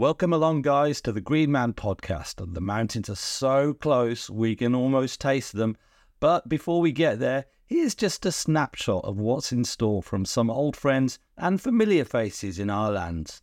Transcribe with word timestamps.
Welcome 0.00 0.32
along, 0.32 0.62
guys, 0.62 1.02
to 1.02 1.12
the 1.12 1.20
Green 1.20 1.52
Man 1.52 1.74
podcast. 1.74 2.54
The 2.54 2.60
mountains 2.62 3.10
are 3.10 3.14
so 3.14 3.74
close 3.74 4.30
we 4.30 4.56
can 4.56 4.74
almost 4.74 5.20
taste 5.20 5.52
them. 5.52 5.76
But 6.20 6.48
before 6.48 6.80
we 6.80 6.90
get 6.90 7.18
there, 7.18 7.44
here's 7.66 7.94
just 7.94 8.24
a 8.24 8.32
snapshot 8.32 9.04
of 9.04 9.18
what's 9.18 9.52
in 9.52 9.62
store 9.62 10.02
from 10.02 10.24
some 10.24 10.48
old 10.48 10.74
friends 10.74 11.18
and 11.36 11.60
familiar 11.60 12.06
faces 12.06 12.58
in 12.58 12.70
our 12.70 12.90
lands. 12.90 13.42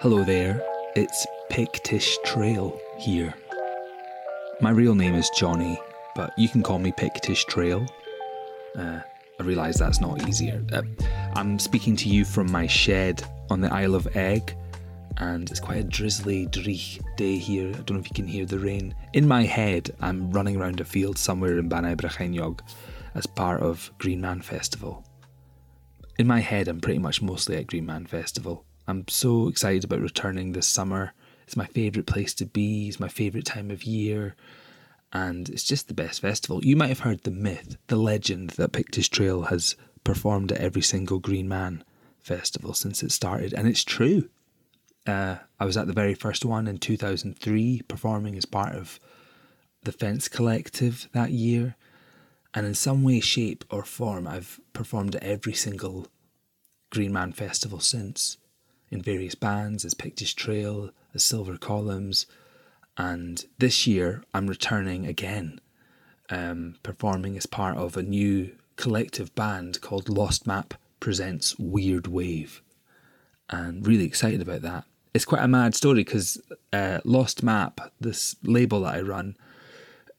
Hello 0.00 0.24
there, 0.24 0.60
it's 0.96 1.24
Pictish 1.52 2.16
Trail 2.24 2.76
here. 2.98 3.32
My 4.60 4.70
real 4.70 4.96
name 4.96 5.14
is 5.14 5.30
Johnny, 5.36 5.80
but 6.16 6.36
you 6.36 6.48
can 6.48 6.64
call 6.64 6.80
me 6.80 6.90
Pictish 6.90 7.44
Trail. 7.44 7.86
Uh, 8.76 8.98
I 9.38 9.42
realise 9.44 9.78
that's 9.78 10.00
not 10.00 10.28
easier. 10.28 10.64
Uh, 10.72 10.82
I'm 11.34 11.60
speaking 11.60 11.94
to 11.94 12.08
you 12.08 12.24
from 12.24 12.50
my 12.50 12.66
shed 12.66 13.22
on 13.50 13.60
the 13.60 13.72
Isle 13.72 13.94
of 13.94 14.08
Eigg 14.16 14.52
and 15.18 15.50
it's 15.50 15.60
quite 15.60 15.78
a 15.78 15.84
drizzly, 15.84 16.46
dreich 16.46 17.00
day 17.16 17.36
here. 17.36 17.68
I 17.68 17.82
don't 17.82 17.90
know 17.90 17.98
if 17.98 18.08
you 18.08 18.14
can 18.14 18.26
hear 18.26 18.46
the 18.46 18.58
rain. 18.58 18.94
In 19.12 19.26
my 19.26 19.42
head, 19.42 19.94
I'm 20.00 20.30
running 20.30 20.56
around 20.56 20.80
a 20.80 20.84
field 20.84 21.18
somewhere 21.18 21.58
in 21.58 21.68
Bannau 21.68 21.96
Brycheiniog 21.96 22.60
as 23.14 23.26
part 23.26 23.60
of 23.60 23.90
Green 23.98 24.20
Man 24.20 24.40
Festival. 24.40 25.04
In 26.18 26.26
my 26.26 26.40
head, 26.40 26.68
I'm 26.68 26.80
pretty 26.80 27.00
much 27.00 27.20
mostly 27.20 27.56
at 27.56 27.66
Green 27.66 27.86
Man 27.86 28.06
Festival. 28.06 28.64
I'm 28.86 29.06
so 29.08 29.48
excited 29.48 29.84
about 29.84 30.00
returning 30.00 30.52
this 30.52 30.68
summer. 30.68 31.12
It's 31.46 31.56
my 31.56 31.66
favourite 31.66 32.06
place 32.06 32.32
to 32.34 32.46
be, 32.46 32.88
it's 32.88 33.00
my 33.00 33.08
favourite 33.08 33.44
time 33.44 33.70
of 33.70 33.82
year, 33.82 34.36
and 35.12 35.48
it's 35.48 35.64
just 35.64 35.88
the 35.88 35.94
best 35.94 36.20
festival. 36.20 36.64
You 36.64 36.76
might 36.76 36.88
have 36.90 37.00
heard 37.00 37.24
the 37.24 37.30
myth, 37.30 37.76
the 37.88 37.96
legend 37.96 38.50
that 38.50 38.72
Pictish 38.72 39.10
Trail 39.10 39.42
has 39.42 39.74
performed 40.04 40.52
at 40.52 40.60
every 40.60 40.82
single 40.82 41.18
Green 41.18 41.48
Man 41.48 41.82
festival 42.20 42.72
since 42.72 43.02
it 43.02 43.10
started, 43.10 43.52
and 43.52 43.66
it's 43.66 43.82
true. 43.82 44.28
Uh, 45.08 45.38
I 45.58 45.64
was 45.64 45.78
at 45.78 45.86
the 45.86 45.94
very 45.94 46.12
first 46.12 46.44
one 46.44 46.66
in 46.66 46.76
2003, 46.76 47.80
performing 47.88 48.36
as 48.36 48.44
part 48.44 48.74
of 48.74 49.00
the 49.84 49.90
Fence 49.90 50.28
Collective 50.28 51.08
that 51.14 51.30
year. 51.30 51.76
And 52.52 52.66
in 52.66 52.74
some 52.74 53.02
way, 53.02 53.20
shape, 53.20 53.64
or 53.70 53.84
form, 53.84 54.26
I've 54.26 54.60
performed 54.74 55.14
at 55.14 55.22
every 55.22 55.54
single 55.54 56.08
Green 56.90 57.10
Man 57.10 57.32
Festival 57.32 57.80
since, 57.80 58.36
in 58.90 59.00
various 59.00 59.34
bands, 59.34 59.86
as 59.86 59.94
Pictish 59.94 60.34
Trail, 60.34 60.90
as 61.14 61.24
Silver 61.24 61.56
Columns. 61.56 62.26
And 62.98 63.46
this 63.56 63.86
year, 63.86 64.22
I'm 64.34 64.46
returning 64.46 65.06
again, 65.06 65.58
um, 66.28 66.74
performing 66.82 67.34
as 67.38 67.46
part 67.46 67.78
of 67.78 67.96
a 67.96 68.02
new 68.02 68.54
collective 68.76 69.34
band 69.34 69.80
called 69.80 70.10
Lost 70.10 70.46
Map 70.46 70.74
Presents 71.00 71.58
Weird 71.58 72.08
Wave. 72.08 72.60
And 73.48 73.86
really 73.86 74.04
excited 74.04 74.42
about 74.42 74.60
that 74.60 74.84
it's 75.18 75.24
quite 75.24 75.42
a 75.42 75.48
mad 75.48 75.74
story 75.74 76.04
because 76.04 76.40
uh, 76.72 77.00
Lost 77.04 77.42
Map, 77.42 77.80
this 78.00 78.36
label 78.44 78.82
that 78.82 78.94
I 78.94 79.00
run, 79.00 79.36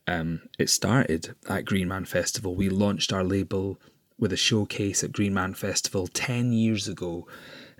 um, 0.08 0.42
it 0.60 0.70
started 0.70 1.36
at 1.48 1.64
Green 1.64 1.88
Man 1.88 2.04
Festival. 2.04 2.54
We 2.54 2.68
launched 2.68 3.14
our 3.14 3.24
label 3.24 3.80
with 4.18 4.34
a 4.34 4.38
showcase 4.38 5.02
at 5.02 5.14
Green 5.14 5.34
Man 5.34 5.54
Festival 5.54 6.08
10 6.08 6.52
years 6.52 6.90
ago 6.90 7.26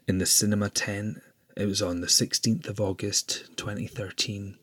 in 0.08 0.20
the 0.20 0.26
Cinema 0.26 0.70
Tent. 0.70 1.18
It 1.58 1.66
was 1.66 1.82
on 1.82 2.00
the 2.00 2.08
16th 2.08 2.70
of 2.70 2.80
August 2.80 3.50
2013. 3.58 4.58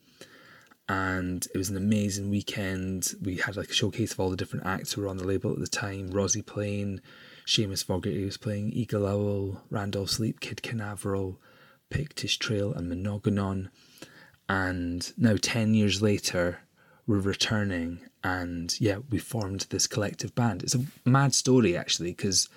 And 0.89 1.47
it 1.55 1.59
was 1.59 1.69
an 1.69 1.77
amazing 1.77 2.31
weekend. 2.31 3.17
We 3.21 3.37
had 3.37 3.59
like 3.59 3.69
a 3.69 3.75
showcase 3.75 4.13
of 4.13 4.21
all 4.21 4.31
the 4.31 4.37
different 4.37 4.65
acts 4.65 4.95
who 4.95 5.03
were 5.03 5.09
on 5.09 5.19
the 5.19 5.27
label 5.27 5.53
at 5.53 5.59
the 5.59 5.67
time. 5.67 6.09
Rozi 6.09 6.47
Plain, 6.47 7.03
Seamus 7.47 7.85
Fogarty 7.85 8.25
was 8.25 8.39
playing, 8.39 8.73
Eagle 8.73 9.07
Owl, 9.07 9.61
Randolph's 9.69 10.19
Leap, 10.19 10.41
Kid 10.41 10.63
Canaveral, 10.63 11.39
Pictish 11.91 12.39
Trail 12.39 12.73
and 12.73 12.91
Monoganon. 12.91 13.69
And 14.49 15.13
now, 15.17 15.37
10 15.41 15.75
years 15.75 16.01
later, 16.03 16.61
we're 17.07 17.21
returning 17.21 18.01
and 18.25 18.79
yeah, 18.81 18.99
we 19.11 19.19
formed 19.19 19.67
this 19.71 19.87
collective 19.87 20.35
band. 20.35 20.63
It's 20.63 20.75
a 20.75 20.85
mad 21.05 21.35
story 21.35 21.77
actually, 21.77 22.11
because 22.11 22.49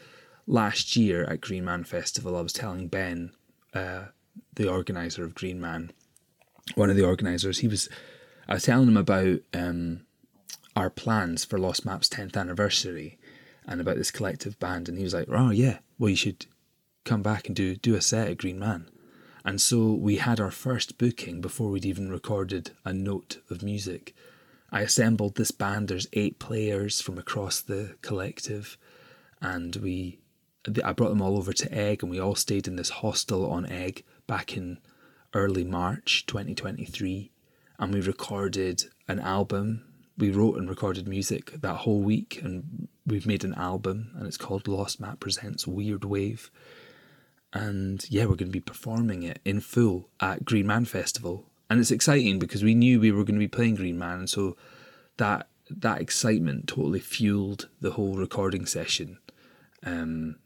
last 0.48 0.96
year 0.96 1.24
at 1.26 1.42
Green 1.42 1.66
Man 1.66 1.84
Festival, 1.84 2.36
I 2.36 2.42
was 2.42 2.54
telling 2.54 2.88
Ben, 2.88 3.32
uh, 3.74 4.06
the 4.56 4.68
organizer 4.68 5.24
of 5.24 5.36
Green 5.36 5.62
Man, 5.62 5.92
one 6.76 6.90
of 6.90 6.96
the 6.96 7.06
organizers, 7.06 7.60
he 7.60 7.68
was, 7.68 7.88
I 8.48 8.56
was 8.56 8.64
telling 8.64 8.88
him 8.88 8.98
about 8.98 9.40
um, 9.54 10.02
our 10.76 10.90
plans 10.90 11.46
for 11.46 11.60
Lost 11.60 11.86
Maps 11.86 12.10
10th 12.10 12.36
anniversary 12.36 13.20
and 13.68 13.80
about 13.80 13.98
this 13.98 14.12
collective 14.12 14.60
band. 14.60 14.90
And 14.90 14.98
he 14.98 15.04
was 15.04 15.14
like, 15.14 15.28
oh, 15.30 15.52
yeah, 15.52 15.80
well, 16.00 16.10
you 16.10 16.16
should 16.16 16.48
come 17.06 17.22
back 17.22 17.48
and 17.48 17.56
do, 17.56 17.76
do 17.76 17.96
a 17.96 18.02
set 18.02 18.28
at 18.28 18.38
Green 18.38 18.58
Man. 18.58 18.90
And 19.46 19.62
so 19.62 19.94
we 19.94 20.18
had 20.18 20.40
our 20.40 20.52
first 20.52 20.98
booking 20.98 21.42
before 21.42 21.70
we'd 21.70 21.86
even 21.86 22.12
recorded 22.12 22.72
a 22.84 22.94
note 22.94 23.38
of 23.50 23.64
music. 23.64 24.14
I 24.72 24.82
assembled 24.82 25.36
this 25.36 25.52
band, 25.52 25.88
there's 25.88 26.08
eight 26.14 26.40
players 26.40 27.02
from 27.02 27.18
across 27.18 27.62
the 27.62 27.96
collective, 28.02 28.78
and 29.42 29.76
we 29.78 30.20
I 30.84 30.92
brought 30.92 31.10
them 31.10 31.22
all 31.22 31.38
over 31.38 31.54
to 31.54 31.70
Eigg 31.70 32.02
and 32.02 32.12
we 32.12 32.20
all 32.20 32.36
stayed 32.36 32.68
in 32.68 32.76
this 32.76 32.90
hostel 32.90 33.50
on 33.50 33.66
Eigg 33.66 34.04
back 34.28 34.58
in 34.58 34.78
early 35.34 35.64
March 35.64 36.26
2023 36.28 37.32
and 37.80 37.94
we 37.94 38.02
recorded 38.02 38.84
an 39.08 39.20
album. 39.20 39.86
We 40.18 40.32
wrote 40.32 40.58
and 40.58 40.70
recorded 40.70 41.08
music 41.08 41.54
that 41.62 41.78
whole 41.78 42.02
week 42.02 42.42
and 42.44 42.90
we've 43.06 43.26
made 43.26 43.46
an 43.46 43.54
album 43.54 44.12
and 44.16 44.28
it's 44.28 44.38
called 44.38 44.68
Lost 44.68 45.00
Map 45.00 45.22
Presents 45.22 45.66
Weird 45.66 46.04
Wave 46.04 46.52
and 47.54 48.06
yeah, 48.10 48.24
we're 48.24 48.36
going 48.36 48.50
to 48.50 48.52
be 48.52 48.60
performing 48.60 49.24
it 49.24 49.40
in 49.44 49.60
full 49.60 50.10
at 50.20 50.46
Green 50.46 50.68
Man 50.68 50.86
Festival, 50.86 51.46
and 51.70 51.80
it's 51.80 51.92
exciting 51.92 52.40
because 52.40 52.64
we 52.64 52.76
knew 52.76 53.00
we 53.00 53.12
were 53.12 53.24
going 53.24 53.36
to 53.36 53.40
be 53.40 53.48
playing 53.48 53.76
Green 53.76 53.98
Man, 53.98 54.20
and 54.20 54.30
so 54.30 54.56
that 55.18 55.48
that 55.70 56.02
excitement 56.02 56.68
totally 56.68 57.00
fueled 57.00 57.70
the 57.82 57.92
whole 57.92 58.16
recording 58.16 58.66
session. 58.66 59.18
Um, 59.84 60.38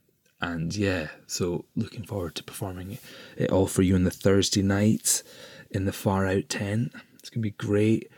and 0.41 0.75
yeah, 0.75 1.07
so 1.25 1.65
looking 1.75 2.03
forward 2.03 2.35
to 2.35 2.43
performing 2.43 2.97
it 3.37 3.49
all 3.49 3.67
for 3.67 3.81
you 3.81 3.95
on 3.95 4.03
the 4.03 4.11
Thursday 4.11 4.61
night 4.61 5.23
in 5.71 5.85
the 5.85 5.93
Far 5.93 6.27
Out 6.27 6.49
tent. 6.49 6.91
It's 7.19 7.29
gonna 7.29 7.41
be 7.41 7.51
great. 7.51 8.11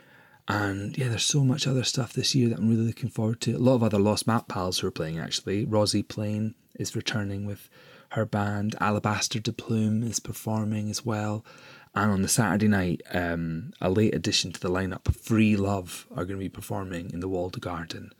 And 0.48 0.96
yeah, 0.96 1.08
there's 1.08 1.24
so 1.24 1.44
much 1.44 1.66
other 1.66 1.84
stuff 1.84 2.12
this 2.12 2.34
year 2.34 2.48
that 2.48 2.58
I'm 2.58 2.68
really 2.68 2.86
looking 2.86 3.08
forward 3.08 3.40
to. 3.42 3.56
A 3.56 3.58
lot 3.58 3.74
of 3.74 3.82
other 3.82 3.98
Lost 3.98 4.26
Map 4.26 4.46
pals 4.48 4.78
who 4.78 4.86
are 4.86 4.92
playing 4.92 5.18
actually. 5.18 5.66
Rozi 5.66 6.06
Plain 6.06 6.54
is 6.76 6.94
returning 6.94 7.46
with 7.46 7.68
her 8.16 8.24
band 8.24 8.74
Alabaster 8.80 9.38
de 9.38 9.52
Plume 9.52 10.02
is 10.02 10.20
performing 10.20 10.88
as 10.88 11.04
well. 11.04 11.44
And 11.94 12.10
on 12.10 12.22
the 12.22 12.28
Saturday 12.28 12.66
night, 12.66 13.02
um, 13.12 13.74
a 13.78 13.90
late 13.90 14.14
addition 14.14 14.52
to 14.52 14.60
the 14.60 14.70
lineup, 14.70 15.14
Free 15.14 15.54
Love, 15.54 16.06
are 16.12 16.24
going 16.24 16.38
to 16.38 16.44
be 16.44 16.48
performing 16.48 17.10
in 17.10 17.20
the 17.20 17.28
Walled 17.28 17.60
Garden. 17.60 18.12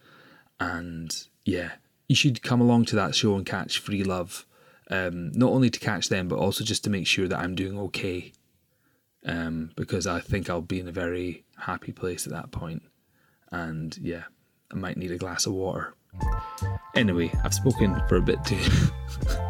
And 0.60 1.16
yeah, 1.46 1.72
you 2.08 2.14
should 2.14 2.42
come 2.42 2.60
along 2.60 2.84
to 2.86 2.96
that 2.96 3.14
show 3.14 3.36
and 3.36 3.46
catch 3.46 3.78
Free 3.78 4.04
Love. 4.04 4.44
Um, 4.90 5.32
not 5.32 5.52
only 5.52 5.70
to 5.70 5.80
catch 5.80 6.10
them, 6.10 6.28
but 6.28 6.38
also 6.38 6.62
just 6.62 6.84
to 6.84 6.90
make 6.90 7.06
sure 7.06 7.26
that 7.26 7.38
I'm 7.38 7.54
doing 7.54 7.78
okay. 7.78 8.32
Um, 9.24 9.70
because 9.76 10.06
I 10.06 10.20
think 10.20 10.50
I'll 10.50 10.60
be 10.60 10.78
in 10.78 10.88
a 10.88 10.92
very 10.92 11.44
happy 11.56 11.92
place 11.92 12.26
at 12.26 12.34
that 12.34 12.50
point. 12.50 12.82
And 13.50 13.96
yeah, 13.96 14.24
I 14.70 14.74
might 14.74 14.98
need 14.98 15.12
a 15.12 15.16
glass 15.16 15.46
of 15.46 15.54
water. 15.54 15.94
Anyway, 16.94 17.32
I've 17.42 17.54
spoken 17.54 17.98
for 18.10 18.16
a 18.16 18.22
bit 18.22 18.44
too. 18.44 18.60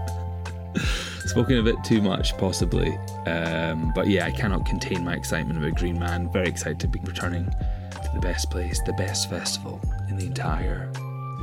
Spoken 1.26 1.58
a 1.58 1.62
bit 1.62 1.76
too 1.84 2.00
much, 2.00 2.36
possibly. 2.38 2.96
Um, 3.26 3.92
but 3.94 4.08
yeah, 4.08 4.26
I 4.26 4.30
cannot 4.30 4.66
contain 4.66 5.04
my 5.04 5.14
excitement 5.14 5.58
about 5.58 5.78
Green 5.78 5.98
Man. 5.98 6.30
Very 6.32 6.48
excited 6.48 6.80
to 6.80 6.88
be 6.88 7.00
returning 7.00 7.46
to 7.46 8.10
the 8.14 8.20
best 8.20 8.50
place, 8.50 8.80
the 8.82 8.92
best 8.92 9.30
festival 9.30 9.80
in 10.08 10.16
the 10.16 10.26
entire 10.26 10.90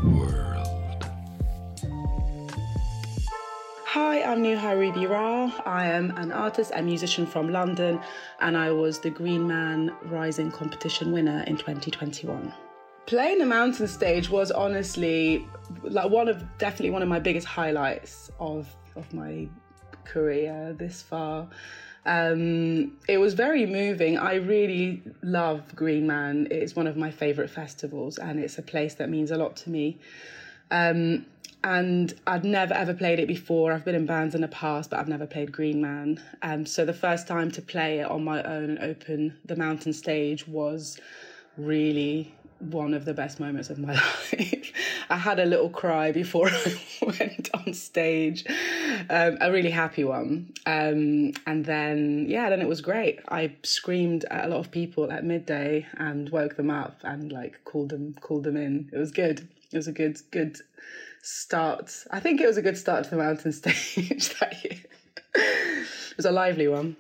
world. 0.03 0.73
Hi, 3.87 4.23
I'm 4.23 4.41
Nuha 4.41 4.75
Ruby 4.75 5.05
Ra. 5.05 5.51
I 5.65 5.85
am 5.85 6.17
an 6.17 6.31
artist 6.31 6.71
and 6.73 6.85
musician 6.85 7.27
from 7.27 7.51
London, 7.51 7.99
and 8.39 8.57
I 8.57 8.71
was 8.71 8.99
the 8.99 9.11
Green 9.11 9.47
Man 9.47 9.93
Rising 10.05 10.49
competition 10.49 11.11
winner 11.11 11.43
in 11.45 11.57
2021. 11.57 12.51
Playing 13.05 13.37
the 13.37 13.45
mountain 13.45 13.87
stage 13.87 14.29
was 14.29 14.49
honestly 14.49 15.47
like 15.83 16.09
one 16.09 16.27
of 16.27 16.43
definitely 16.57 16.89
one 16.89 17.01
of 17.01 17.07
my 17.07 17.19
biggest 17.19 17.45
highlights 17.45 18.31
of 18.39 18.73
of 18.95 19.13
my 19.13 19.47
career 20.05 20.75
this 20.77 21.01
far. 21.01 21.47
Um, 22.05 22.97
it 23.07 23.17
was 23.17 23.33
very 23.33 23.65
moving. 23.65 24.17
I 24.17 24.35
really 24.35 25.01
love 25.21 25.75
Green 25.75 26.05
Man. 26.05 26.47
It's 26.51 26.75
one 26.75 26.87
of 26.87 26.97
my 26.97 27.11
favourite 27.11 27.49
festivals, 27.49 28.17
and 28.17 28.39
it's 28.39 28.57
a 28.57 28.61
place 28.61 28.95
that 28.95 29.09
means 29.09 29.31
a 29.31 29.37
lot 29.37 29.55
to 29.57 29.69
me. 29.69 29.99
Um, 30.69 31.25
and 31.63 32.13
I'd 32.27 32.43
never 32.43 32.73
ever 32.73 32.93
played 32.93 33.19
it 33.19 33.27
before. 33.27 33.71
I've 33.71 33.85
been 33.85 33.95
in 33.95 34.05
bands 34.05 34.35
in 34.35 34.41
the 34.41 34.49
past, 34.49 34.89
but 34.89 34.99
I've 34.99 35.07
never 35.07 35.25
played 35.25 35.51
Green 35.51 35.81
Man. 35.81 36.21
Um, 36.41 36.65
so 36.65 36.83
the 36.83 36.93
first 36.93 37.25
time 37.25 37.51
to 37.51 37.61
play 37.61 37.99
it 37.99 38.11
on 38.11 38.23
my 38.23 38.43
own 38.43 38.71
and 38.71 38.79
open 38.79 39.37
the 39.45 39.55
mountain 39.55 39.93
stage 39.93 40.45
was 40.45 40.99
really 41.55 42.35
one 42.63 42.93
of 42.93 43.05
the 43.05 43.13
best 43.13 43.39
moments 43.39 43.69
of 43.69 43.77
my 43.79 43.93
life. 44.31 44.71
I 45.09 45.17
had 45.17 45.39
a 45.39 45.45
little 45.45 45.69
cry 45.69 46.11
before 46.11 46.49
I 46.51 46.79
went 47.01 47.49
on 47.53 47.73
stage, 47.73 48.45
um, 49.09 49.37
a 49.41 49.51
really 49.51 49.69
happy 49.69 50.03
one. 50.03 50.53
Um, 50.65 51.33
and 51.45 51.65
then, 51.65 52.25
yeah, 52.27 52.49
then 52.49 52.61
it 52.61 52.67
was 52.67 52.81
great. 52.81 53.19
I 53.27 53.53
screamed 53.63 54.25
at 54.25 54.45
a 54.45 54.47
lot 54.47 54.59
of 54.59 54.71
people 54.71 55.11
at 55.11 55.23
midday 55.23 55.85
and 55.97 56.29
woke 56.29 56.55
them 56.55 56.69
up 56.69 56.99
and 57.03 57.31
like 57.31 57.63
called 57.65 57.89
them, 57.89 58.15
called 58.21 58.43
them 58.43 58.57
in. 58.57 58.89
It 58.91 58.97
was 58.97 59.11
good. 59.11 59.47
It 59.71 59.77
was 59.77 59.87
a 59.87 59.91
good, 59.91 60.19
good 60.31 60.57
start. 61.21 62.05
I 62.11 62.19
think 62.19 62.41
it 62.41 62.47
was 62.47 62.57
a 62.57 62.61
good 62.61 62.77
start 62.77 63.05
to 63.05 63.09
the 63.11 63.17
mountain 63.17 63.51
stage 63.51 64.37
that 64.39 64.63
year. 64.63 64.79
it 65.35 66.17
was 66.17 66.25
a 66.25 66.31
lively 66.31 66.67
one. 66.67 66.95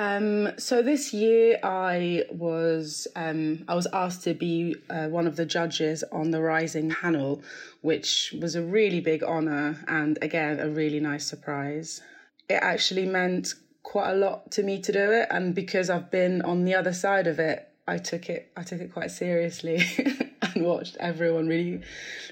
Um, 0.00 0.58
so 0.58 0.80
this 0.80 1.12
year 1.12 1.58
I 1.62 2.24
was 2.30 3.06
um, 3.16 3.66
I 3.68 3.74
was 3.74 3.86
asked 3.92 4.24
to 4.24 4.32
be 4.32 4.74
uh, 4.88 5.08
one 5.08 5.26
of 5.26 5.36
the 5.36 5.44
judges 5.44 6.02
on 6.10 6.30
the 6.30 6.40
Rising 6.40 6.88
panel, 6.88 7.42
which 7.82 8.34
was 8.40 8.54
a 8.54 8.62
really 8.62 9.00
big 9.00 9.22
honor 9.22 9.84
and 9.88 10.18
again 10.22 10.58
a 10.58 10.70
really 10.70 11.00
nice 11.00 11.26
surprise. 11.26 12.00
It 12.48 12.60
actually 12.62 13.04
meant 13.04 13.52
quite 13.82 14.12
a 14.12 14.14
lot 14.14 14.50
to 14.52 14.62
me 14.62 14.80
to 14.80 14.90
do 14.90 15.12
it, 15.12 15.28
and 15.30 15.54
because 15.54 15.90
I've 15.90 16.10
been 16.10 16.40
on 16.40 16.64
the 16.64 16.74
other 16.74 16.94
side 16.94 17.26
of 17.26 17.38
it, 17.38 17.68
I 17.86 17.98
took 17.98 18.30
it 18.30 18.50
I 18.56 18.62
took 18.62 18.80
it 18.80 18.94
quite 18.94 19.10
seriously 19.10 19.82
and 20.40 20.64
watched 20.64 20.96
everyone 20.98 21.46
really 21.46 21.82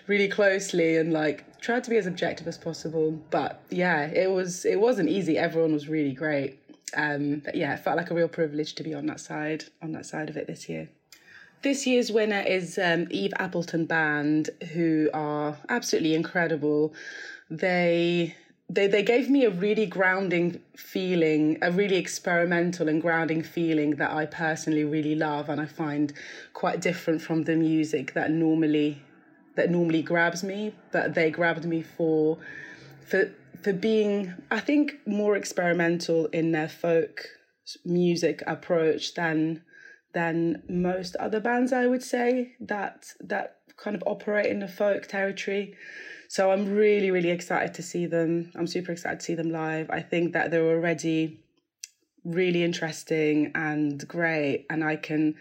really 0.06 0.28
closely 0.28 0.96
and 0.96 1.12
like 1.12 1.60
tried 1.60 1.84
to 1.84 1.90
be 1.90 1.98
as 1.98 2.06
objective 2.06 2.48
as 2.48 2.56
possible. 2.56 3.10
But 3.28 3.60
yeah, 3.68 4.06
it 4.06 4.30
was 4.30 4.64
it 4.64 4.80
wasn't 4.80 5.10
easy. 5.10 5.36
Everyone 5.36 5.74
was 5.74 5.86
really 5.86 6.14
great 6.14 6.58
um, 6.96 7.42
but 7.44 7.54
yeah, 7.54 7.74
it 7.74 7.80
felt 7.80 7.96
like 7.96 8.10
a 8.10 8.14
real 8.14 8.28
privilege 8.28 8.74
to 8.76 8.82
be 8.82 8.94
on 8.94 9.06
that 9.06 9.20
side, 9.20 9.64
on 9.82 9.92
that 9.92 10.06
side 10.06 10.28
of 10.28 10.36
it 10.36 10.46
this 10.46 10.68
year. 10.68 10.88
This 11.62 11.86
year's 11.86 12.12
winner 12.12 12.40
is 12.40 12.78
um, 12.78 13.08
Eve 13.10 13.32
Appleton 13.38 13.86
Band, 13.86 14.50
who 14.72 15.10
are 15.12 15.56
absolutely 15.68 16.14
incredible. 16.14 16.94
They 17.50 18.36
they 18.70 18.86
they 18.86 19.02
gave 19.02 19.28
me 19.28 19.44
a 19.44 19.50
really 19.50 19.86
grounding 19.86 20.60
feeling, 20.76 21.58
a 21.62 21.72
really 21.72 21.96
experimental 21.96 22.88
and 22.88 23.02
grounding 23.02 23.42
feeling 23.42 23.96
that 23.96 24.12
I 24.12 24.26
personally 24.26 24.84
really 24.84 25.14
love, 25.14 25.48
and 25.48 25.60
I 25.60 25.66
find 25.66 26.12
quite 26.52 26.80
different 26.80 27.22
from 27.22 27.44
the 27.44 27.56
music 27.56 28.14
that 28.14 28.30
normally 28.30 29.02
that 29.56 29.70
normally 29.70 30.02
grabs 30.02 30.44
me. 30.44 30.74
But 30.92 31.14
they 31.14 31.30
grabbed 31.30 31.64
me 31.64 31.82
for 31.82 32.38
for 33.04 33.32
for 33.62 33.72
being, 33.72 34.34
I 34.50 34.60
think, 34.60 34.94
more 35.06 35.36
experimental 35.36 36.26
in 36.26 36.52
their 36.52 36.68
folk 36.68 37.26
music 37.84 38.42
approach 38.46 39.14
than 39.14 39.62
than 40.14 40.62
most 40.68 41.16
other 41.16 41.40
bands. 41.40 41.72
I 41.72 41.86
would 41.86 42.02
say 42.02 42.54
that 42.60 43.12
that 43.20 43.56
kind 43.76 43.94
of 43.94 44.02
operate 44.06 44.46
in 44.46 44.60
the 44.60 44.68
folk 44.68 45.06
territory. 45.06 45.74
So 46.28 46.50
I'm 46.50 46.74
really, 46.74 47.10
really 47.10 47.30
excited 47.30 47.74
to 47.74 47.82
see 47.82 48.06
them. 48.06 48.50
I'm 48.54 48.66
super 48.66 48.92
excited 48.92 49.20
to 49.20 49.24
see 49.24 49.34
them 49.34 49.50
live. 49.50 49.90
I 49.90 50.00
think 50.00 50.32
that 50.32 50.50
they're 50.50 50.66
already 50.66 51.40
really 52.24 52.62
interesting 52.62 53.52
and 53.54 54.06
great, 54.06 54.66
and 54.68 54.84
I 54.84 54.96
can 54.96 55.36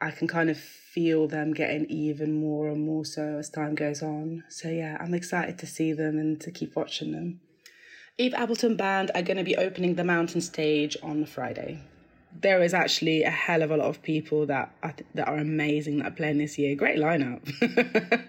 I 0.00 0.10
can 0.12 0.28
kind 0.28 0.48
of 0.48 0.58
feel 0.58 1.26
them 1.26 1.52
getting 1.52 1.86
even 1.86 2.32
more 2.40 2.68
and 2.68 2.84
more 2.84 3.04
so 3.04 3.38
as 3.38 3.50
time 3.50 3.74
goes 3.74 4.02
on. 4.02 4.44
So 4.48 4.68
yeah, 4.68 4.96
I'm 5.00 5.14
excited 5.14 5.58
to 5.58 5.66
see 5.66 5.92
them 5.92 6.18
and 6.18 6.40
to 6.40 6.50
keep 6.50 6.76
watching 6.76 7.12
them. 7.12 7.40
Eve 8.20 8.34
Appleton 8.34 8.74
Band 8.74 9.12
are 9.14 9.22
going 9.22 9.36
to 9.36 9.44
be 9.44 9.56
opening 9.56 9.94
the 9.94 10.02
mountain 10.02 10.40
stage 10.40 10.96
on 11.04 11.24
Friday. 11.24 11.78
There 12.40 12.60
is 12.64 12.74
actually 12.74 13.22
a 13.22 13.30
hell 13.30 13.62
of 13.62 13.70
a 13.70 13.76
lot 13.76 13.86
of 13.86 14.02
people 14.02 14.44
that 14.46 14.74
are, 14.82 14.92
that 15.14 15.28
are 15.28 15.38
amazing 15.38 15.98
that 15.98 16.06
are 16.08 16.10
playing 16.10 16.38
this 16.38 16.58
year. 16.58 16.74
Great 16.74 16.98
lineup. 16.98 18.24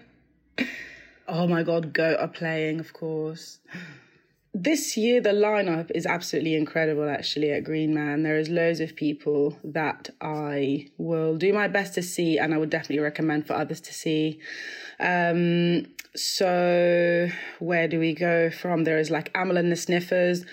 oh 1.28 1.48
my 1.48 1.64
god, 1.64 1.92
Goat 1.92 2.20
are 2.20 2.28
playing, 2.28 2.78
of 2.78 2.92
course. 2.92 3.58
This 4.54 4.96
year, 4.96 5.20
the 5.20 5.30
lineup 5.30 5.90
is 5.92 6.06
absolutely 6.06 6.54
incredible, 6.54 7.08
actually, 7.08 7.50
at 7.50 7.64
Green 7.64 7.92
Man. 7.92 8.22
There 8.22 8.38
is 8.38 8.48
loads 8.48 8.78
of 8.78 8.94
people 8.94 9.58
that 9.64 10.10
I 10.20 10.88
will 10.98 11.36
do 11.36 11.52
my 11.52 11.66
best 11.66 11.94
to 11.94 12.02
see, 12.02 12.38
and 12.38 12.54
I 12.54 12.58
would 12.58 12.70
definitely 12.70 13.00
recommend 13.00 13.46
for 13.46 13.54
others 13.54 13.80
to 13.82 13.92
see. 13.92 14.38
Um, 15.00 15.86
so 16.14 17.28
where 17.58 17.88
do 17.88 17.98
we 17.98 18.14
go 18.14 18.50
from? 18.50 18.84
There 18.84 18.98
is 18.98 19.10
like 19.10 19.32
Amyl 19.34 19.56
and 19.56 19.70
the 19.70 19.76
Sniffers. 19.76 20.44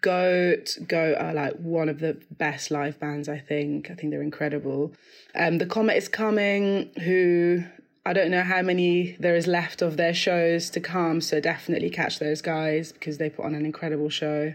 Goat, 0.00 0.78
Goat 0.88 1.16
are 1.18 1.34
like 1.34 1.54
one 1.56 1.88
of 1.88 2.00
the 2.00 2.18
best 2.30 2.70
live 2.70 2.98
bands, 2.98 3.28
I 3.28 3.38
think. 3.38 3.90
I 3.90 3.94
think 3.94 4.10
they're 4.10 4.22
incredible. 4.22 4.94
Um, 5.34 5.58
the 5.58 5.66
Comet 5.66 5.96
is 5.96 6.08
coming, 6.08 6.90
who 7.04 7.64
I 8.06 8.12
don't 8.12 8.30
know 8.30 8.42
how 8.42 8.62
many 8.62 9.16
there 9.18 9.36
is 9.36 9.46
left 9.46 9.82
of 9.82 9.96
their 9.96 10.14
shows 10.14 10.70
to 10.70 10.80
come, 10.80 11.20
so 11.20 11.40
definitely 11.40 11.90
catch 11.90 12.18
those 12.18 12.42
guys 12.42 12.92
because 12.92 13.18
they 13.18 13.30
put 13.30 13.44
on 13.44 13.54
an 13.54 13.64
incredible 13.64 14.10
show. 14.10 14.54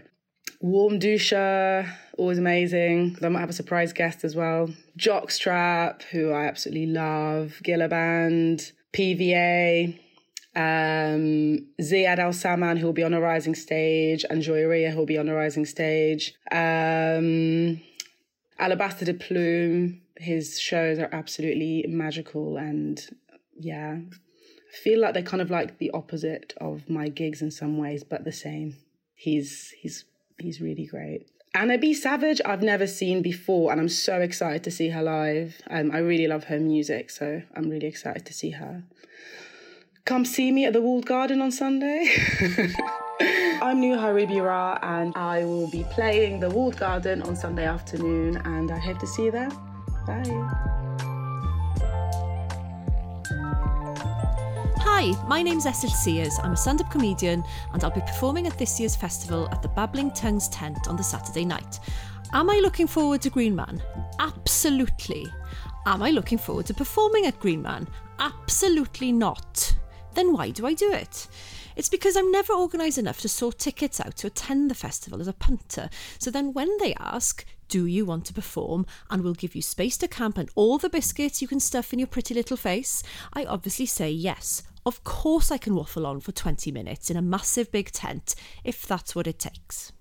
Warm 0.60 1.00
Dusha, 1.00 1.90
always 2.18 2.38
amazing. 2.38 3.14
They 3.20 3.28
might 3.28 3.40
have 3.40 3.50
a 3.50 3.54
surprise 3.54 3.92
guest 3.92 4.24
as 4.24 4.36
well. 4.36 4.68
Jockstrap, 4.98 6.02
who 6.02 6.30
I 6.30 6.44
absolutely 6.44 6.86
love. 6.86 7.60
Gilla 7.62 7.88
Band, 7.88 8.72
PVA, 8.92 9.98
um, 10.56 11.66
Ziad 11.80 12.18
Al 12.18 12.32
Saman, 12.32 12.76
who 12.76 12.86
will 12.86 12.92
be 12.92 13.04
on 13.04 13.14
a 13.14 13.20
rising 13.20 13.54
stage, 13.54 14.24
and 14.28 14.42
Joyeria, 14.42 14.90
who 14.90 14.98
will 14.98 15.06
be 15.06 15.18
on 15.18 15.28
a 15.28 15.34
rising 15.34 15.64
stage. 15.64 16.34
Um, 16.50 17.80
Alabaster 18.58 19.04
de 19.04 19.14
Plume, 19.14 20.02
his 20.16 20.58
shows 20.58 20.98
are 20.98 21.08
absolutely 21.12 21.86
magical, 21.88 22.56
and 22.56 23.00
yeah, 23.58 23.98
I 23.98 24.76
feel 24.76 25.00
like 25.00 25.14
they're 25.14 25.22
kind 25.22 25.40
of 25.40 25.50
like 25.50 25.78
the 25.78 25.90
opposite 25.92 26.54
of 26.60 26.88
my 26.88 27.08
gigs 27.08 27.42
in 27.42 27.50
some 27.50 27.78
ways, 27.78 28.04
but 28.04 28.24
the 28.24 28.32
same. 28.32 28.76
He's 29.14 29.72
he's 29.80 30.04
he's 30.38 30.60
really 30.60 30.86
great. 30.86 31.26
Anna 31.52 31.78
B. 31.78 31.94
Savage, 31.94 32.40
I've 32.44 32.62
never 32.62 32.86
seen 32.86 33.22
before, 33.22 33.72
and 33.72 33.80
I'm 33.80 33.88
so 33.88 34.20
excited 34.20 34.62
to 34.64 34.70
see 34.70 34.90
her 34.90 35.02
live. 35.02 35.60
Um, 35.68 35.90
I 35.90 35.98
really 35.98 36.28
love 36.28 36.44
her 36.44 36.60
music, 36.60 37.10
so 37.10 37.42
I'm 37.56 37.68
really 37.68 37.88
excited 37.88 38.24
to 38.26 38.32
see 38.32 38.50
her. 38.50 38.84
Come 40.04 40.24
see 40.24 40.50
me 40.50 40.64
at 40.64 40.72
the 40.72 40.80
Walled 40.80 41.06
Garden 41.06 41.40
on 41.42 41.52
Sunday. 41.52 42.08
I'm 43.62 43.80
Nuha 43.80 44.14
Ruby 44.14 44.40
Ra, 44.40 44.78
and 44.82 45.14
I 45.14 45.44
will 45.44 45.70
be 45.70 45.84
playing 45.90 46.40
the 46.40 46.48
Walled 46.48 46.76
Garden 46.78 47.22
on 47.22 47.36
Sunday 47.36 47.66
afternoon, 47.66 48.38
and 48.44 48.70
I 48.70 48.78
hope 48.78 48.98
to 49.00 49.06
see 49.06 49.26
you 49.26 49.30
there. 49.30 49.50
Bye. 50.06 50.70
Hi, 54.78 55.12
my 55.28 55.42
name's 55.42 55.66
Esyllt 55.66 55.90
Sears. 55.90 56.38
I'm 56.42 56.52
a 56.52 56.56
stand 56.56 56.80
up 56.80 56.90
comedian 56.90 57.44
and 57.72 57.84
I'll 57.84 57.90
be 57.90 58.00
performing 58.00 58.46
at 58.46 58.58
this 58.58 58.80
year's 58.80 58.96
festival 58.96 59.48
at 59.52 59.62
the 59.62 59.68
Babbling 59.68 60.10
Tongues 60.10 60.48
tent 60.48 60.88
on 60.88 60.96
the 60.96 61.02
Saturday 61.02 61.44
night. 61.44 61.78
Am 62.32 62.50
I 62.50 62.58
looking 62.60 62.86
forward 62.86 63.22
to 63.22 63.30
Green 63.30 63.54
Man? 63.54 63.82
Absolutely. 64.18 65.26
Am 65.86 66.02
I 66.02 66.10
looking 66.10 66.38
forward 66.38 66.66
to 66.66 66.74
performing 66.74 67.26
at 67.26 67.38
Green 67.40 67.62
Man? 67.62 67.86
Absolutely 68.18 69.12
not. 69.12 69.69
Then 70.14 70.32
why 70.32 70.50
do 70.50 70.66
I 70.66 70.74
do 70.74 70.92
it? 70.92 71.28
It's 71.76 71.88
because 71.88 72.16
I'm 72.16 72.30
never 72.30 72.52
organised 72.52 72.98
enough 72.98 73.20
to 73.20 73.28
sort 73.28 73.58
tickets 73.58 74.00
out 74.00 74.16
to 74.16 74.26
attend 74.26 74.70
the 74.70 74.74
festival 74.74 75.20
as 75.20 75.28
a 75.28 75.32
punter. 75.32 75.88
So 76.18 76.30
then 76.30 76.52
when 76.52 76.76
they 76.78 76.94
ask, 76.98 77.44
do 77.68 77.86
you 77.86 78.04
want 78.04 78.24
to 78.26 78.34
perform? 78.34 78.84
And 79.08 79.22
we'll 79.22 79.34
give 79.34 79.54
you 79.54 79.62
space 79.62 79.96
to 79.98 80.08
camp 80.08 80.36
and 80.36 80.50
all 80.56 80.76
the 80.78 80.90
biscuits 80.90 81.40
you 81.40 81.48
can 81.48 81.60
stuff 81.60 81.92
in 81.92 81.98
your 81.98 82.08
pretty 82.08 82.34
little 82.34 82.56
face. 82.56 83.02
I 83.32 83.44
obviously 83.44 83.86
say 83.86 84.10
yes. 84.10 84.62
Of 84.84 85.04
course, 85.04 85.50
I 85.50 85.58
can 85.58 85.74
waffle 85.74 86.06
on 86.06 86.20
for 86.20 86.32
20 86.32 86.72
minutes 86.72 87.10
in 87.10 87.16
a 87.16 87.22
massive 87.22 87.70
big 87.70 87.92
tent 87.92 88.34
if 88.64 88.86
that's 88.86 89.14
what 89.14 89.26
it 89.26 89.38
takes. 89.38 89.92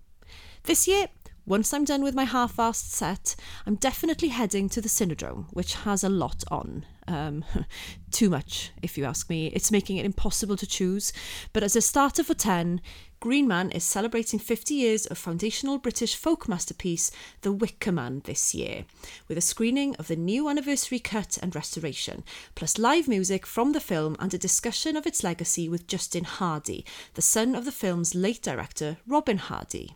This 0.63 0.87
year, 0.87 1.07
once 1.45 1.73
I'm 1.73 1.85
done 1.85 2.03
with 2.03 2.15
my 2.15 2.25
half 2.25 2.57
assed 2.57 2.91
set, 2.91 3.35
I'm 3.65 3.75
definitely 3.75 4.29
heading 4.29 4.69
to 4.69 4.81
the 4.81 4.89
Cinedrome, 4.89 5.45
which 5.51 5.75
has 5.75 6.03
a 6.03 6.09
lot 6.09 6.43
on. 6.51 6.85
Um, 7.09 7.43
too 8.11 8.29
much, 8.29 8.71
if 8.81 8.97
you 8.97 9.05
ask 9.05 9.29
me. 9.29 9.47
It's 9.47 9.71
making 9.71 9.97
it 9.97 10.05
impossible 10.05 10.55
to 10.57 10.67
choose. 10.67 11.11
But 11.53 11.63
as 11.63 11.75
a 11.75 11.81
starter 11.81 12.23
for 12.23 12.35
10, 12.35 12.81
Green 13.19 13.47
Man 13.47 13.71
is 13.71 13.83
celebrating 13.83 14.39
50 14.39 14.75
years 14.75 15.05
of 15.07 15.17
foundational 15.17 15.79
British 15.79 16.15
folk 16.15 16.47
masterpiece 16.47 17.11
The 17.41 17.51
Wicker 17.51 17.91
Man 17.91 18.21
this 18.25 18.53
year, 18.53 18.85
with 19.27 19.37
a 19.37 19.41
screening 19.41 19.95
of 19.97 20.07
the 20.07 20.15
new 20.15 20.47
anniversary 20.47 20.99
cut 20.99 21.37
and 21.41 21.53
restoration, 21.53 22.23
plus 22.55 22.77
live 22.77 23.07
music 23.07 23.45
from 23.45 23.73
the 23.73 23.81
film 23.81 24.15
and 24.19 24.33
a 24.33 24.37
discussion 24.37 24.95
of 24.95 25.05
its 25.05 25.23
legacy 25.23 25.67
with 25.67 25.87
Justin 25.87 26.23
Hardy, 26.23 26.85
the 27.15 27.21
son 27.21 27.55
of 27.55 27.65
the 27.65 27.71
film's 27.71 28.15
late 28.15 28.41
director 28.41 28.97
Robin 29.07 29.37
Hardy. 29.37 29.95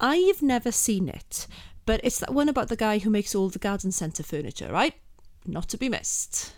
I've 0.00 0.42
never 0.42 0.72
seen 0.72 1.08
it, 1.08 1.46
but 1.86 2.00
it's 2.02 2.18
that 2.18 2.34
one 2.34 2.48
about 2.48 2.68
the 2.68 2.76
guy 2.76 2.98
who 2.98 3.10
makes 3.10 3.34
all 3.34 3.48
the 3.48 3.58
garden 3.58 3.92
centre 3.92 4.22
furniture, 4.22 4.72
right? 4.72 4.94
Not 5.46 5.68
to 5.68 5.78
be 5.78 5.88
missed. 5.88 6.52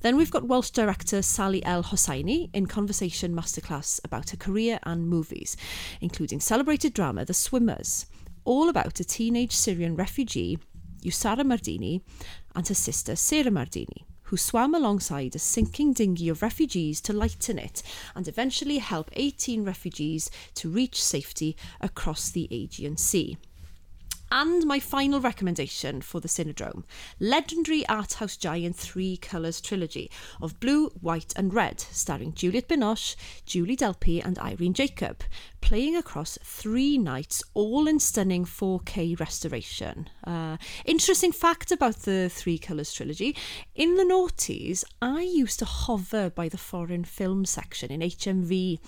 Then 0.00 0.16
we've 0.16 0.30
got 0.30 0.48
Welsh 0.48 0.70
director 0.70 1.22
Sally 1.22 1.64
El 1.64 1.84
Hosseiny 1.84 2.50
in 2.52 2.66
conversation 2.66 3.34
masterclass 3.34 4.00
about 4.04 4.30
her 4.30 4.36
career 4.36 4.80
and 4.82 5.06
movies, 5.06 5.56
including 6.00 6.40
celebrated 6.40 6.92
drama 6.92 7.24
The 7.24 7.34
Swimmers, 7.34 8.06
all 8.44 8.68
about 8.68 8.98
a 8.98 9.04
teenage 9.04 9.52
Syrian 9.52 9.94
refugee, 9.94 10.58
Yusra 11.02 11.44
Mardini, 11.44 12.00
and 12.56 12.66
her 12.66 12.74
sister 12.74 13.14
Sarah 13.14 13.50
Mardini, 13.50 14.04
who 14.24 14.36
swam 14.36 14.74
alongside 14.74 15.36
a 15.36 15.38
sinking 15.38 15.92
dinghy 15.92 16.28
of 16.28 16.42
refugees 16.42 17.00
to 17.02 17.12
lighten 17.12 17.58
it 17.58 17.82
and 18.16 18.26
eventually 18.26 18.78
help 18.78 19.10
18 19.12 19.62
refugees 19.62 20.30
to 20.54 20.68
reach 20.68 21.02
safety 21.02 21.56
across 21.80 22.30
the 22.30 22.48
Aegean 22.50 22.96
Sea. 22.96 23.36
And 24.34 24.64
my 24.64 24.80
final 24.80 25.20
recommendation 25.20 26.00
for 26.00 26.18
the 26.18 26.26
Cinedrome 26.26 26.84
legendary 27.20 27.86
art 27.86 28.14
house 28.14 28.38
giant 28.38 28.76
Three 28.76 29.18
Colours 29.18 29.60
trilogy 29.60 30.10
of 30.40 30.58
blue, 30.58 30.86
white, 31.02 31.34
and 31.36 31.52
red, 31.52 31.80
starring 31.80 32.32
Juliette 32.32 32.68
Binoche, 32.68 33.14
Julie 33.44 33.76
Delpy, 33.76 34.24
and 34.24 34.38
Irene 34.38 34.72
Jacob, 34.72 35.22
playing 35.60 35.96
across 35.96 36.38
three 36.42 36.96
nights, 36.96 37.42
all 37.52 37.86
in 37.86 38.00
stunning 38.00 38.46
4K 38.46 39.20
restoration. 39.20 40.08
Uh, 40.24 40.56
interesting 40.86 41.30
fact 41.30 41.70
about 41.70 41.96
the 42.00 42.30
Three 42.30 42.56
Colours 42.56 42.90
trilogy 42.90 43.36
in 43.74 43.96
the 43.96 44.02
noughties, 44.02 44.82
I 45.02 45.20
used 45.20 45.58
to 45.58 45.66
hover 45.66 46.30
by 46.30 46.48
the 46.48 46.56
foreign 46.56 47.04
film 47.04 47.44
section 47.44 47.92
in 47.92 48.00
HMV, 48.00 48.78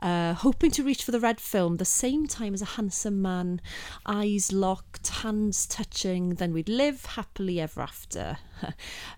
uh, 0.00 0.34
hoping 0.34 0.70
to 0.72 0.84
reach 0.84 1.04
for 1.04 1.10
the 1.10 1.20
red 1.20 1.40
film 1.40 1.78
the 1.78 1.86
same 1.86 2.26
time 2.26 2.52
as 2.52 2.60
a 2.60 2.76
handsome 2.76 3.22
man, 3.22 3.62
eyes 4.04 4.52
locked 4.52 4.89
hands 5.22 5.66
touching, 5.66 6.34
then 6.34 6.52
we'd 6.52 6.68
live 6.68 7.04
happily 7.04 7.60
ever 7.60 7.80
after. 7.80 8.38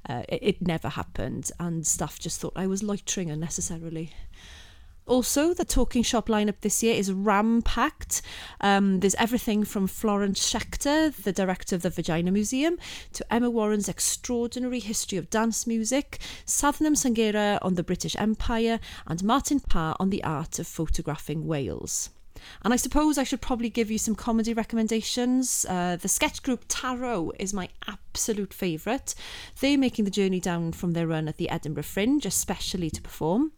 uh, 0.08 0.22
it, 0.28 0.38
it 0.42 0.62
never 0.62 0.88
happened, 0.88 1.50
and 1.58 1.86
staff 1.86 2.18
just 2.18 2.40
thought 2.40 2.52
I 2.56 2.66
was 2.66 2.82
loitering 2.82 3.30
unnecessarily. 3.30 4.12
Also, 5.04 5.52
the 5.52 5.64
Talking 5.64 6.04
Shop 6.04 6.28
lineup 6.28 6.60
this 6.60 6.82
year 6.82 6.94
is 6.94 7.12
ram 7.12 7.60
packed. 7.60 8.22
Um, 8.60 9.00
there's 9.00 9.16
everything 9.16 9.64
from 9.64 9.88
Florence 9.88 10.38
Schechter, 10.38 11.12
the 11.14 11.32
director 11.32 11.74
of 11.74 11.82
the 11.82 11.90
Vagina 11.90 12.30
Museum, 12.30 12.78
to 13.14 13.32
Emma 13.32 13.50
Warren's 13.50 13.88
extraordinary 13.88 14.78
history 14.78 15.18
of 15.18 15.28
dance 15.28 15.66
music, 15.66 16.20
Sathnam 16.46 16.94
Sanghera 16.94 17.58
on 17.62 17.74
the 17.74 17.82
British 17.82 18.14
Empire, 18.16 18.78
and 19.06 19.24
Martin 19.24 19.58
Parr 19.58 19.96
on 19.98 20.10
the 20.10 20.22
art 20.22 20.60
of 20.60 20.68
photographing 20.68 21.46
Wales. 21.46 22.10
And 22.64 22.72
I 22.72 22.76
suppose 22.76 23.18
I 23.18 23.24
should 23.24 23.40
probably 23.40 23.70
give 23.70 23.90
you 23.90 23.98
some 23.98 24.14
comedy 24.14 24.54
recommendations. 24.54 25.66
Uh, 25.68 25.96
the 25.96 26.08
sketch 26.08 26.42
group 26.42 26.64
Tarot 26.68 27.32
is 27.38 27.52
my 27.52 27.68
absolute 27.86 28.52
favourite. 28.54 29.14
They're 29.60 29.78
making 29.78 30.04
the 30.04 30.10
journey 30.10 30.40
down 30.40 30.72
from 30.72 30.92
their 30.92 31.06
run 31.06 31.28
at 31.28 31.36
the 31.36 31.50
Edinburgh 31.50 31.84
Fringe, 31.84 32.26
especially 32.26 32.90
to 32.90 33.02
perform. 33.02 33.52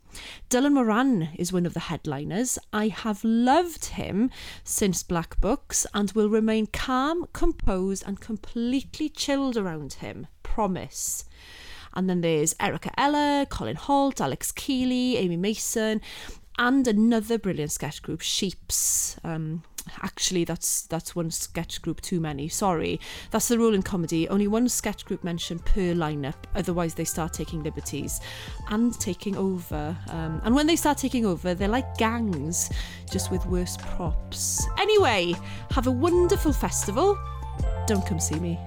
Dylan 0.48 0.74
Moran 0.74 1.30
is 1.36 1.52
one 1.52 1.66
of 1.66 1.74
the 1.74 1.80
headliners. 1.80 2.58
I 2.72 2.88
have 2.88 3.24
loved 3.24 3.86
him 3.86 4.30
since 4.62 5.02
Black 5.02 5.40
Books 5.40 5.86
and 5.92 6.12
will 6.12 6.28
remain 6.28 6.66
calm, 6.66 7.26
composed, 7.32 8.04
and 8.06 8.20
completely 8.20 9.08
chilled 9.08 9.56
around 9.56 9.94
him. 9.94 10.28
Promise. 10.42 11.24
And 11.94 12.10
then 12.10 12.20
there's 12.20 12.54
Erica 12.60 12.90
Ella, 12.98 13.46
Colin 13.48 13.76
Holt, 13.76 14.20
Alex 14.20 14.50
Keeley, 14.52 15.16
Amy 15.16 15.36
Mason, 15.36 16.00
and 16.58 16.86
another 16.86 17.38
brilliant 17.38 17.72
sketch 17.72 18.02
group, 18.02 18.20
Sheeps. 18.20 19.16
Um, 19.24 19.62
actually, 20.02 20.44
that's 20.44 20.82
that's 20.82 21.14
one 21.14 21.30
sketch 21.30 21.82
group 21.82 22.00
too 22.00 22.20
many, 22.20 22.48
sorry. 22.48 23.00
That's 23.30 23.48
the 23.48 23.58
rule 23.58 23.74
in 23.74 23.82
comedy, 23.82 24.28
only 24.28 24.46
one 24.46 24.68
sketch 24.68 25.04
group 25.04 25.24
mentioned 25.24 25.64
per 25.64 25.94
lineup, 25.94 26.34
otherwise 26.54 26.94
they 26.94 27.04
start 27.04 27.32
taking 27.32 27.62
liberties 27.62 28.20
and 28.70 28.98
taking 28.98 29.36
over. 29.36 29.96
Um, 30.08 30.40
and 30.44 30.54
when 30.54 30.66
they 30.66 30.76
start 30.76 30.98
taking 30.98 31.26
over, 31.26 31.54
they're 31.54 31.68
like 31.68 31.96
gangs, 31.96 32.70
just 33.10 33.30
with 33.30 33.44
worse 33.46 33.76
props. 33.76 34.66
Anyway, 34.78 35.34
have 35.70 35.86
a 35.86 35.92
wonderful 35.92 36.52
festival. 36.52 37.18
Don't 37.86 38.06
come 38.06 38.20
see 38.20 38.38
me. 38.40 38.58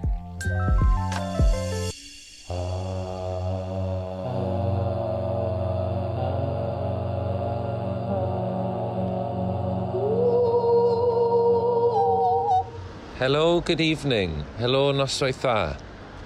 Helo, 13.20 13.66
good 13.66 13.82
evening. 13.82 14.46
Helo, 14.60 14.94
noswaith 14.94 15.42
dda. 15.42 15.80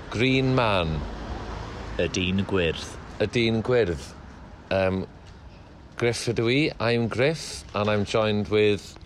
Green 0.10 0.54
Man, 0.54 1.00
Y 1.98 2.08
dyn 2.08 2.44
gwyrdd. 2.44 2.84
y 3.22 3.28
dyn 3.32 3.62
gwyrdd. 3.64 4.02
Um, 4.72 5.08
Griff 5.96 6.26
ydw 6.28 6.50
i, 6.52 6.90
I'm 6.90 7.08
Griff, 7.08 7.64
and 7.74 7.90
I'm 7.90 8.04
joined 8.04 8.50
with 8.50 8.98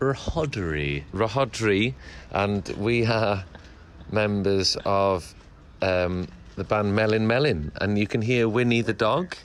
Rhodri. 0.00 1.04
Rahodri, 1.12 1.92
and 2.30 2.66
we 2.78 3.04
are 3.04 3.44
members 4.10 4.78
of 4.86 5.34
um, 5.82 6.28
the 6.56 6.64
band 6.64 6.96
Melin 6.96 7.28
Melyn, 7.28 7.72
and 7.76 7.98
you 7.98 8.06
can 8.06 8.22
hear 8.22 8.48
Winnie 8.48 8.80
the 8.80 8.94
dog 8.94 9.36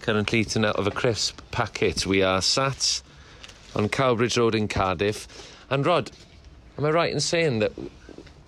currently 0.00 0.40
eating 0.40 0.64
out 0.64 0.74
of 0.74 0.88
a 0.88 0.90
crisp 0.90 1.40
packet. 1.52 2.04
We 2.04 2.24
are 2.24 2.42
sat 2.42 3.00
on 3.76 3.88
Cowbridge 3.88 4.36
Road 4.36 4.56
in 4.56 4.66
Cardiff. 4.66 5.52
And 5.70 5.84
Rod, 5.84 6.10
am 6.78 6.84
I 6.84 6.90
right 6.90 7.12
in 7.12 7.20
saying 7.20 7.58
that 7.60 7.72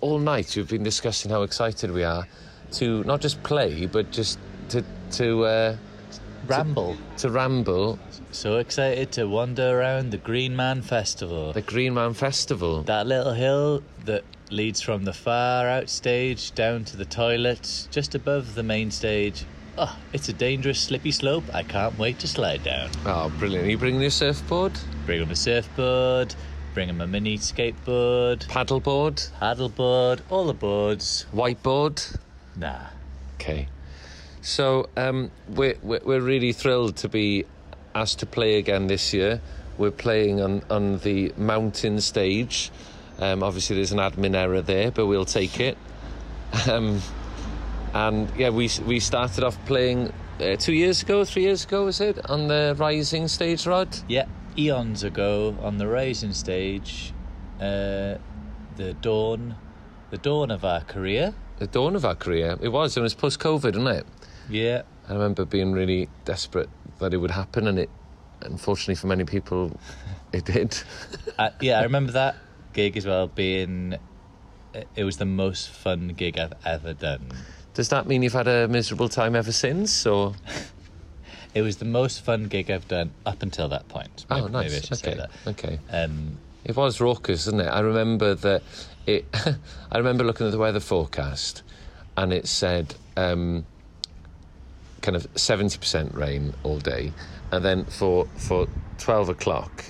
all 0.01 0.19
night 0.19 0.55
you've 0.55 0.69
been 0.69 0.83
discussing 0.83 1.31
how 1.31 1.43
excited 1.43 1.91
we 1.91 2.03
are 2.03 2.27
to 2.73 3.03
not 3.03 3.21
just 3.21 3.41
play, 3.43 3.85
but 3.85 4.11
just 4.11 4.39
to 4.69 4.83
to 5.11 5.45
uh, 5.45 5.75
Ramble. 6.47 6.97
to 7.17 7.29
ramble 7.29 7.99
So 8.31 8.57
excited 8.57 9.11
to 9.13 9.25
wander 9.25 9.79
around 9.79 10.11
the 10.11 10.17
Green 10.17 10.55
Man 10.55 10.81
Festival. 10.81 11.51
the 11.51 11.61
Green 11.61 11.93
Man 11.93 12.13
Festival? 12.13 12.83
That 12.83 13.05
little 13.07 13.33
hill 13.33 13.83
that 14.05 14.23
leads 14.49 14.81
from 14.81 15.03
the 15.03 15.13
far 15.13 15.67
out 15.67 15.89
stage 15.89 16.53
down 16.55 16.85
to 16.85 16.97
the 16.97 17.05
toilets 17.05 17.87
just 17.91 18.15
above 18.15 18.55
the 18.55 18.63
main 18.63 18.89
stage. 18.89 19.45
Oh, 19.77 19.95
it's 20.11 20.27
a 20.29 20.33
dangerous, 20.33 20.79
slippy 20.79 21.11
slope. 21.11 21.43
I 21.53 21.63
can't 21.63 21.97
wait 21.99 22.19
to 22.19 22.27
slide 22.27 22.63
down. 22.63 22.89
Oh, 23.05 23.31
brilliant! 23.37 23.67
Are 23.67 23.69
you 23.69 23.77
bringing 23.77 24.01
your 24.01 24.09
surfboard, 24.09 24.73
Bring 25.05 25.21
him 25.21 25.31
a 25.31 25.35
surfboard, 25.35 26.35
bring 26.73 26.89
him 26.89 27.01
a 27.01 27.07
mini 27.07 27.37
skateboard, 27.37 28.45
paddleboard, 28.47 29.29
paddleboard, 29.39 30.21
all 30.29 30.45
the 30.45 30.53
boards. 30.53 31.25
whiteboard? 31.33 32.17
Nah. 32.55 32.87
Okay. 33.35 33.67
So 34.41 34.89
um, 34.95 35.31
we're, 35.49 35.75
we're 35.81 36.01
we're 36.03 36.21
really 36.21 36.53
thrilled 36.53 36.97
to 36.97 37.09
be 37.09 37.45
asked 37.95 38.19
to 38.19 38.25
play 38.25 38.57
again 38.57 38.87
this 38.87 39.13
year. 39.13 39.41
We're 39.77 39.91
playing 39.91 40.41
on, 40.41 40.61
on 40.69 40.99
the 40.99 41.33
mountain 41.37 42.01
stage. 42.01 42.71
Um, 43.19 43.43
obviously, 43.43 43.75
there's 43.75 43.91
an 43.91 43.99
admin 43.99 44.35
error 44.35 44.61
there, 44.61 44.91
but 44.91 45.07
we'll 45.07 45.25
take 45.25 45.59
it. 45.59 45.77
Um, 46.69 47.01
and 47.93 48.29
yeah, 48.37 48.49
we 48.49 48.69
we 48.85 48.99
started 48.99 49.43
off 49.43 49.57
playing 49.65 50.11
uh, 50.39 50.55
two 50.55 50.73
years 50.73 51.01
ago, 51.01 51.25
three 51.25 51.43
years 51.43 51.65
ago, 51.65 51.85
was 51.85 52.01
it, 52.01 52.29
on 52.29 52.47
the 52.47 52.75
Rising 52.77 53.27
stage, 53.27 53.65
Rod? 53.65 53.89
Yeah, 54.07 54.25
eons 54.57 55.03
ago 55.03 55.55
on 55.61 55.77
the 55.77 55.87
Rising 55.87 56.33
stage, 56.33 57.13
uh, 57.59 58.15
the 58.75 58.93
dawn, 59.01 59.55
the 60.09 60.17
dawn 60.17 60.51
of 60.51 60.63
our 60.65 60.81
career. 60.81 61.33
The 61.57 61.67
dawn 61.67 61.95
of 61.95 62.05
our 62.05 62.15
career. 62.15 62.57
It 62.61 62.69
was. 62.69 62.95
It 62.95 63.01
was 63.01 63.13
post 63.13 63.39
COVID, 63.39 63.75
wasn't 63.75 63.87
it? 63.89 64.05
Yeah, 64.49 64.83
I 65.07 65.13
remember 65.13 65.45
being 65.45 65.73
really 65.73 66.09
desperate 66.25 66.69
that 66.99 67.13
it 67.13 67.17
would 67.17 67.31
happen, 67.31 67.67
and 67.67 67.79
it, 67.79 67.89
unfortunately 68.41 68.95
for 68.95 69.07
many 69.07 69.25
people, 69.25 69.77
it 70.33 70.45
did. 70.45 70.77
uh, 71.37 71.49
yeah, 71.61 71.79
I 71.79 71.83
remember 71.83 72.13
that 72.13 72.35
gig 72.73 72.97
as 72.97 73.05
well 73.05 73.27
being. 73.27 73.95
It 74.95 75.03
was 75.03 75.17
the 75.17 75.25
most 75.25 75.69
fun 75.69 76.09
gig 76.09 76.37
I've 76.37 76.53
ever 76.63 76.93
done. 76.93 77.31
Does 77.73 77.89
that 77.89 78.07
mean 78.07 78.21
you've 78.23 78.33
had 78.33 78.47
a 78.47 78.67
miserable 78.67 79.09
time 79.09 79.35
ever 79.35 79.51
since, 79.51 80.05
or? 80.05 80.33
It 81.53 81.61
was 81.63 81.77
the 81.77 81.85
most 81.85 82.23
fun 82.23 82.47
gig 82.47 82.69
I've 82.69 82.87
done 82.87 83.11
up 83.25 83.41
until 83.41 83.67
that 83.69 83.87
point. 83.87 84.25
Oh, 84.29 84.41
Maybe- 84.41 84.51
nice. 84.51 84.63
Maybe 84.71 84.75
I 84.75 84.79
should 84.81 84.91
okay. 85.07 85.11
say 85.11 85.17
that. 85.17 85.31
Okay. 85.47 85.79
Um, 85.91 86.37
It 86.63 86.75
was 86.75 87.01
raucous, 87.01 87.47
isn't 87.47 87.59
it? 87.61 87.67
I 87.67 87.79
remember 87.79 88.35
that 88.35 88.61
it. 89.07 89.25
I 89.91 89.97
remember 89.97 90.23
looking 90.23 90.45
at 90.45 90.51
the 90.51 90.57
weather 90.59 90.79
forecast, 90.79 91.63
and 92.17 92.31
it 92.33 92.47
said 92.47 92.93
um, 93.17 93.65
kind 95.01 95.15
of 95.15 95.25
seventy 95.35 95.77
percent 95.77 96.13
rain 96.13 96.53
all 96.63 96.79
day, 96.79 97.11
and 97.51 97.63
then 97.65 97.85
for 97.85 98.25
for 98.37 98.67
twelve 98.99 99.29
o'clock, 99.29 99.85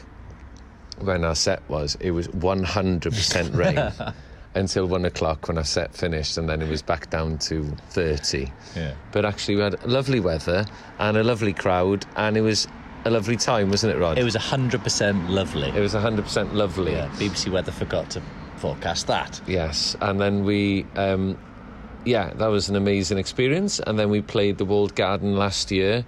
when 1.00 1.26
our 1.26 1.36
set 1.36 1.68
was, 1.70 1.96
it 2.00 2.12
was 2.12 2.30
one 2.30 2.64
hundred 2.64 3.14
percent 3.14 3.54
rain. 3.54 3.92
Until 4.56 4.88
one 4.88 5.06
o'clock 5.06 5.48
when 5.48 5.58
our 5.60 5.64
set 5.64 5.94
finished, 5.94 6.38
and 6.38 6.50
then 6.50 6.62
it 6.62 6.70
was 6.70 6.82
back 6.82 7.10
down 7.12 7.38
to 7.40 7.64
30. 7.92 8.52
yeah. 8.76 8.94
But 9.12 9.24
actually, 9.24 9.56
we 9.58 9.62
had 9.62 9.84
lovely 9.86 10.20
weather 10.20 10.66
and 10.98 11.16
a 11.18 11.24
lovely 11.24 11.54
crowd, 11.54 12.06
and 12.16 12.36
it 12.36 12.42
was 12.42 12.68
a 13.06 13.12
lovely 13.12 13.38
time, 13.38 13.70
wasn't 13.70 13.94
it, 13.96 14.00
Rod? 14.00 14.18
It 14.18 14.24
was 14.24 14.36
100% 14.36 15.30
lovely. 15.30 15.70
It 15.70 15.80
was 15.80 15.94
100% 15.94 16.54
lovely. 16.54 16.94
yeah, 16.94 17.08
BBC 17.18 17.50
Weather 17.52 17.72
forgot 17.72 18.10
to 18.12 18.22
forecast 18.58 19.06
that. 19.08 19.40
Yes, 19.48 19.96
and 20.02 20.20
then 20.20 20.44
we, 20.44 20.86
um, 20.96 21.38
yeah, 22.04 22.34
that 22.34 22.48
was 22.48 22.70
an 22.70 22.76
amazing 22.76 23.20
experience. 23.20 23.80
And 23.80 24.00
then 24.00 24.10
we 24.10 24.22
played 24.22 24.58
the 24.58 24.66
Walled 24.66 24.96
Garden 24.96 25.36
last 25.38 25.70
year, 25.72 26.04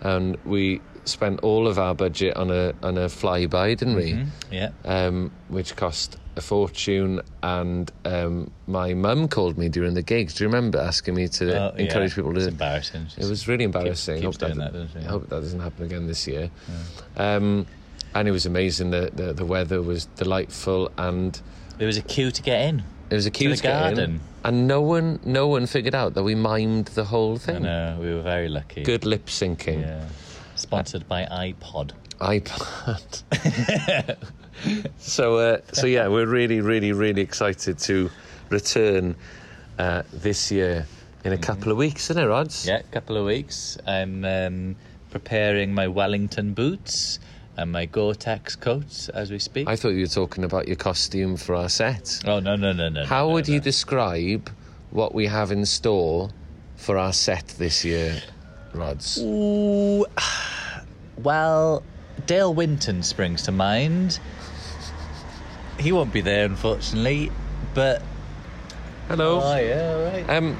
and 0.00 0.36
we 0.44 0.80
spent 1.04 1.40
all 1.40 1.68
of 1.68 1.78
our 1.78 1.94
budget 1.94 2.36
on 2.36 2.50
a 2.50 2.72
on 2.82 2.98
a 2.98 3.06
flyby, 3.06 3.76
didn't 3.78 3.94
we? 3.94 4.12
Mhm, 4.14 4.26
Yeah. 4.50 4.70
Um, 4.84 5.30
which 5.48 5.76
cost 5.76 6.16
a 6.36 6.40
fortune, 6.40 7.20
and 7.42 7.90
um, 8.04 8.50
my 8.66 8.92
mum 8.94 9.28
called 9.28 9.56
me 9.56 9.68
during 9.68 9.94
the 9.94 10.02
gigs. 10.02 10.34
Do 10.34 10.44
you 10.44 10.48
remember 10.48 10.78
asking 10.78 11.14
me 11.14 11.28
to 11.28 11.44
Oh, 11.44 11.72
yeah. 11.76 11.82
encourage 11.84 12.14
people 12.14 12.32
to? 12.34 12.38
It's 12.40 12.48
embarrassing. 12.48 13.06
It 13.16 13.26
was 13.28 13.46
really 13.46 13.64
embarrassing. 13.64 14.16
keeps 14.22 14.36
hope, 14.36 14.38
that, 14.38 14.46
doing 14.48 14.58
that, 14.58 14.72
doesn't? 14.72 15.02
I 15.04 15.08
hope 15.08 15.22
that 15.28 15.40
doesn't 15.40 15.60
happen 15.60 15.84
again 15.84 16.06
this 16.06 16.26
year. 16.26 16.50
Um, 17.16 17.66
and 18.14 18.28
it 18.28 18.32
was 18.32 18.46
amazing. 18.46 18.90
The, 18.90 19.10
the 19.14 19.32
the 19.32 19.44
weather 19.46 19.80
was 19.82 20.06
delightful, 20.16 20.90
and 20.98 21.40
There 21.78 21.86
was 21.86 21.96
a 21.96 22.02
queue 22.02 22.30
to 22.30 22.42
get 22.42 22.60
in. 22.68 22.82
it 23.10 23.14
was 23.14 23.26
a 23.26 23.30
cute 23.30 23.56
the 23.58 23.62
garden. 23.62 24.20
And 24.44 24.66
no 24.68 24.80
one 24.82 25.20
no 25.24 25.48
one 25.48 25.66
figured 25.66 25.94
out 25.94 26.14
that 26.14 26.22
we 26.22 26.34
mimed 26.34 26.86
the 26.94 27.04
whole 27.04 27.38
thing. 27.38 27.62
No, 27.62 27.96
we 28.00 28.12
were 28.12 28.22
very 28.22 28.48
lucky. 28.48 28.82
Good 28.82 29.04
lip 29.04 29.26
syncing. 29.26 29.80
Yeah. 29.82 30.04
Sponsored 30.56 31.08
by 31.08 31.24
iPod. 31.24 31.92
iPad. 32.20 34.16
so, 34.98 35.36
uh, 35.36 35.58
so 35.72 35.86
yeah, 35.86 36.08
we're 36.08 36.26
really, 36.26 36.60
really, 36.60 36.92
really 36.92 37.22
excited 37.22 37.78
to 37.80 38.10
return 38.50 39.14
uh, 39.78 40.02
this 40.12 40.50
year 40.50 40.86
in 41.24 41.32
a 41.32 41.38
couple 41.38 41.72
of 41.72 41.78
weeks, 41.78 42.10
isn't 42.10 42.22
it, 42.22 42.26
Rods? 42.26 42.66
Yeah, 42.66 42.78
a 42.78 42.82
couple 42.84 43.16
of 43.16 43.24
weeks. 43.24 43.78
I'm 43.86 44.24
um, 44.24 44.76
preparing 45.10 45.72
my 45.72 45.88
Wellington 45.88 46.52
boots 46.52 47.18
and 47.56 47.70
my 47.70 47.86
Gore-Tex 47.86 48.56
coats 48.56 49.08
as 49.10 49.30
we 49.30 49.38
speak. 49.38 49.68
I 49.68 49.76
thought 49.76 49.90
you 49.90 50.00
were 50.00 50.06
talking 50.06 50.44
about 50.44 50.66
your 50.66 50.76
costume 50.76 51.36
for 51.36 51.54
our 51.54 51.68
set. 51.68 52.20
Oh 52.26 52.40
no 52.40 52.56
no 52.56 52.72
no 52.72 52.88
no! 52.88 53.04
How 53.04 53.28
no, 53.28 53.34
would 53.34 53.48
no. 53.48 53.54
you 53.54 53.60
describe 53.60 54.50
what 54.90 55.14
we 55.14 55.26
have 55.26 55.52
in 55.52 55.64
store 55.64 56.30
for 56.76 56.98
our 56.98 57.12
set 57.12 57.46
this 57.58 57.84
year, 57.84 58.20
Rods? 58.72 59.18
Ooh, 59.22 60.04
well, 61.18 61.82
Dale 62.26 62.52
Winton 62.52 63.02
springs 63.02 63.42
to 63.42 63.52
mind. 63.52 64.18
He 65.78 65.92
won't 65.92 66.12
be 66.12 66.20
there, 66.20 66.44
unfortunately. 66.44 67.30
But 67.74 68.02
Hello. 69.08 69.40
oh 69.42 69.56
yeah, 69.58 70.12
right. 70.12 70.30
Um, 70.30 70.56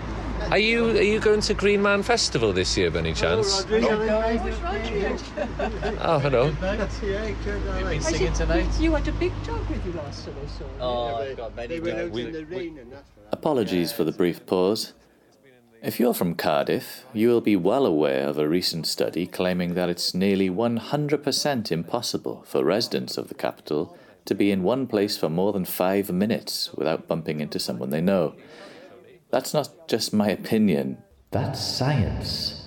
are 0.50 0.59
you 0.59 0.90
are 0.90 1.02
you 1.02 1.21
going 1.21 1.40
to 1.42 1.54
Green 1.54 1.80
Man 1.80 2.02
Festival 2.02 2.52
this 2.52 2.76
year, 2.76 2.90
by 2.90 2.99
any 2.99 3.14
chance? 3.14 3.64
Oh, 6.06 6.18
hello. 6.18 6.47
You've 6.47 6.61
been 6.61 8.00
singing 8.00 8.33
tonight. 8.33 8.68
You 8.78 8.92
had 8.92 9.09
a 9.09 9.12
big 9.12 9.33
dog 9.44 9.68
with 9.71 9.87
you 9.87 9.92
last 9.92 10.26
time 10.26 10.35
I 10.42 10.49
saw 10.49 10.64
you. 10.64 10.71
Oh, 10.80 11.16
I've 11.16 11.37
got 11.37 11.56
many. 11.56 11.80
dogs. 11.80 12.99
Apologies 13.33 13.92
for 13.92 14.04
the 14.04 14.12
brief 14.12 14.44
pause. 14.47 14.92
If 15.83 16.00
you're 16.00 16.14
from 16.14 16.35
Cardiff, 16.35 17.04
you 17.12 17.28
will 17.28 17.42
be 17.42 17.56
well 17.56 17.85
aware 17.85 18.26
of 18.26 18.38
a 18.38 18.49
recent 18.49 18.87
study 18.87 19.26
claiming 19.26 19.75
that 19.75 19.90
it's 19.90 20.14
nearly 20.14 20.49
100% 20.49 21.73
impossible 21.73 22.42
for 22.47 22.64
residents 22.64 23.18
of 23.18 23.28
the 23.28 23.35
capital 23.35 23.94
to 24.25 24.35
be 24.35 24.50
in 24.50 24.62
one 24.62 24.87
place 24.87 25.16
for 25.16 25.28
more 25.28 25.52
than 25.52 25.64
five 25.64 26.11
minutes 26.11 26.73
without 26.75 27.07
bumping 27.07 27.40
into 27.40 27.59
someone 27.59 27.90
they 27.90 28.00
know. 28.00 28.35
That's 29.31 29.52
not 29.52 29.88
just 29.88 30.12
my 30.12 30.28
opinion, 30.28 30.99
that's 31.31 31.61
science. 31.61 32.61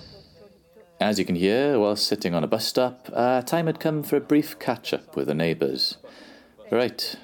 As 1.00 1.18
you 1.18 1.24
can 1.24 1.36
hear, 1.36 1.78
while 1.78 1.96
sitting 1.96 2.34
on 2.34 2.44
a 2.44 2.48
bus 2.48 2.66
stop, 2.66 3.08
uh, 3.14 3.40
time 3.42 3.66
had 3.66 3.80
come 3.80 4.02
for 4.02 4.16
a 4.16 4.20
brief 4.20 4.58
catch 4.58 4.92
up 4.92 5.16
with 5.16 5.28
the 5.28 5.34
neighbours. 5.34 5.96
Right, 6.70 7.16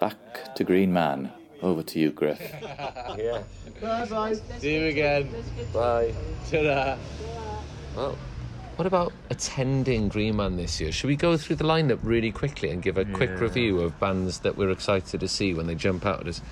back 0.00 0.54
to 0.56 0.64
Green 0.64 0.92
Man. 0.92 1.32
Over 1.62 1.82
to 1.84 1.98
you, 1.98 2.10
Griff. 2.10 2.40
Yeah. 3.16 3.42
Bye 3.80 4.04
bye. 4.06 4.34
See 4.58 4.74
you 4.74 4.86
again. 4.88 5.30
Bye. 5.72 6.12
Ta-da. 6.50 6.96
Well, 7.94 8.18
what 8.76 8.86
about 8.86 9.12
attending 9.30 10.08
Green 10.08 10.36
Man 10.36 10.56
this 10.56 10.80
year? 10.80 10.92
Should 10.92 11.08
we 11.08 11.16
go 11.16 11.36
through 11.36 11.56
the 11.56 11.64
lineup 11.64 11.98
really 12.02 12.30
quickly 12.30 12.70
and 12.70 12.82
give 12.82 12.98
a 12.98 13.04
quick 13.06 13.40
review 13.40 13.80
of 13.80 13.98
bands 13.98 14.40
that 14.40 14.56
we're 14.56 14.70
excited 14.70 15.20
to 15.20 15.28
see 15.28 15.54
when 15.54 15.66
they 15.66 15.74
jump 15.74 16.04
out 16.04 16.20
at 16.20 16.26
us 16.28 16.42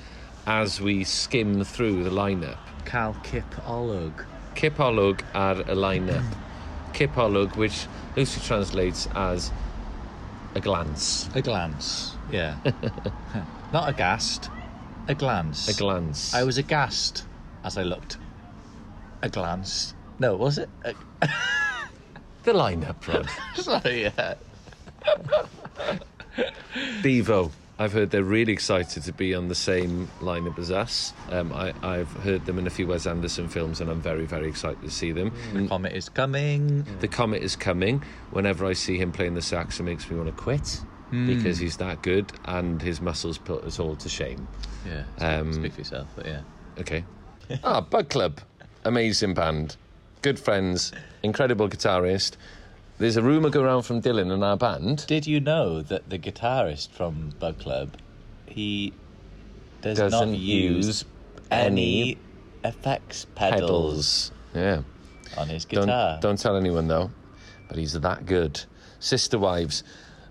as 0.46 0.80
we 0.80 1.04
skim 1.04 1.64
through 1.64 2.02
the 2.04 2.10
lineup? 2.10 2.56
Cal 2.86 3.14
Kip 3.22 3.48
Olug. 3.66 4.24
Cipolwg 4.54 5.20
are 5.34 5.60
a 5.60 5.74
lineup. 5.74 6.24
Cipolwg, 6.94 7.56
which 7.56 7.86
loosely 8.16 8.42
translates 8.42 9.06
as 9.14 9.50
a 10.54 10.60
glance. 10.60 11.28
A 11.34 11.42
glance. 11.42 12.14
Yeah. 12.30 12.56
Not 13.72 13.88
aghast. 13.88 14.48
A 15.08 15.14
glance. 15.14 15.68
A 15.68 15.74
glance. 15.74 16.32
I 16.32 16.44
was 16.44 16.56
aghast 16.56 17.24
as 17.64 17.76
I 17.76 17.82
looked. 17.82 18.16
A 19.22 19.28
glance. 19.28 19.92
No, 20.18 20.36
was 20.36 20.58
it? 20.58 20.70
A- 20.84 20.94
the 22.44 22.52
lineup, 22.52 23.06
Rod. 23.06 23.28
Sorry, 23.56 24.02
yeah. 24.04 24.34
Devo. 27.02 27.50
I've 27.76 27.92
heard 27.92 28.10
they're 28.10 28.22
really 28.22 28.52
excited 28.52 29.02
to 29.02 29.12
be 29.12 29.34
on 29.34 29.48
the 29.48 29.54
same 29.54 30.08
lineup 30.20 30.58
as 30.60 30.70
us. 30.70 31.12
Um, 31.30 31.52
I, 31.52 31.72
I've 31.82 32.10
heard 32.22 32.46
them 32.46 32.56
in 32.60 32.68
a 32.68 32.70
few 32.70 32.86
Wes 32.86 33.04
Anderson 33.04 33.48
films, 33.48 33.80
and 33.80 33.90
I'm 33.90 34.00
very, 34.00 34.26
very 34.26 34.48
excited 34.48 34.80
to 34.82 34.90
see 34.90 35.10
them. 35.10 35.32
The 35.52 35.66
comet 35.66 35.92
is 35.92 36.08
coming. 36.08 36.86
The 37.00 37.08
Comet 37.08 37.42
is 37.42 37.56
coming. 37.56 38.04
Whenever 38.30 38.64
I 38.64 38.74
see 38.74 38.96
him 38.96 39.10
playing 39.10 39.34
the 39.34 39.42
sax, 39.42 39.80
it 39.80 39.82
makes 39.82 40.08
me 40.08 40.16
want 40.16 40.28
to 40.28 40.40
quit 40.40 40.80
because 41.10 41.58
he's 41.58 41.76
that 41.76 42.02
good, 42.02 42.32
and 42.46 42.82
his 42.82 43.00
muscles 43.00 43.38
put 43.38 43.62
us 43.64 43.78
all 43.78 43.94
to 43.94 44.08
shame. 44.08 44.48
Yeah. 44.86 45.04
Um, 45.18 45.52
speak 45.52 45.72
for 45.72 45.80
yourself, 45.80 46.08
but 46.16 46.26
yeah. 46.26 46.40
Okay. 46.80 47.04
ah, 47.64 47.80
Bug 47.80 48.08
Club. 48.08 48.40
Amazing 48.84 49.34
band. 49.34 49.76
Good 50.24 50.40
friends. 50.40 50.90
Incredible 51.22 51.68
guitarist. 51.68 52.36
There's 52.96 53.18
a 53.18 53.22
rumour 53.22 53.50
going 53.50 53.66
around 53.66 53.82
from 53.82 54.00
Dylan 54.00 54.32
and 54.32 54.42
our 54.42 54.56
band. 54.56 55.04
Did 55.06 55.26
you 55.26 55.38
know 55.38 55.82
that 55.82 56.08
the 56.08 56.18
guitarist 56.18 56.92
from 56.92 57.34
Bug 57.38 57.58
Club, 57.58 57.90
he 58.46 58.94
does 59.82 59.98
Doesn't 59.98 60.30
not 60.30 60.38
use, 60.38 60.86
use 60.86 61.04
any 61.50 61.66
any 62.12 62.18
effects 62.64 63.26
pedals, 63.34 64.32
Yeah. 64.54 64.80
on 65.36 65.50
his 65.50 65.66
Don't, 65.66 65.84
guitar? 65.84 66.18
don't 66.22 66.38
tell 66.38 66.56
anyone 66.56 66.88
though, 66.88 67.10
but 67.68 67.76
he's 67.76 67.92
that 67.92 68.24
good. 68.24 68.62
Sister 69.00 69.38
Wives, 69.38 69.84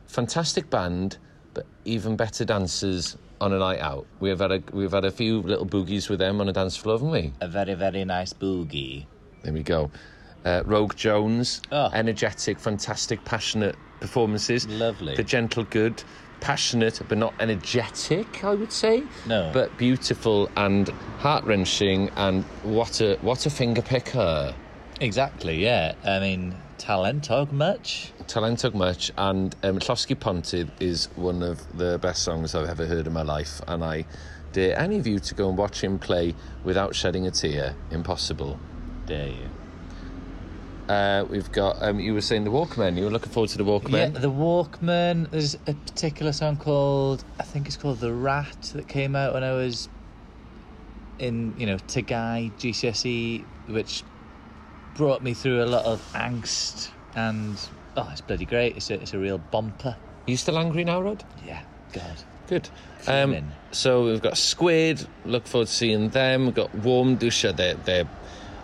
fantastic 0.07 0.71
band, 0.71 1.19
but 1.53 1.67
even 1.85 2.15
better 2.15 2.43
dancers 2.43 3.15
on 3.39 3.53
a 3.53 3.59
night 3.59 3.79
out. 3.79 4.07
We've 4.19 4.39
had 4.39 4.51
a 4.53 4.63
we've 4.71 4.91
had 4.91 5.05
a 5.05 5.11
few 5.11 5.43
little 5.43 5.67
boogies 5.67 6.09
with 6.09 6.17
them 6.17 6.41
on 6.41 6.49
a 6.49 6.51
dance 6.51 6.75
floor, 6.75 6.95
haven't 6.95 7.11
we? 7.11 7.33
A 7.41 7.47
very 7.47 7.75
very 7.75 8.03
nice 8.05 8.33
boogie. 8.33 9.05
There 9.43 9.53
we 9.53 9.63
go. 9.63 9.91
Uh, 10.45 10.61
Rogue 10.65 10.95
Jones, 10.95 11.61
Oh. 11.71 11.89
energetic, 11.93 12.59
fantastic, 12.59 13.23
passionate 13.23 13.75
performances. 13.99 14.67
Lovely. 14.67 15.15
The 15.15 15.23
Gentle 15.23 15.63
Good, 15.65 16.03
passionate 16.41 17.01
but 17.07 17.17
not 17.17 17.33
energetic, 17.39 18.43
I 18.43 18.53
would 18.55 18.71
say. 18.71 19.03
No. 19.25 19.51
But 19.53 19.77
beautiful 19.77 20.49
and 20.57 20.89
heart 21.19 21.43
wrenching, 21.45 22.09
and 22.17 22.43
what 22.63 22.99
a 23.01 23.15
what 23.21 23.45
a 23.45 23.49
finger 23.49 23.81
picker. 23.81 24.53
Exactly. 24.99 25.61
Yeah. 25.63 25.93
I 26.05 26.19
mean, 26.19 26.55
talent 26.77 27.23
talk 27.25 27.51
much. 27.51 28.11
Talentog 28.27 28.73
much, 28.73 29.11
and 29.17 29.55
um, 29.63 29.79
Llosgi 29.79 30.15
Pontydd 30.15 30.69
is 30.79 31.07
one 31.15 31.41
of 31.43 31.77
the 31.77 31.97
best 31.99 32.23
songs 32.23 32.55
I've 32.55 32.69
ever 32.69 32.85
heard 32.85 33.07
in 33.07 33.13
my 33.13 33.21
life, 33.23 33.61
and 33.67 33.83
I 33.83 34.05
dare 34.53 34.77
any 34.79 34.97
of 34.99 35.07
you 35.07 35.19
to 35.19 35.35
go 35.35 35.49
and 35.49 35.57
watch 35.57 35.81
him 35.83 35.99
play 35.99 36.35
without 36.63 36.95
shedding 36.95 37.27
a 37.27 37.31
tear. 37.31 37.75
Impossible. 37.91 38.59
Dare 39.05 39.27
you? 39.27 40.93
Uh, 40.93 41.25
we've 41.29 41.51
got. 41.51 41.81
Um, 41.81 41.99
you 41.99 42.13
were 42.13 42.21
saying 42.21 42.43
the 42.43 42.51
Walkmen. 42.51 42.97
You 42.97 43.05
were 43.05 43.09
looking 43.09 43.31
forward 43.31 43.49
to 43.51 43.57
the 43.57 43.63
Walkmen. 43.63 44.13
Yeah, 44.13 44.19
the 44.19 44.31
Walkmen. 44.31 45.29
There's 45.31 45.55
a 45.67 45.73
particular 45.73 46.33
song 46.33 46.57
called 46.57 47.23
I 47.39 47.43
think 47.43 47.67
it's 47.67 47.77
called 47.77 47.99
The 47.99 48.13
Rat 48.13 48.71
that 48.75 48.87
came 48.87 49.15
out 49.15 49.33
when 49.33 49.43
I 49.43 49.53
was 49.53 49.87
in 51.19 51.53
you 51.57 51.65
know 51.65 51.77
Tagai 51.77 52.51
GCSE, 52.53 53.45
which 53.67 54.03
brought 54.95 55.23
me 55.23 55.33
through 55.33 55.63
a 55.63 55.65
lot 55.65 55.85
of 55.85 55.99
angst 56.13 56.89
and 57.15 57.57
oh, 57.97 58.09
it's 58.11 58.21
bloody 58.21 58.45
great. 58.45 58.75
It's 58.75 58.89
a 58.89 58.95
it's 58.95 59.13
a 59.13 59.19
real 59.19 59.37
bumper. 59.37 59.95
you 60.25 60.37
still 60.37 60.57
angry 60.57 60.83
now, 60.83 61.01
Rod? 61.01 61.23
Yeah, 61.45 61.61
God. 61.93 62.23
Good. 62.47 62.69
Um, 63.07 63.51
so 63.71 64.05
we've 64.05 64.21
got 64.21 64.37
Squid. 64.37 65.07
Look 65.25 65.47
forward 65.47 65.67
to 65.67 65.73
seeing 65.73 66.09
them. 66.09 66.45
We've 66.45 66.55
got 66.55 66.75
Warm 66.75 67.17
Dusha. 67.17 67.55
They're, 67.55 67.75
they're, 67.75 68.07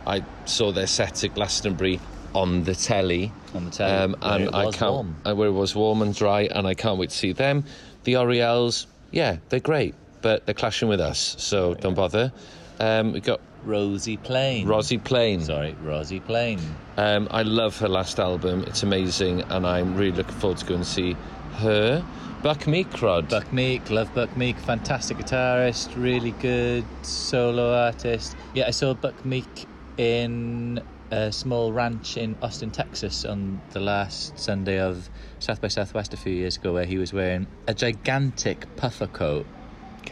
I 0.08 0.24
saw 0.46 0.72
their 0.72 0.88
set 0.88 1.24
at 1.24 1.36
Glastonbury 1.36 2.00
on 2.36 2.64
the 2.64 2.76
telly. 2.76 3.32
On 3.56 3.66
the 3.66 3.72
telly, 3.72 3.92
Um, 3.92 4.16
where 4.20 4.32
and 4.36 4.56
I 4.56 4.72
can't, 4.72 4.92
warm. 4.94 5.16
uh, 5.26 5.36
where 5.36 5.48
it 5.50 5.52
was 5.54 5.76
warm 5.76 6.02
and 6.02 6.14
dry, 6.16 6.42
and 6.44 6.68
I 6.68 6.74
can't 6.74 6.98
wait 7.00 7.10
to 7.10 7.16
see 7.18 7.32
them. 7.34 7.64
The 8.04 8.14
Orielles, 8.14 8.86
yeah, 9.12 9.38
they're 9.50 9.60
great, 9.60 9.96
but 10.22 10.46
they're 10.46 10.54
clashing 10.56 10.88
with 10.90 11.00
us, 11.02 11.36
so 11.40 11.74
don't 11.74 11.96
bother. 11.96 12.32
Um, 12.80 13.12
we've 13.14 13.24
got 13.24 13.42
Rozi 13.66 14.22
Plain. 14.24 14.66
Rozi 14.68 15.04
Plain. 15.04 15.42
Sorry, 15.42 15.76
Rozi 15.84 16.24
Plain. 16.24 16.60
Um, 16.98 17.28
I 17.32 17.42
love 17.42 17.78
her 17.80 17.90
last 17.90 18.20
album. 18.20 18.64
It's 18.68 18.84
amazing, 18.84 19.42
and 19.50 19.66
I'm 19.68 19.96
really 19.96 20.16
looking 20.16 20.36
forward 20.36 20.60
to 20.60 20.66
going 20.66 20.80
and 20.82 20.88
see 20.88 21.16
her. 21.58 22.04
Buck 22.42 22.68
Meek, 22.68 23.02
Rod. 23.02 23.28
Buck 23.28 23.52
Meek, 23.52 23.90
love 23.90 24.14
Buck 24.16 24.38
Meek, 24.38 24.58
fantastic 24.60 25.18
guitarist, 25.18 25.90
really 26.02 26.32
good 26.32 26.86
solo 27.02 27.74
artist. 27.74 28.38
Yeah, 28.54 28.68
I 28.68 28.72
saw 28.72 28.94
Buck 28.94 29.26
Meek 29.26 29.66
in 30.00 30.82
a 31.12 31.30
small 31.32 31.74
ranch 31.74 32.16
in 32.16 32.36
Austin, 32.42 32.72
Texas 32.72 33.26
on 33.26 33.60
the 33.72 33.82
last 33.82 34.40
Sunday 34.40 34.80
of 34.80 35.10
South 35.40 35.60
by 35.62 35.68
Southwest 35.68 36.14
a 36.14 36.18
few 36.18 36.32
years 36.32 36.56
ago, 36.56 36.74
where 36.74 36.86
he 36.86 36.98
was 36.98 37.12
wearing 37.12 37.48
a 37.68 37.74
gigantic 37.74 38.66
puffer 38.78 39.08
coat 39.08 39.46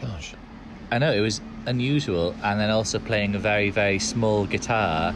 Gosh. 0.00 0.34
I 0.90 0.98
know 0.98 1.10
it 1.12 1.20
was 1.20 1.40
unusual, 1.66 2.34
and 2.44 2.60
then 2.60 2.70
also 2.70 2.98
playing 2.98 3.34
a 3.34 3.38
very, 3.38 3.70
very 3.70 3.98
small 3.98 4.44
guitar. 4.46 5.14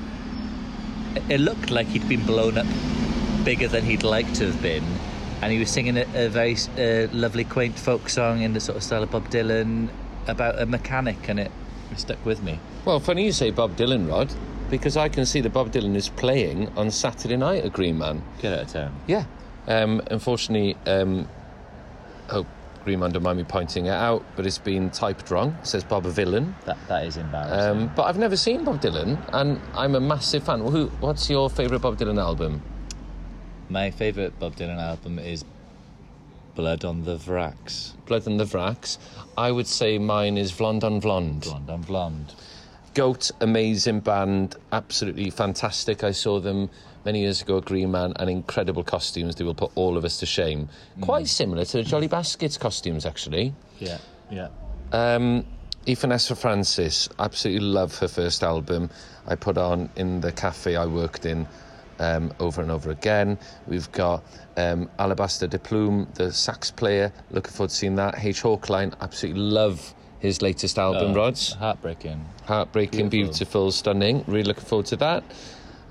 It- 1.14 1.22
It 1.34 1.40
looked 1.40 1.70
like 1.70 1.86
he'd 1.88 2.08
been 2.08 2.24
blown 2.24 2.56
up 2.58 2.66
bigger 3.44 3.68
than 3.68 3.84
he'd 3.84 4.02
like 4.02 4.32
to 4.34 4.46
have 4.46 4.60
been, 4.62 4.84
and 5.42 5.52
he 5.52 5.58
was 5.58 5.70
singing 5.70 5.98
a, 5.98 6.06
a 6.14 6.28
very 6.28 6.56
uh, 6.78 7.08
lovely, 7.12 7.44
quaint 7.44 7.78
folk 7.78 8.08
song 8.08 8.40
in 8.40 8.54
the 8.54 8.60
sort 8.60 8.76
of 8.78 8.82
style 8.82 9.02
of 9.02 9.10
Bob 9.10 9.28
Dylan 9.28 9.88
about 10.26 10.60
a 10.60 10.64
mechanic, 10.66 11.28
and 11.28 11.38
it 11.38 11.50
stuck 11.96 12.24
with 12.24 12.42
me. 12.42 12.58
Well, 12.86 12.98
funny 13.00 13.26
you 13.26 13.32
say 13.32 13.50
Bob 13.50 13.76
Dylan, 13.76 14.08
Rod, 14.08 14.32
because 14.72 14.96
I 14.96 15.10
can 15.10 15.26
see 15.26 15.42
that 15.42 15.50
Bob 15.50 15.70
Dylan 15.70 15.94
is 15.94 16.08
playing 16.08 16.66
on 16.78 16.90
Saturday 16.90 17.36
night 17.36 17.62
at 17.62 17.74
Green 17.74 17.98
Man. 17.98 18.22
Get 18.40 18.54
out 18.54 18.62
of 18.62 18.68
town. 18.68 18.96
Yeah. 19.06 19.26
Um, 19.68 20.00
unfortunately, 20.10 20.78
um, 20.86 21.28
hope 22.30 22.46
Green 22.82 23.00
Man 23.00 23.12
don't 23.12 23.22
mind 23.22 23.36
me 23.36 23.44
pointing 23.44 23.84
it 23.84 23.90
out, 23.90 24.24
but 24.34 24.46
it's 24.46 24.56
been 24.56 24.88
typed 24.88 25.30
wrong. 25.30 25.54
It 25.60 25.66
says 25.66 25.84
Bob 25.84 26.06
a 26.06 26.10
villain. 26.10 26.54
That 26.64 26.78
that 26.88 27.04
is 27.04 27.18
embarrassing. 27.18 27.82
Um, 27.82 27.92
but 27.94 28.04
I've 28.04 28.16
never 28.16 28.34
seen 28.34 28.64
Bob 28.64 28.80
Dylan, 28.80 29.18
and 29.34 29.60
I'm 29.74 29.94
a 29.94 30.00
massive 30.00 30.44
fan. 30.44 30.60
Who? 30.60 30.86
What's 31.00 31.28
your 31.28 31.50
favourite 31.50 31.82
Bob 31.82 31.98
Dylan 31.98 32.18
album? 32.18 32.62
My 33.68 33.90
favourite 33.90 34.38
Bob 34.38 34.56
Dylan 34.56 34.80
album 34.80 35.18
is 35.18 35.44
Blood 36.54 36.86
on 36.86 37.04
the 37.04 37.18
Vracks. 37.18 37.92
Blood 38.06 38.26
on 38.26 38.38
the 38.38 38.44
Vracks. 38.44 38.96
I 39.36 39.50
would 39.50 39.66
say 39.66 39.98
mine 39.98 40.38
is 40.38 40.50
Vlond 40.50 40.82
on 40.82 40.98
Vlond. 40.98 41.42
Blonde 41.42 41.68
on 41.68 41.82
Blonde. 41.82 42.34
Goat, 42.94 43.30
amazing 43.40 44.00
band, 44.00 44.56
absolutely 44.70 45.30
fantastic. 45.30 46.04
I 46.04 46.10
saw 46.10 46.40
them 46.40 46.68
many 47.04 47.20
years 47.20 47.40
ago 47.42 47.58
at 47.58 47.64
Green 47.64 47.90
Man, 47.90 48.12
and 48.16 48.28
incredible 48.28 48.84
costumes. 48.84 49.34
They 49.36 49.44
will 49.44 49.54
put 49.54 49.72
all 49.74 49.96
of 49.96 50.04
us 50.04 50.18
to 50.18 50.26
shame. 50.26 50.68
Quite 51.00 51.28
similar 51.28 51.64
to 51.64 51.78
the 51.78 51.82
Jolly 51.82 52.06
Baskets 52.06 52.58
costumes, 52.58 53.06
actually. 53.06 53.54
Yeah, 53.78 53.98
yeah. 54.30 54.48
Um, 54.92 55.44
Francis, 55.86 57.08
absolutely 57.18 57.66
love 57.66 57.98
her 57.98 58.08
first 58.08 58.42
album. 58.42 58.90
I 59.26 59.36
put 59.36 59.56
on 59.58 59.88
in 59.96 60.20
the 60.20 60.32
cafe 60.32 60.76
I 60.76 60.86
worked 60.86 61.26
in 61.26 61.46
um, 61.98 62.32
over 62.40 62.60
and 62.60 62.70
over 62.70 62.90
again. 62.90 63.38
We've 63.66 63.90
got 63.92 64.22
um, 64.56 64.90
Alabaster 64.98 65.46
de 65.46 65.58
Plume, 65.58 66.08
the 66.14 66.32
sax 66.32 66.70
player. 66.70 67.12
Looking 67.30 67.52
forward 67.52 67.70
to 67.70 67.76
seeing 67.76 67.96
that. 67.96 68.24
H. 68.24 68.42
Hawkline, 68.42 68.94
absolutely 69.00 69.40
love 69.40 69.94
his 70.22 70.40
latest 70.40 70.78
album, 70.78 71.10
Oh, 71.10 71.14
Rods. 71.14 71.52
Heartbreaking. 71.54 72.24
Heartbreaking, 72.46 73.08
beautiful. 73.10 73.32
beautiful. 73.32 73.72
stunning. 73.72 74.24
Really 74.26 74.44
looking 74.44 74.64
forward 74.64 74.86
to 74.86 74.96
that. 74.96 75.24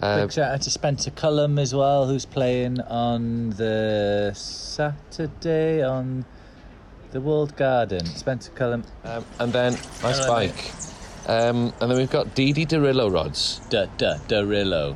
Uh, 0.01 0.21
Big 0.21 0.31
shout 0.31 0.51
out 0.53 0.61
to 0.63 0.69
Spencer 0.71 1.11
Cullum 1.11 1.59
as 1.59 1.75
well, 1.75 2.07
who's 2.07 2.25
playing 2.25 2.79
on 2.81 3.51
the 3.51 4.31
Saturday 4.33 5.83
on 5.83 6.25
the 7.11 7.21
Walled 7.21 7.55
Garden. 7.55 8.05
Spencer 8.05 8.51
Cullum, 8.53 8.83
um, 9.03 9.23
and 9.39 9.53
then, 9.53 9.73
nice 10.01 10.17
Hello, 10.19 10.27
bike. 10.27 10.71
Um, 11.27 11.71
and 11.81 11.91
then 11.91 11.97
we've 11.97 12.09
got 12.09 12.33
Dee 12.33 12.51
Dee 12.53 12.65
DeRillo, 12.65 13.11
Rods. 13.13 13.59
da 13.69 13.85
da 13.97 14.15
Darillo. 14.27 14.95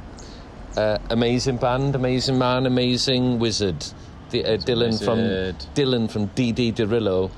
Uh, 0.75 0.97
amazing 1.11 1.57
band, 1.57 1.93
amazing 1.95 2.37
man, 2.39 2.65
amazing 2.65 3.37
wizard. 3.39 3.85
D- 4.31 4.43
uh, 4.43 4.57
Dylan 4.57 4.87
wizard. 4.87 5.05
from 5.05 5.73
Dylan 5.75 6.09
from 6.09 6.27
DD 6.29 6.73
Derillo 6.73 7.29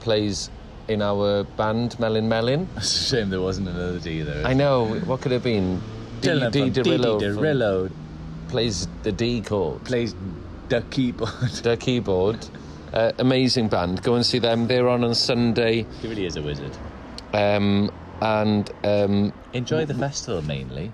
plays 0.00 0.48
in 0.90 1.00
our 1.02 1.44
band 1.44 1.98
Melin 2.00 2.28
Melyn. 2.28 2.66
It's 2.76 3.10
a 3.12 3.16
shame 3.16 3.30
there 3.30 3.40
wasn't 3.40 3.68
another 3.68 4.00
D 4.00 4.22
there. 4.22 4.44
I 4.44 4.54
know 4.54 4.96
what 5.06 5.20
could 5.20 5.30
it 5.32 5.36
have 5.36 5.44
been. 5.44 5.80
Dylan 6.20 6.50
D- 6.50 6.60
from 6.60 6.70
D. 6.72 6.80
Derillo 6.82 7.20
Darillo 7.20 7.90
plays 8.48 8.88
the 9.04 9.12
D 9.12 9.40
chord, 9.40 9.84
plays 9.84 10.14
the 10.68 10.82
keyboard. 10.90 11.30
the 11.62 11.76
keyboard. 11.76 12.44
Uh, 12.92 13.12
amazing 13.18 13.68
band. 13.68 14.02
Go 14.02 14.16
and 14.16 14.26
see 14.26 14.40
them. 14.40 14.66
They're 14.66 14.88
on 14.88 15.04
on 15.04 15.14
Sunday. 15.14 15.86
he 16.02 16.08
really 16.08 16.26
is 16.26 16.36
a 16.36 16.42
wizard. 16.42 16.76
Um, 17.32 17.92
and 18.20 18.68
um, 18.82 19.32
Enjoy 19.52 19.86
the 19.86 19.94
festival 19.94 20.42
mainly. 20.42 20.90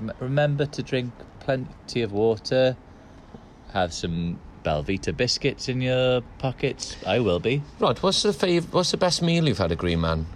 M- 0.00 0.12
remember 0.18 0.66
to 0.66 0.82
drink 0.82 1.12
plenty 1.38 2.02
of 2.02 2.10
water. 2.10 2.76
Have 3.72 3.94
some 3.94 4.40
Belvita 4.62 5.16
biscuits 5.16 5.68
in 5.68 5.80
your 5.80 6.20
pockets. 6.38 6.96
I 7.06 7.20
will 7.20 7.40
be. 7.40 7.62
Rod, 7.78 7.98
what's 7.98 8.22
the 8.22 8.30
fav- 8.30 8.72
What's 8.72 8.90
the 8.90 8.96
best 8.96 9.22
meal 9.22 9.48
you've 9.48 9.58
had 9.58 9.72
at 9.72 9.78
Green 9.78 10.00
Man? 10.00 10.26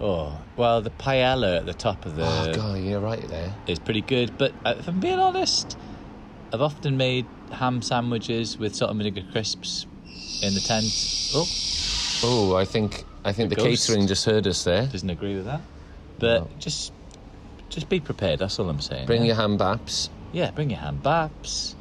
Oh 0.00 0.36
well, 0.56 0.80
the 0.82 0.90
paella 0.90 1.58
at 1.58 1.66
the 1.66 1.72
top 1.74 2.04
of 2.04 2.16
the 2.16 2.24
oh 2.24 2.52
God, 2.54 2.78
you're 2.80 3.00
right 3.00 3.26
there. 3.28 3.54
is 3.66 3.78
pretty 3.78 4.00
good. 4.02 4.36
But 4.36 4.52
uh, 4.64 4.74
if 4.78 4.88
I'm 4.88 5.00
being 5.00 5.18
honest, 5.18 5.78
I've 6.52 6.60
often 6.60 6.96
made 6.96 7.26
ham 7.52 7.80
sandwiches 7.80 8.58
with 8.58 8.74
salt 8.74 8.90
and 8.90 8.98
vinegar 8.98 9.22
crisps 9.32 9.86
in 10.42 10.54
the 10.54 10.60
tent. 10.60 10.86
Oh, 11.34 11.46
Oh, 12.26 12.56
I 12.56 12.64
think 12.64 13.04
I 13.24 13.32
think 13.32 13.50
the, 13.50 13.56
The 13.56 13.62
ghost. 13.62 13.86
catering 13.86 14.06
just 14.06 14.24
heard 14.24 14.46
us 14.46 14.64
there. 14.64 14.86
doesn't 14.86 15.10
agree 15.10 15.36
with 15.36 15.44
that. 15.46 15.60
But 16.18 16.40
No. 16.42 16.50
just 16.58 16.92
just 17.70 17.88
be 17.88 18.00
prepared. 18.00 18.38
That's 18.40 18.58
all 18.58 18.68
I'm 18.68 18.80
saying. 18.80 19.06
Bring 19.06 19.24
your 19.24 19.36
ham 19.36 19.56
baps. 19.58 20.08
yeah, 20.32 20.50
bring 20.50 20.70
your 20.70 20.78
ham 20.80 21.00
baps 21.02 21.74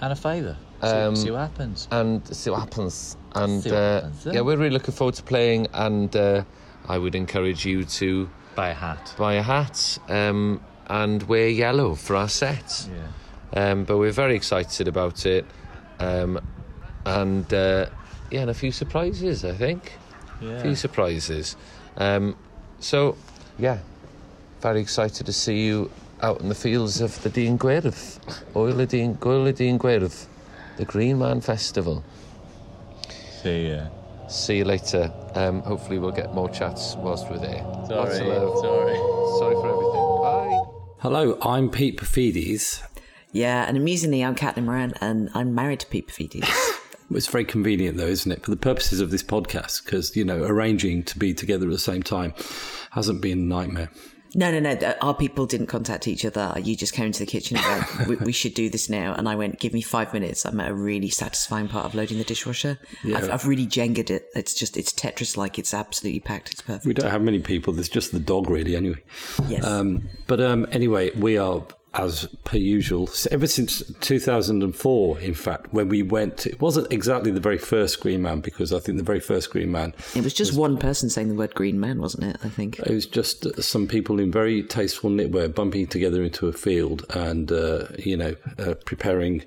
and 0.00 0.12
a 0.12 0.16
fiver. 0.16 0.56
See, 0.84 0.90
Um, 0.90 1.16
see 1.16 1.30
what 1.30 1.40
happens. 1.40 1.88
and 1.90 2.36
see 2.36 2.50
what 2.50 2.60
happens. 2.60 3.16
And 3.34 3.62
See 3.62 3.70
what 3.70 3.76
uh, 3.78 3.94
happens, 4.02 4.26
yeah. 4.32 4.40
we're 4.42 4.56
really 4.56 4.70
looking 4.70 4.94
forward 4.94 5.14
to 5.16 5.22
playing. 5.22 5.66
And 5.72 6.14
uh, 6.16 6.44
I 6.88 6.98
would 6.98 7.14
encourage 7.14 7.64
you 7.64 7.84
to 7.84 8.28
Buy 8.54 8.68
a 8.70 8.74
hat. 8.74 9.14
buy 9.18 9.34
a 9.34 9.42
hat 9.42 9.98
um, 10.08 10.60
and 10.88 11.22
wear 11.24 11.48
yellow 11.48 11.94
for 11.94 12.14
our 12.16 12.28
set. 12.28 12.88
Yeah. 12.88 13.70
Um, 13.70 13.84
but 13.84 13.98
we're 13.98 14.12
very 14.12 14.34
excited 14.36 14.86
about 14.88 15.26
it. 15.26 15.44
Um, 16.00 16.40
and 17.06 17.52
uh, 17.52 17.86
yeah, 18.30 18.42
and 18.42 18.50
a 18.50 18.54
few 18.54 18.72
surprises, 18.72 19.44
I 19.44 19.52
think. 19.52 19.92
A 20.40 20.44
Yeah. 20.44 20.62
few 20.62 20.74
surprises. 20.74 21.56
Um, 21.96 22.36
so, 22.80 23.16
yeah, 23.58 23.78
very 24.60 24.80
excited 24.80 25.26
to 25.26 25.32
see 25.32 25.64
you 25.66 25.90
out 26.22 26.40
in 26.40 26.48
the 26.48 26.54
fields 26.54 27.00
of 27.00 27.20
the 27.22 27.30
Dyn 27.30 27.56
Gwyrdd, 27.58 27.94
Ŵyl 28.54 28.76
y 28.78 28.86
Dyn, 28.86 29.16
Ŵyl 29.18 29.44
y 29.44 29.52
Dyn 29.52 29.78
Gwyrdd, 29.78 30.26
the 30.76 30.84
Green 30.84 31.18
Man 31.18 31.40
Festival. 31.40 32.04
See 33.42 33.70
ya. 33.70 33.88
See 34.28 34.58
you 34.58 34.64
later. 34.64 35.12
Um, 35.34 35.60
hopefully, 35.62 35.98
we'll 35.98 36.12
get 36.12 36.34
more 36.34 36.48
chats 36.48 36.94
whilst 36.96 37.30
we're 37.30 37.38
there. 37.38 37.62
Lots 37.62 37.90
of 37.90 38.16
Sorry. 38.16 38.28
love. 38.28 38.58
Sorry. 38.58 38.96
Sorry 39.38 39.54
for 39.54 39.68
everything. 39.68 40.22
Bye. 40.22 40.94
Hello, 41.00 41.38
I'm 41.42 41.70
Pete 41.70 41.98
Paphides. 41.98 42.82
Yeah, 43.32 43.64
and 43.68 43.76
amusingly, 43.76 44.24
I'm 44.24 44.34
Caitlin 44.34 44.64
Moran, 44.64 44.94
and 45.00 45.28
I'm 45.34 45.54
married 45.54 45.80
to 45.80 45.86
Pete 45.86 46.08
Paphides. 46.08 46.48
It's 47.10 47.26
very 47.26 47.44
convenient, 47.44 47.98
though, 47.98 48.06
isn't 48.06 48.32
it, 48.32 48.42
for 48.42 48.50
the 48.50 48.56
purposes 48.56 49.00
of 49.00 49.10
this 49.10 49.22
podcast? 49.22 49.84
Because 49.84 50.16
you 50.16 50.24
know, 50.24 50.42
arranging 50.42 51.02
to 51.04 51.18
be 51.18 51.34
together 51.34 51.66
at 51.66 51.72
the 51.72 51.78
same 51.78 52.02
time 52.02 52.32
hasn't 52.92 53.20
been 53.20 53.38
a 53.38 53.42
nightmare. 53.42 53.90
No, 54.34 54.50
no, 54.50 54.60
no. 54.60 54.94
Our 55.00 55.14
people 55.14 55.46
didn't 55.46 55.66
contact 55.66 56.08
each 56.08 56.24
other. 56.24 56.54
You 56.62 56.76
just 56.76 56.92
came 56.92 57.06
into 57.06 57.20
the 57.20 57.26
kitchen 57.26 57.56
and 57.56 57.66
went, 57.98 58.08
we, 58.08 58.16
we 58.26 58.32
should 58.32 58.54
do 58.54 58.68
this 58.68 58.88
now. 58.88 59.14
And 59.14 59.28
I 59.28 59.34
went, 59.36 59.60
give 59.60 59.72
me 59.72 59.80
five 59.82 60.12
minutes. 60.12 60.44
I'm 60.44 60.58
at 60.60 60.70
a 60.70 60.74
really 60.74 61.10
satisfying 61.10 61.68
part 61.68 61.84
of 61.86 61.94
loading 61.94 62.18
the 62.18 62.24
dishwasher. 62.24 62.78
I've, 63.04 63.30
I've 63.30 63.46
really 63.46 63.66
jengered 63.66 64.10
it. 64.10 64.26
It's 64.34 64.54
just, 64.54 64.76
it's 64.76 64.92
Tetris 64.92 65.36
like. 65.36 65.58
It's 65.58 65.72
absolutely 65.74 66.20
packed. 66.20 66.52
It's 66.52 66.62
perfect. 66.62 66.86
We 66.86 66.94
don't 66.94 67.10
have 67.10 67.22
many 67.22 67.38
people. 67.40 67.72
There's 67.72 67.88
just 67.88 68.12
the 68.12 68.20
dog, 68.20 68.50
really. 68.50 68.76
Anyway, 68.76 69.02
Yes. 69.48 69.64
um, 69.64 70.08
but 70.26 70.40
um, 70.40 70.66
anyway, 70.72 71.10
we 71.16 71.38
are 71.38 71.62
as 71.94 72.26
per 72.44 72.58
usual 72.58 73.08
ever 73.30 73.46
since 73.46 73.82
2004. 74.00 75.20
In 75.20 75.34
fact, 75.34 75.72
when 75.72 75.88
we 75.88 76.02
went, 76.02 76.46
it 76.46 76.60
wasn't 76.60 76.92
exactly 76.92 77.30
the 77.30 77.40
very 77.40 77.58
first 77.58 78.00
Green 78.00 78.22
Man 78.22 78.40
because 78.40 78.72
I 78.72 78.80
think 78.80 78.98
the 78.98 79.04
very 79.04 79.20
first 79.20 79.50
Green 79.50 79.70
Man 79.70 79.94
it 80.14 80.22
was 80.22 80.34
just 80.34 80.54
one 80.54 80.76
person 80.76 81.10
saying 81.10 81.28
the 81.28 81.34
word 81.34 81.54
green 81.54 81.80
man, 81.80 82.00
wasn't 82.00 82.24
it? 82.24 82.36
I 82.44 82.48
think. 82.48 82.78
It 82.78 82.92
was 82.92 83.06
just 83.06 83.62
some 83.62 83.86
people 83.86 84.20
in 84.20 84.30
very 84.30 84.62
tasteful 84.62 85.10
knitwear 85.10 85.54
bumping 85.54 85.86
together 85.86 86.22
into 86.22 86.48
a 86.48 86.52
field 86.52 87.04
and, 87.10 87.50
uh, 87.50 87.86
you 87.98 88.16
know, 88.16 88.34
uh, 88.58 88.74
preparing 88.84 89.44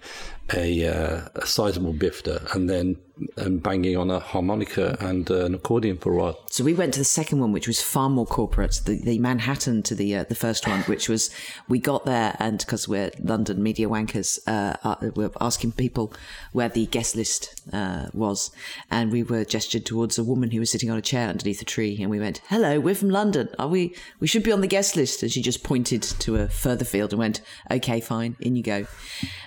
a, 0.53 0.87
uh, 0.87 1.27
a 1.35 1.45
sizable 1.45 1.93
bifter 1.93 2.53
and 2.53 2.69
then 2.69 2.97
um, 3.37 3.57
banging 3.57 3.97
on 3.97 4.09
a 4.11 4.19
harmonica 4.19 4.97
and 4.99 5.29
uh, 5.29 5.45
an 5.45 5.55
accordion 5.55 5.97
for 5.97 6.13
a 6.13 6.15
while. 6.15 6.39
So 6.49 6.63
we 6.63 6.73
went 6.73 6.93
to 6.93 6.99
the 6.99 7.05
second 7.05 7.39
one, 7.39 7.51
which 7.51 7.67
was 7.67 7.81
far 7.81 8.09
more 8.09 8.25
corporate, 8.25 8.81
the, 8.85 8.99
the 8.99 9.19
Manhattan 9.19 9.83
to 9.83 9.95
the 9.95 10.15
uh, 10.15 10.23
the 10.23 10.35
first 10.35 10.67
one, 10.67 10.81
which 10.81 11.09
was 11.09 11.29
we 11.67 11.79
got 11.79 12.05
there 12.05 12.35
and 12.39 12.59
because 12.59 12.87
we're 12.87 13.11
London 13.19 13.61
media 13.61 13.87
wankers, 13.87 14.39
uh, 14.47 14.75
uh, 14.83 14.95
we're 15.15 15.31
asking 15.41 15.73
people 15.73 16.13
where 16.51 16.69
the 16.69 16.85
guest 16.87 17.15
list 17.15 17.61
uh, 17.73 18.07
was, 18.13 18.51
and 18.89 19.11
we 19.11 19.23
were 19.23 19.45
gestured 19.45 19.85
towards 19.85 20.17
a 20.17 20.23
woman 20.23 20.51
who 20.51 20.59
was 20.59 20.71
sitting 20.71 20.89
on 20.89 20.97
a 20.97 21.01
chair 21.01 21.29
underneath 21.29 21.61
a 21.61 21.65
tree, 21.65 21.97
and 22.01 22.09
we 22.09 22.19
went, 22.19 22.41
"Hello, 22.49 22.79
we're 22.79 22.95
from 22.95 23.09
London. 23.09 23.49
Are 23.59 23.67
we? 23.67 23.95
We 24.19 24.27
should 24.27 24.43
be 24.43 24.51
on 24.51 24.61
the 24.61 24.67
guest 24.67 24.95
list." 24.95 25.23
And 25.23 25.31
she 25.31 25.41
just 25.41 25.63
pointed 25.63 26.01
to 26.01 26.35
a 26.37 26.47
further 26.47 26.85
field 26.85 27.13
and 27.13 27.19
went, 27.19 27.41
"Okay, 27.71 27.99
fine, 27.99 28.35
in 28.39 28.55
you 28.55 28.63
go." 28.63 28.85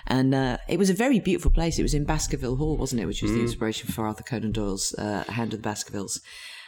And 0.07 0.35
uh, 0.35 0.57
it 0.67 0.77
was 0.77 0.89
a 0.89 0.93
very 0.93 1.19
beautiful 1.19 1.51
place. 1.51 1.79
It 1.79 1.83
was 1.83 1.93
in 1.93 2.03
Baskerville 2.03 2.57
Hall, 2.57 2.77
wasn't 2.77 3.01
it? 3.01 3.05
Which 3.05 3.21
was 3.21 3.31
the 3.31 3.41
inspiration 3.61 3.93
for 3.93 4.07
Arthur 4.07 4.23
Conan 4.23 4.51
Doyle's 4.51 4.93
uh, 4.95 5.23
Hound 5.29 5.53
of 5.53 5.61
the 5.61 5.69
Baskervilles. 5.69 6.19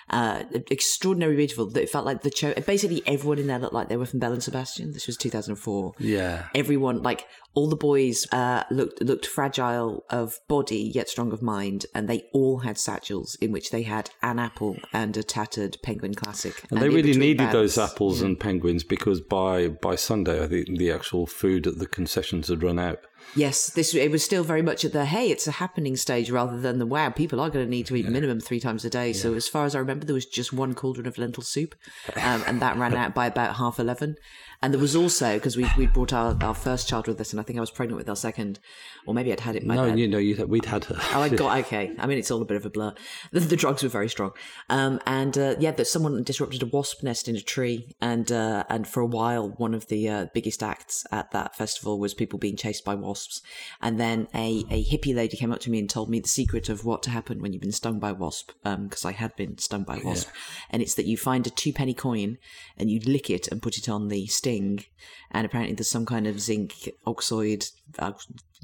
Uh, 0.10 0.44
extraordinarily 0.70 1.38
beautiful. 1.38 1.76
It 1.78 1.90
felt 1.90 2.06
like 2.06 2.22
the 2.22 2.30
show. 2.30 2.54
Basically, 2.54 3.02
everyone 3.08 3.40
in 3.40 3.48
there 3.48 3.58
looked 3.58 3.74
like 3.74 3.88
they 3.88 3.98
were 3.98 4.06
from 4.06 4.20
Belle 4.20 4.34
and 4.34 4.44
Sebastian. 4.44 4.92
This 4.92 5.08
was 5.08 5.18
2004. 5.18 5.94
Yeah. 5.98 6.50
Everyone, 6.54 7.02
like 7.02 7.26
all 7.56 7.68
the 7.68 7.78
boys, 7.78 8.28
uh, 8.32 8.64
looked 8.70 9.02
looked 9.02 9.26
fragile 9.26 10.04
of 10.10 10.40
body 10.50 10.92
yet 10.94 11.08
strong 11.08 11.32
of 11.32 11.42
mind, 11.42 11.86
and 11.96 12.10
they 12.10 12.26
all 12.34 12.60
had 12.60 12.78
satchels 12.78 13.36
in 13.36 13.54
which 13.54 13.72
they 13.72 13.84
had 13.84 14.10
an 14.22 14.40
apple 14.40 14.78
and 14.92 15.16
a 15.16 15.24
tattered 15.24 15.78
penguin 15.82 16.14
classic. 16.14 16.64
And 16.70 16.82
they 16.82 16.90
really 16.90 17.18
needed 17.18 17.52
those 17.52 17.78
apples 17.78 18.22
and 18.22 18.38
penguins 18.38 18.84
because 18.84 19.22
by 19.22 19.70
by 19.70 19.96
Sunday, 19.96 20.44
I 20.44 20.48
think 20.48 20.78
the 20.78 20.92
actual 20.92 21.26
food 21.26 21.66
at 21.66 21.80
the 21.80 21.88
concessions 21.88 22.50
had 22.50 22.62
run 22.62 22.78
out. 22.78 23.00
Yes, 23.36 23.72
this 23.72 23.96
it 23.96 24.12
was 24.12 24.24
still 24.24 24.44
very 24.44 24.62
much 24.62 24.86
at 24.86 24.94
the 24.94 25.06
hey, 25.06 25.32
it's 25.32 25.48
a 25.48 25.52
happening 25.52 25.96
stage 25.96 26.30
rather 26.30 26.60
than 26.60 26.78
the 26.78 26.86
wow, 26.86 27.10
people 27.10 27.40
are 27.40 27.50
going 27.50 27.66
to 27.66 27.70
need 27.70 27.88
to 27.88 27.96
eat 27.96 28.08
minimum 28.08 28.40
three 28.40 28.60
times 28.60 28.86
a 28.86 28.90
day. 28.90 29.12
So 29.12 29.34
as 29.34 29.48
far 29.48 29.66
as 29.66 29.76
I 29.76 29.80
remember, 29.80 30.06
there 30.06 30.14
was 30.14 30.26
just 30.26 30.54
one 30.54 30.76
cauldron 30.76 31.08
of 31.08 31.18
lentil 31.18 31.44
soup, 31.44 31.76
um, 32.16 32.44
and 32.46 32.62
that 32.62 32.78
ran 32.78 32.94
out 32.96 33.16
by 33.16 33.26
about 33.26 33.56
half 33.56 33.80
eleven. 33.80 34.18
And 34.64 34.74
there 34.74 34.80
was 34.80 34.96
also 34.96 35.34
because 35.34 35.58
we 35.58 35.70
we 35.78 35.88
brought 35.88 36.14
our, 36.14 36.38
our 36.42 36.56
first 36.56 36.88
child 36.88 37.08
with 37.08 37.20
us, 37.20 37.34
and 37.34 37.40
I 37.40 37.44
think 37.44 37.58
I 37.58 37.60
was 37.60 37.70
pregnant 37.70 37.98
with 37.98 38.08
our 38.08 38.16
second, 38.16 38.60
or 39.06 39.14
maybe 39.14 39.30
I'd 39.34 39.42
had 39.42 39.58
it 39.58 39.66
No, 39.66 39.88
then. 39.88 39.98
you 39.98 40.08
know, 40.08 40.18
you, 40.18 40.46
we'd 40.48 40.64
had 40.64 40.86
her. 40.86 40.96
Oh, 41.14 41.22
I 41.22 41.28
got 41.28 41.58
okay. 41.66 41.92
I 42.00 42.08
mean, 42.08 42.18
it's 42.18 42.32
all 42.32 42.42
a 42.42 42.46
bit 42.46 42.56
of 42.56 42.66
a 42.66 42.70
blur. 42.70 42.94
The, 43.32 43.42
the 43.42 43.58
drugs 43.58 43.84
were 43.84 43.90
very 43.90 44.08
strong, 44.08 44.32
um, 44.70 45.02
and 45.06 45.38
uh, 45.38 45.56
yeah, 45.60 45.72
that 45.72 45.86
someone 45.86 46.24
disrupted 46.24 46.64
a 46.64 46.66
wasp 46.66 47.04
nest 47.04 47.28
in 47.28 47.36
a 47.36 47.42
tree, 47.42 47.94
and 48.00 48.32
uh, 48.32 48.64
and 48.70 48.88
for 48.88 49.02
a 49.02 49.06
while, 49.06 49.50
one 49.50 49.74
of 49.74 49.88
the 49.90 50.08
uh, 50.08 50.26
biggest 50.34 50.64
acts 50.64 51.06
at 51.12 51.32
that 51.32 51.58
festival 51.58 52.00
was 52.00 52.14
people 52.14 52.40
being 52.40 52.56
chased 52.56 52.86
by 52.86 52.96
wasps, 52.96 53.42
and 53.82 54.00
then 54.00 54.30
a 54.34 54.64
a 54.72 54.82
hippie 54.86 55.14
lady 55.14 55.36
came 55.36 55.52
up 55.52 55.60
to 55.60 55.72
me 55.72 55.80
and 55.80 55.90
told 55.90 56.10
me 56.10 56.22
the 56.22 56.30
secret 56.30 56.70
of 56.70 56.86
what 56.86 57.04
to 57.04 57.10
happen 57.10 57.42
when 57.42 57.52
you've 57.52 57.62
been 57.62 57.74
stung 57.74 58.00
by 58.00 58.12
a 58.12 58.14
wasp, 58.14 58.52
because 58.64 59.04
I 59.04 59.12
had 59.12 59.36
been 59.36 59.58
stung 59.58 59.84
by 59.84 59.98
a 59.98 60.04
wasp, 60.06 60.30
and 60.70 60.82
it's 60.82 60.96
that 60.96 61.06
you 61.06 61.18
find 61.18 61.46
a 61.46 61.50
two 61.50 61.74
penny 61.74 61.94
coin 61.94 62.38
and 62.78 62.90
you 62.90 63.02
lick 63.02 63.30
it 63.30 63.50
and 63.50 63.62
put 63.62 63.78
it 63.78 63.90
on 63.90 64.08
the 64.08 64.26
sting, 64.28 64.53
and 64.60 65.46
apparently 65.46 65.76
there's 65.76 65.90
some 65.90 66.06
kind 66.06 66.28
of 66.28 66.40
zinc 66.40 66.90
oxide 67.06 67.66
uh, 68.00 68.14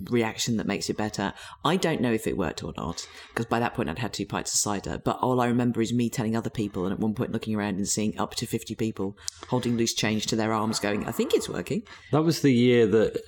reaction 0.10 0.58
that 0.58 0.68
makes 0.68 0.90
it 0.90 0.98
better. 0.98 1.34
I 1.66 1.76
don't 1.76 2.02
know 2.02 2.12
if 2.14 2.28
it 2.28 2.38
worked 2.38 2.64
or 2.64 2.74
not 2.78 3.08
because 3.30 3.46
by 3.46 3.60
that 3.60 3.74
point 3.74 3.90
I'd 3.90 4.00
had 4.00 4.14
two 4.14 4.26
pints 4.26 4.54
of 4.54 4.60
cider. 4.60 4.98
But 5.04 5.18
all 5.20 5.42
I 5.42 5.48
remember 5.48 5.82
is 5.82 5.94
me 5.94 6.10
telling 6.10 6.36
other 6.36 6.50
people, 6.50 6.86
and 6.86 6.94
at 6.94 7.00
one 7.00 7.14
point 7.14 7.32
looking 7.32 7.56
around 7.56 7.76
and 7.76 7.88
seeing 7.88 8.18
up 8.20 8.36
to 8.36 8.46
fifty 8.46 8.76
people 8.76 9.18
holding 9.48 9.78
loose 9.78 9.94
change 9.94 10.28
to 10.28 10.36
their 10.36 10.54
arms, 10.54 10.80
going, 10.80 11.06
"I 11.06 11.12
think 11.12 11.34
it's 11.34 11.50
working." 11.50 11.84
That 12.12 12.24
was 12.24 12.42
the 12.42 12.54
year 12.54 12.88
that. 12.88 13.22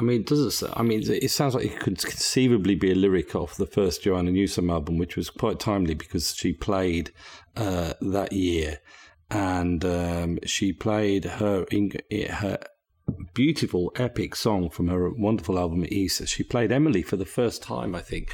I 0.00 0.04
mean, 0.04 0.22
does 0.22 0.62
it? 0.62 0.70
I 0.72 0.82
mean, 0.82 1.02
it 1.06 1.30
sounds 1.30 1.54
like 1.54 1.66
it 1.66 1.78
could 1.78 1.98
conceivably 1.98 2.74
be 2.74 2.92
a 2.92 2.94
lyric 2.94 3.34
off 3.34 3.58
the 3.58 3.66
first 3.66 4.02
Joanna 4.02 4.30
Newsom 4.30 4.70
album, 4.70 4.96
which 4.96 5.16
was 5.16 5.28
quite 5.28 5.60
timely 5.60 5.92
because 5.92 6.34
she 6.34 6.54
played 6.54 7.10
uh, 7.56 7.92
that 8.00 8.32
year, 8.32 8.78
and 9.32 9.84
um, 9.84 10.38
she 10.44 10.72
played 10.72 11.24
her 11.24 11.66
her 12.30 12.58
beautiful 13.34 13.92
epic 13.96 14.36
song 14.36 14.68
from 14.68 14.88
her 14.88 15.10
wonderful 15.10 15.58
album 15.58 15.84
Ys. 15.90 16.22
She 16.26 16.42
played 16.42 16.70
Emily 16.70 17.02
for 17.02 17.16
the 17.16 17.24
first 17.24 17.62
time, 17.62 17.94
I 17.94 18.00
think, 18.00 18.32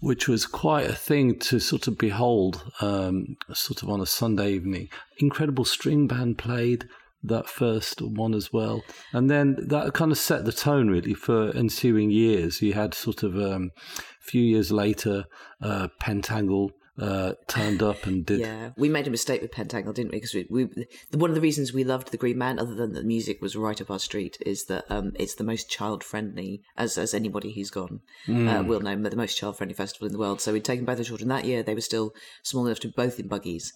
which 0.00 0.28
was 0.28 0.46
quite 0.46 0.88
a 0.88 0.94
thing 0.94 1.38
to 1.40 1.58
sort 1.60 1.86
of 1.86 1.98
behold, 1.98 2.64
um, 2.80 3.36
sort 3.52 3.82
of 3.82 3.90
on 3.90 4.00
a 4.00 4.06
Sunday 4.06 4.52
evening. 4.52 4.88
Incredible 5.18 5.64
string 5.64 6.06
band 6.06 6.38
played 6.38 6.88
that 7.22 7.48
first 7.48 8.00
one 8.02 8.34
as 8.34 8.52
well, 8.52 8.82
and 9.12 9.30
then 9.30 9.56
that 9.68 9.92
kind 9.92 10.10
of 10.10 10.18
set 10.18 10.44
the 10.44 10.52
tone 10.52 10.88
really 10.88 11.14
for 11.14 11.50
ensuing 11.54 12.10
years. 12.10 12.62
You 12.62 12.72
had 12.72 12.94
sort 12.94 13.22
of 13.22 13.36
um, 13.36 13.70
a 13.78 14.24
few 14.24 14.42
years 14.42 14.72
later, 14.72 15.26
uh, 15.60 15.88
Pentangle. 16.00 16.70
Uh, 16.98 17.32
turned 17.48 17.82
up 17.82 18.04
and 18.04 18.26
did 18.26 18.40
Yeah, 18.40 18.70
we 18.76 18.90
made 18.90 19.06
a 19.06 19.10
mistake 19.10 19.40
with 19.40 19.50
Pentangle, 19.50 19.94
didn't 19.94 20.12
we? 20.12 20.18
Because 20.18 20.34
we, 20.34 20.46
we 20.50 20.68
one 21.12 21.30
of 21.30 21.34
the 21.34 21.40
reasons 21.40 21.72
we 21.72 21.84
loved 21.84 22.10
the 22.10 22.18
Green 22.18 22.36
Man, 22.36 22.58
other 22.58 22.74
than 22.74 22.92
the 22.92 23.02
music 23.02 23.40
was 23.40 23.56
right 23.56 23.80
up 23.80 23.90
our 23.90 23.98
street, 23.98 24.36
is 24.44 24.66
that 24.66 24.84
um, 24.90 25.12
it's 25.18 25.34
the 25.34 25.42
most 25.42 25.70
child 25.70 26.04
friendly, 26.04 26.60
as 26.76 26.98
as 26.98 27.14
anybody 27.14 27.52
who's 27.52 27.70
gone 27.70 28.00
uh, 28.28 28.62
will 28.66 28.80
know, 28.80 28.94
but 28.96 29.10
the 29.10 29.16
most 29.16 29.38
child 29.38 29.56
friendly 29.56 29.74
festival 29.74 30.06
in 30.06 30.12
the 30.12 30.18
world. 30.18 30.42
So 30.42 30.52
we'd 30.52 30.66
taken 30.66 30.84
both 30.84 30.98
the 30.98 31.04
children 31.04 31.30
that 31.30 31.46
year; 31.46 31.62
they 31.62 31.74
were 31.74 31.80
still 31.80 32.12
small 32.42 32.66
enough 32.66 32.80
to 32.80 32.88
both 32.88 33.18
in 33.18 33.26
buggies, 33.26 33.72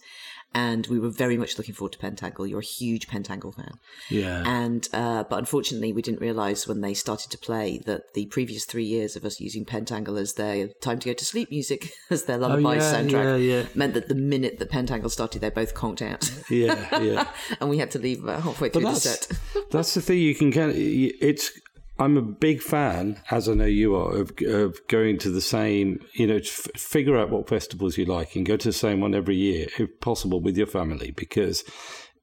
and 0.53 0.87
we 0.87 0.99
were 0.99 1.09
very 1.09 1.37
much 1.37 1.57
looking 1.57 1.75
forward 1.75 1.93
to 1.93 1.99
Pentangle. 1.99 2.49
You're 2.49 2.59
a 2.59 2.63
huge 2.63 3.07
Pentangle 3.07 3.55
fan, 3.55 3.73
yeah. 4.09 4.43
and 4.45 4.87
uh, 4.93 5.23
but 5.23 5.39
unfortunately, 5.39 5.93
we 5.93 6.01
didn't 6.01 6.21
realise 6.21 6.67
when 6.67 6.81
they 6.81 6.93
started 6.93 7.31
to 7.31 7.37
play 7.37 7.79
that 7.85 8.13
the 8.13 8.25
previous 8.27 8.65
three 8.65 8.85
years 8.85 9.15
of 9.15 9.25
us 9.25 9.39
using 9.39 9.65
Pentangle 9.65 10.19
as 10.19 10.33
their 10.33 10.69
time 10.81 10.99
to 10.99 11.09
go 11.09 11.13
to 11.13 11.25
sleep 11.25 11.51
music, 11.51 11.91
as 12.09 12.25
their 12.25 12.37
lullaby 12.37 12.57
Oh, 12.57 12.71
yeah, 12.73 12.93
soundtrack, 12.93 13.11
yeah, 13.11 13.35
yeah. 13.35 13.65
meant 13.75 13.93
that 13.93 14.07
the 14.07 14.15
minute 14.15 14.59
that 14.59 14.71
Pentangle 14.71 15.11
started, 15.11 15.41
they 15.41 15.49
both 15.49 15.73
conked 15.73 16.01
out, 16.01 16.31
yeah, 16.49 17.01
yeah. 17.01 17.27
and 17.59 17.69
we 17.69 17.77
had 17.77 17.91
to 17.91 17.99
leave 17.99 18.23
about 18.23 18.43
halfway 18.43 18.69
through 18.69 18.83
the 18.83 18.95
set. 18.95 19.27
that's 19.71 19.93
the 19.93 20.01
thing 20.01 20.19
you 20.19 20.35
can 20.35 20.51
kind 20.51 20.71
of, 20.71 20.75
It's 20.77 21.51
I'm 21.99 22.17
a 22.17 22.21
big 22.21 22.61
fan, 22.61 23.19
as 23.31 23.49
I 23.49 23.53
know 23.53 23.65
you 23.65 23.95
are, 23.95 24.15
of, 24.15 24.31
of 24.45 24.79
going 24.87 25.17
to 25.19 25.29
the 25.29 25.41
same. 25.41 25.99
You 26.13 26.27
know, 26.27 26.35
f- 26.35 26.67
figure 26.75 27.17
out 27.17 27.29
what 27.29 27.49
festivals 27.49 27.97
you 27.97 28.05
like 28.05 28.35
and 28.35 28.45
go 28.45 28.57
to 28.57 28.67
the 28.69 28.73
same 28.73 29.01
one 29.01 29.15
every 29.15 29.35
year, 29.35 29.67
if 29.77 29.99
possible, 29.99 30.41
with 30.41 30.57
your 30.57 30.67
family, 30.67 31.11
because 31.11 31.63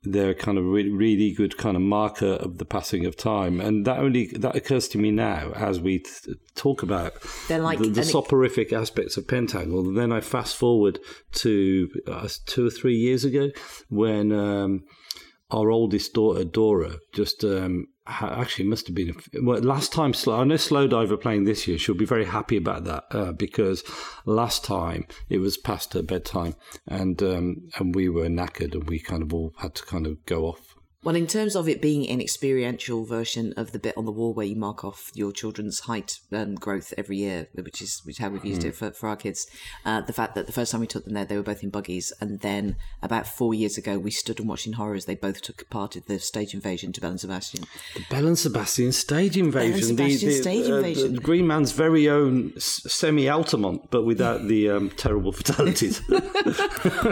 they're 0.05 0.35
kind 0.35 0.59
of 0.59 0.65
really, 0.65 0.93
really 0.93 1.33
good 1.33 1.57
kind 1.57 1.77
of 1.77 1.83
marker 1.83 2.35
of 2.35 2.59
the 2.59 2.65
passing 2.65 3.07
of 3.07 3.17
time. 3.17 3.61
And 3.61 3.85
that 3.87 3.99
only 3.99 4.27
that 4.39 4.55
occurs 4.55 4.87
to 4.89 4.99
me 4.99 5.11
now 5.11 5.53
as 5.57 5.81
we 5.81 6.01
t- 6.01 6.35
talk 6.55 6.83
about 6.83 7.15
They're 7.49 7.59
like 7.59 7.79
the, 7.79 7.89
the 7.89 8.05
soporific 8.05 8.73
aspects 8.73 9.17
of 9.17 9.27
Pentangle. 9.27 9.81
And 9.81 9.97
then 9.97 10.13
I 10.13 10.21
fast 10.21 10.57
forward 10.57 11.01
to 11.37 11.89
uh, 12.07 12.29
two 12.47 12.67
or 12.67 12.71
three 12.71 12.97
years 12.97 13.25
ago 13.25 13.51
when. 13.89 14.33
Um, 14.33 14.85
our 15.51 15.71
oldest 15.71 16.15
daughter 16.15 16.43
Dora 16.43 16.97
just 17.13 17.45
um, 17.45 17.87
actually 18.07 18.67
must 18.67 18.87
have 18.87 18.95
been 18.95 19.17
well 19.43 19.61
last 19.61 19.93
time. 19.93 20.13
Slow, 20.13 20.41
I 20.41 20.45
know 20.45 20.57
Slowdive 20.57 21.11
are 21.11 21.17
playing 21.17 21.45
this 21.45 21.67
year. 21.67 21.79
She'll 21.79 21.95
be 21.95 22.05
very 22.05 22.27
happy 22.27 22.57
about 22.57 22.85
that 22.85 23.05
uh, 23.11 23.33
because 23.33 23.83
last 24.27 24.65
time 24.65 25.07
it 25.29 25.39
was 25.39 25.57
past 25.57 25.95
her 25.95 26.03
bedtime 26.03 26.55
and 26.87 27.23
um, 27.23 27.69
and 27.79 27.95
we 27.95 28.09
were 28.09 28.27
knackered 28.27 28.75
and 28.75 28.85
we 28.89 28.99
kind 28.99 29.23
of 29.23 29.33
all 29.33 29.55
had 29.59 29.75
to 29.77 29.87
kind 29.87 30.07
of 30.07 30.25
go 30.27 30.45
off. 30.47 30.74
Well, 31.05 31.17
in 31.17 31.27
terms 31.27 31.55
of 31.55 31.69
it 31.69 31.83
being 31.83 32.09
an 32.09 32.23
experiential 32.23 33.05
version 33.05 33.53
of 33.59 33.73
the 33.73 33.79
bit 33.79 33.95
on 33.95 34.07
the 34.07 34.11
wall 34.11 34.33
where 34.33 34.47
you 34.47 34.57
mark 34.57 34.85
off 34.85 35.11
your 35.13 35.33
children's 35.33 35.81
height 35.81 36.19
um, 36.33 36.55
growth 36.55 36.95
every 36.97 37.19
year, 37.19 37.47
which 37.53 37.83
is 37.83 38.01
which 38.07 38.17
how 38.17 38.31
we've 38.31 38.45
used 38.45 38.65
it 38.65 38.75
for, 38.75 38.91
for 38.91 39.11
our 39.11 39.17
kids, 39.17 39.47
uh, 39.85 40.01
the 40.01 40.15
fact 40.15 40.35
that 40.35 40.47
the 40.47 40.53
first 40.53 40.73
time 40.73 40.81
we 40.81 40.87
took 40.87 41.05
them 41.05 41.13
there, 41.13 41.27
they 41.27 41.37
were 41.37 41.43
both 41.43 41.63
in 41.63 41.69
buggies, 41.69 42.11
and 42.23 42.41
then 42.41 42.77
about 43.03 43.27
four 43.27 43.53
years 43.53 43.77
ago, 43.77 43.99
we 43.99 44.11
stood 44.11 44.41
and 44.41 44.49
watched 44.49 44.67
in 44.67 44.73
horror 44.73 44.95
as 44.95 45.05
they 45.05 45.15
both 45.15 45.43
took 45.43 45.69
part 45.69 45.95
in 45.95 46.03
the 46.07 46.19
stage 46.19 46.55
invasion 46.55 46.91
to 46.95 47.03
Belle 47.03 47.11
and 47.11 47.21
Sebastian. 47.21 47.65
The 47.95 48.07
Belle 48.09 48.27
and 48.27 48.39
Sebastian 48.39 48.93
stage 48.93 49.37
invasion. 49.37 49.97
Belle 49.97 50.07
and 50.07 50.19
Sebastian 50.19 50.43
stage 50.43 50.71
uh, 50.71 50.77
invasion. 50.77 51.15
the 51.17 51.21
Green 51.21 51.47
Man's 51.47 51.73
very 51.73 52.09
own 52.09 52.59
semi 52.59 53.29
Altamont, 53.29 53.91
but 53.91 54.05
without 54.05 54.49
the 54.49 54.71
um, 54.71 54.89
terrible 54.89 55.33
fatalities. 55.33 56.01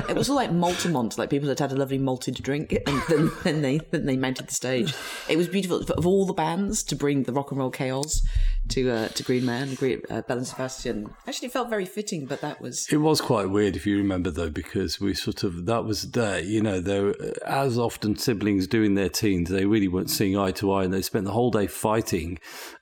It 0.09 0.17
was 0.17 0.29
all 0.29 0.37
like 0.37 0.53
Maltamont, 0.53 1.19
like 1.19 1.31
people 1.31 1.49
had 1.49 1.59
had 1.59 1.73
a 1.73 1.77
lovely 1.77 1.99
malted 1.99 2.35
drink, 2.43 2.73
and 2.87 3.03
then, 3.09 3.31
then 3.45 3.63
they 3.63 3.82
then 3.91 4.07
they 4.07 4.17
mounted 4.17 4.49
the 4.49 4.55
stage. 4.55 4.95
It 5.29 5.37
was 5.37 5.49
beautiful 5.49 5.81
of 5.81 6.07
all 6.07 6.27
the 6.27 6.33
bands 6.33 6.83
to 6.85 6.97
bring 6.97 7.25
the 7.25 7.33
rock 7.33 7.51
and 7.51 7.59
roll 7.59 7.71
chaos 7.71 8.23
to 8.69 8.91
uh, 8.91 9.09
to 9.09 9.23
Green 9.23 9.45
Man, 9.45 9.75
Green, 9.75 10.03
uh, 10.09 10.23
Belle 10.23 10.39
and 10.39 10.47
Sebastian. 10.47 11.15
Actually, 11.27 11.49
felt 11.49 11.69
very 11.69 11.85
fitting, 11.85 12.27
but 12.27 12.41
that 12.41 12.61
was 12.61 12.89
It 12.93 12.99
was 12.99 13.21
quite 13.21 13.51
weird 13.51 13.77
if 13.77 13.87
you 13.87 13.97
remember 13.99 14.31
though, 14.31 14.51
because 14.51 15.01
we 15.01 15.15
sort 15.15 15.43
of 15.43 15.67
that 15.67 15.85
was 15.85 16.13
there. 16.13 16.41
You 16.41 16.63
know, 16.63 16.81
were, 16.81 17.35
as 17.47 17.79
often 17.79 18.17
siblings 18.17 18.67
do 18.67 18.83
in 18.83 18.95
their 18.95 19.09
teens, 19.09 19.51
they 19.51 19.67
really 19.67 19.89
weren't 19.89 20.11
seeing 20.11 20.37
eye 20.37 20.53
to 20.53 20.73
eye, 20.73 20.85
and 20.85 20.93
they 20.93 21.03
spent 21.03 21.25
the 21.25 21.33
whole 21.33 21.51
day 21.51 21.67
fighting. 21.67 22.39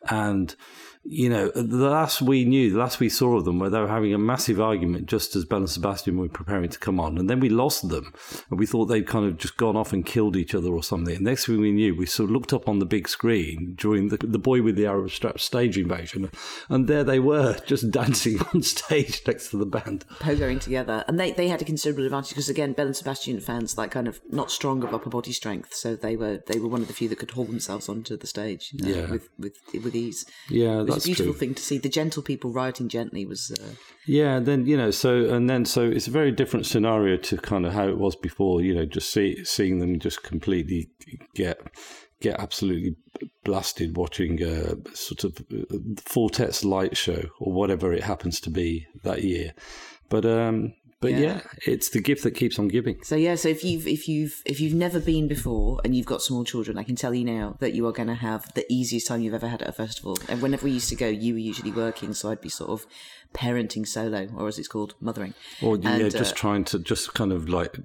And 0.09 0.55
you 1.03 1.29
know, 1.31 1.51
the 1.55 1.89
last 1.89 2.21
we 2.21 2.45
knew, 2.45 2.71
the 2.71 2.79
last 2.79 3.01
we 3.01 3.09
saw 3.09 3.37
of 3.39 3.45
them, 3.45 3.59
where 3.59 3.71
they 3.71 3.81
were 3.81 3.89
having 3.89 4.13
a 4.13 4.19
massive 4.19 4.61
argument 4.61 5.07
just 5.07 5.35
as 5.35 5.45
Belle 5.47 5.61
and 5.61 5.71
Sebastian 5.71 6.19
were 6.19 6.29
preparing 6.29 6.69
to 6.69 6.79
come 6.79 7.01
on, 7.01 7.17
and 7.19 7.29
then 7.29 7.41
we 7.41 7.49
lost 7.49 7.89
them, 7.89 8.13
and 8.51 8.59
we 8.59 8.67
thought 8.67 8.87
they'd 8.87 9.07
kind 9.07 9.25
of 9.25 9.39
just 9.39 9.57
gone 9.57 9.77
off 9.77 9.93
and 9.93 10.05
killed 10.05 10.37
each 10.37 10.55
other 10.55 10.69
or 10.69 10.83
something. 10.83 11.17
And 11.17 11.25
next 11.25 11.47
thing 11.47 11.61
we 11.61 11.73
knew, 11.73 11.97
we 11.97 12.05
sort 12.07 12.29
of 12.29 12.33
looked 12.33 12.53
up 12.53 12.69
on 12.69 12.79
the 12.81 12.87
big 12.87 13.09
screen 13.09 13.75
during 13.77 14.09
the 14.09 14.19
the 14.19 14.39
boy 14.39 14.63
with 14.63 14.77
the 14.77 14.87
Arab 14.87 15.11
Strap 15.11 15.41
stage 15.41 15.79
invasion, 15.79 16.31
and 16.69 16.87
there 16.87 17.03
they 17.03 17.19
were, 17.19 17.57
just 17.67 17.91
dancing 17.91 18.39
on 18.55 18.63
stage 18.63 19.23
next 19.27 19.51
to 19.51 19.57
the 19.57 19.67
band. 19.67 20.05
pogoing 20.21 20.61
together, 20.61 21.05
and 21.09 21.19
they 21.19 21.33
they 21.33 21.49
had 21.49 21.63
a 21.63 21.65
considerable 21.65 22.05
advantage 22.05 22.31
because 22.31 22.49
again, 22.51 22.73
Belle 22.75 22.87
and 22.87 22.97
Sebastian 22.97 23.41
fans 23.41 23.79
like 23.79 23.91
kind 23.91 24.07
of 24.07 24.21
not 24.31 24.51
strong 24.51 24.83
of 24.85 24.93
upper 24.95 25.09
body 25.11 25.33
strength, 25.33 25.75
so 25.75 25.97
they 25.97 26.15
were 26.15 26.43
they 26.47 26.59
were 26.61 26.69
one 26.69 26.83
of 26.83 26.89
the 26.89 26.95
few 26.95 27.09
that 27.09 27.19
could 27.19 27.31
haul 27.33 27.47
themselves 27.47 27.89
onto 27.89 28.17
the 28.19 28.27
stage 28.27 28.75
uh, 28.85 28.87
Yeah. 28.87 29.11
with 29.11 29.29
with 29.39 29.57
with 29.83 29.97
ease. 29.97 30.27
Yeah, 30.51 30.83
was 30.91 31.05
that's 31.05 31.07
a 31.07 31.09
beautiful 31.09 31.33
true. 31.33 31.39
thing 31.39 31.55
to 31.55 31.63
see. 31.63 31.79
The 31.79 31.89
gentle 31.89 32.23
people 32.23 32.53
rioting 32.53 32.89
gently 32.89 33.25
was. 33.27 33.51
Uh, 33.51 33.75
Yeah, 34.07 34.37
and 34.37 34.47
then 34.47 34.67
you 34.67 34.77
know, 34.77 34.91
so 34.91 35.31
and 35.31 35.49
then 35.49 35.65
so 35.65 35.83
it's 35.83 36.09
a 36.09 36.11
very 36.11 36.33
different 36.33 36.67
scenario 36.67 37.17
to 37.17 37.37
kind 37.39 37.67
of 37.67 37.73
how 37.73 37.89
it 37.89 37.99
was 37.99 38.17
before. 38.17 38.61
You 38.61 38.75
know, 38.75 38.85
just 38.85 39.13
see, 39.13 39.45
seeing 39.45 39.79
them 39.79 39.99
just 39.99 40.23
completely 40.23 40.91
get 41.35 41.61
get 42.21 42.39
absolutely 42.39 42.97
blasted 43.45 43.97
watching 43.97 44.43
a 44.43 44.77
sort 44.95 45.25
of 45.25 45.39
Four 46.05 46.31
Tet's 46.31 46.65
light 46.65 46.97
show 46.97 47.23
or 47.39 47.53
whatever 47.53 47.93
it 47.93 48.05
happens 48.05 48.41
to 48.41 48.51
be 48.51 48.87
that 49.03 49.23
year. 49.25 49.55
But 50.09 50.27
um, 50.27 50.75
But 51.01 51.13
Yeah. 51.13 51.19
yeah. 51.19 51.41
it's 51.67 51.89
the 51.91 52.01
gift 52.01 52.25
that 52.25 52.33
keeps 52.33 52.59
on 52.59 52.69
giving. 52.69 53.03
So 53.03 53.17
yeah, 53.17 53.35
so 53.35 53.49
if 53.49 53.65
you've 53.65 53.87
if 53.87 54.07
you've 54.07 54.43
if 54.45 54.61
you've 54.61 54.75
never 54.75 55.01
been 55.01 55.29
before 55.29 55.81
and 55.83 55.97
you've 55.97 56.05
got 56.07 56.21
small 56.21 56.45
children, 56.45 56.77
I 56.77 56.83
can 56.83 56.95
tell 56.95 57.15
you 57.15 57.25
now 57.25 57.57
that 57.61 57.73
you 57.73 57.87
are 57.87 57.93
going 57.93 58.09
to 58.09 58.15
have 58.15 58.53
the 58.55 58.71
easiest 58.71 59.07
time 59.07 59.23
you've 59.23 59.33
ever 59.33 59.49
had 59.49 59.63
at 59.63 59.69
a 59.69 59.73
festival. 59.73 60.19
And 60.29 60.43
whenever 60.43 60.65
we 60.65 60.73
used 60.73 60.91
to 60.91 60.97
go, 60.97 61.09
you 61.09 61.33
were 61.35 61.39
usually 61.41 61.73
working, 61.73 62.13
so 62.13 62.31
I'd 62.31 62.43
be 62.43 62.51
sort 62.51 62.69
of 62.71 62.87
parenting 63.33 63.87
solo, 63.87 64.29
or 64.37 64.49
as 64.49 64.59
it's 64.59 64.67
called, 64.69 64.95
mothering. 65.01 65.33
Or 65.63 65.77
yeah, 65.79 65.91
And, 65.97 66.11
just 66.11 66.33
uh, 66.33 66.37
trying 66.37 66.65
to 66.65 66.79
just 66.81 67.15
kind 67.15 67.33
of 67.33 67.49
like 67.49 67.79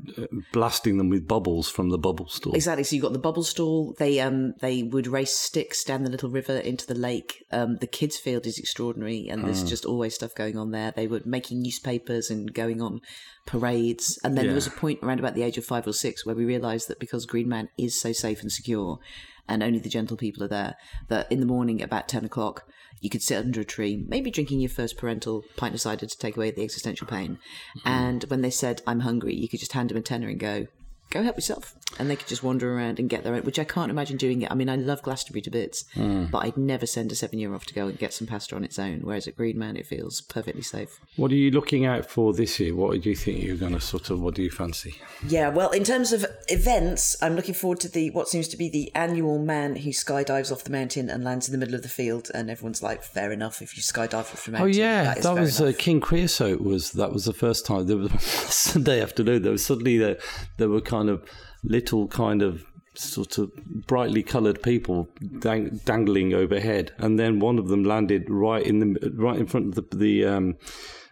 blasting 0.52 0.98
them 0.98 1.08
with 1.10 1.26
bubbles 1.28 1.70
from 1.70 1.90
the 1.92 1.98
bubble 2.00 2.28
store. 2.28 2.56
Exactly. 2.56 2.84
So 2.84 2.96
you 2.98 3.02
got 3.02 3.14
the 3.14 3.20
bubble 3.20 3.44
stall. 3.44 3.96
They 3.98 4.20
um 4.20 4.56
they 4.60 4.84
would 4.84 5.08
race 5.08 5.38
sticks 5.38 5.86
down 5.86 6.04
the 6.04 6.10
little 6.10 6.30
river 6.30 6.58
into 6.58 6.86
the 6.86 6.96
lake. 6.96 7.46
Um, 7.52 7.78
the 7.78 7.88
kids' 7.88 8.18
field 8.18 8.46
is 8.46 8.58
extraordinary, 8.58 9.30
and 9.30 9.46
there's 9.46 9.64
Mm. 9.64 9.70
just 9.70 9.86
always 9.86 10.16
stuff 10.16 10.36
going 10.36 10.58
on 10.58 10.72
there. 10.72 10.92
They 10.92 11.08
were 11.08 11.22
making 11.26 11.62
newspapers 11.62 12.30
and 12.30 12.54
going 12.54 12.82
on 12.82 13.00
parades. 13.46 14.20
And 14.24 14.38
then 14.38 14.46
there 14.46 14.56
was 14.56 14.68
a 14.68 14.72
point 14.72 15.00
around 15.04 15.20
about 15.20 15.36
the 15.36 15.44
age 15.44 15.58
of 15.58 15.66
five 15.66 15.86
or 15.88 15.94
six 15.94 16.26
where 16.26 16.36
we 16.36 16.46
realised 16.46 16.88
that 16.88 17.00
because 17.00 17.26
Green 17.26 17.50
Man 17.50 17.70
is 17.78 18.00
so 18.00 18.12
safe 18.12 18.42
and 18.42 18.52
secure, 18.52 19.00
and 19.48 19.62
only 19.62 19.80
the 19.80 19.90
gentle 19.90 20.18
people 20.18 20.44
are 20.44 20.48
there, 20.48 20.76
that 21.10 21.32
in 21.32 21.40
the 21.40 21.46
morning 21.46 21.82
about 21.82 22.08
ten 22.08 22.26
o'clock 22.26 22.68
you 23.02 23.10
could 23.10 23.22
sit 23.22 23.38
under 23.38 23.62
a 23.62 23.66
tree, 23.66 24.04
maybe 24.08 24.32
drinking 24.32 24.62
your 24.62 24.70
first 24.70 24.98
parental 24.98 25.44
pint 25.58 25.76
of 25.76 25.82
cider 25.82 26.06
to 26.06 26.18
take 26.18 26.38
away 26.38 26.50
the 26.50 26.64
existential 26.64 27.06
pain. 27.06 27.38
Mm-hmm. 27.78 27.88
And 27.88 28.24
when 28.24 28.42
they 28.42 28.50
said, 28.50 28.82
I'm 28.88 29.02
hungry, 29.02 29.36
you 29.36 29.48
could 29.48 29.60
just 29.60 29.74
hand 29.74 29.90
them 29.90 29.98
a 29.98 30.02
tenner 30.02 30.30
and 30.30 30.40
go, 30.40 30.68
go 31.10 31.24
help 31.24 31.36
yourself. 31.38 31.76
And 31.98 32.10
they 32.10 32.18
could 32.18 32.28
just 32.28 32.44
wander 32.44 32.76
around 32.76 33.00
and 33.00 33.10
get 33.10 33.24
their 33.24 33.36
own, 33.36 33.44
which 33.44 33.58
I 33.58 33.64
can't 33.64 33.90
imagine 33.90 34.18
doing 34.18 34.42
it. 34.42 34.52
I 34.52 34.56
mean, 34.56 34.68
I 34.70 34.76
love 34.76 35.02
Glastonbury 35.02 35.42
to 35.44 35.50
bits, 35.50 35.86
Mm. 35.96 36.30
but 36.30 36.40
I'd 36.40 36.58
never 36.58 36.86
send 36.86 37.12
a 37.14 37.16
seven 37.16 37.40
year 37.40 37.54
off 37.56 37.66
to 37.68 37.74
go 37.74 37.88
and 37.88 37.98
get 37.98 38.14
some 38.14 38.28
pasta 38.28 38.54
on 38.56 38.66
its 38.66 38.78
own. 38.78 39.00
Whereas 39.04 39.28
at 39.28 39.38
Green 39.38 39.58
Man, 39.58 39.78
it 39.78 39.86
feels 39.86 40.20
perfectly 40.22 40.62
safe. 40.62 41.00
What 41.16 41.32
are 41.32 41.36
you 41.36 41.52
looking 41.52 41.86
out 41.86 42.06
for 42.10 42.34
this 42.34 42.60
year? 42.60 42.76
What 42.76 43.02
do 43.02 43.10
you 43.10 43.16
think 43.16 43.42
you're 43.44 43.56
going 43.56 43.74
to 43.74 43.80
sort 43.80 44.10
of? 44.10 44.20
What 44.20 44.34
do 44.36 44.42
you 44.44 44.52
fancy? 44.52 44.96
Yeah, 45.26 45.50
well, 45.50 45.70
in 45.70 45.86
terms 45.86 46.12
of 46.12 46.26
events, 46.50 47.16
I'm 47.22 47.36
looking 47.36 47.54
forward 47.54 47.80
to 47.82 47.88
the 47.90 48.10
what 48.12 48.28
seems 48.28 48.48
to 48.50 48.58
be 48.58 48.68
the 48.68 48.94
annual 48.96 49.40
man 49.40 49.76
who 49.78 49.92
skydives 49.92 50.52
off 50.52 50.64
the 50.64 50.72
mountain 50.72 51.10
and 51.10 51.24
lands 51.24 51.48
in 51.48 51.54
the 51.54 51.58
middle 51.58 51.76
of 51.76 51.84
the 51.84 51.90
field, 51.90 52.30
and 52.34 52.50
everyone's 52.50 52.82
like, 52.84 53.04
"Fair 53.04 53.32
enough, 53.32 53.62
if 53.62 53.78
you 53.78 53.84
skydive 53.84 54.14
off 54.16 54.44
the 54.46 54.52
mountain. 54.52 54.68
Oh 54.70 54.72
yeah, 54.72 55.04
that, 55.04 55.22
that, 55.24 55.38
is 55.38 55.58
fair 55.58 55.66
was 55.68 55.76
uh. 55.76 55.78
King 55.78 56.00
Creosote. 56.02 56.62
Was 56.62 56.92
that 56.94 57.14
was 57.14 57.26
the 57.26 57.34
first 57.34 57.66
time? 57.66 57.86
There 57.88 57.96
was 57.98 58.12
Sunday 58.22 59.02
afternoon. 59.02 59.44
There 59.44 59.52
was 59.52 59.66
suddenly 59.66 59.98
there, 59.98 60.18
there 60.58 60.68
were 60.70 60.82
kind 60.82 60.95
of 61.10 61.24
little 61.64 62.08
kind 62.08 62.42
of 62.42 62.66
sort 62.94 63.38
of 63.38 63.54
brightly 63.88 64.24
coloured 64.24 64.62
people 64.64 65.08
dang, 65.40 65.82
dangling 65.86 66.34
overhead, 66.34 66.94
and 66.98 67.20
then 67.20 67.40
one 67.40 67.60
of 67.60 67.68
them 67.68 67.84
landed 67.84 68.30
right 68.30 68.66
in 68.66 68.80
the 68.80 69.12
right 69.16 69.38
in 69.38 69.48
front 69.48 69.68
of 69.68 69.90
the 69.90 69.96
the. 69.96 70.26
Um, 70.26 70.58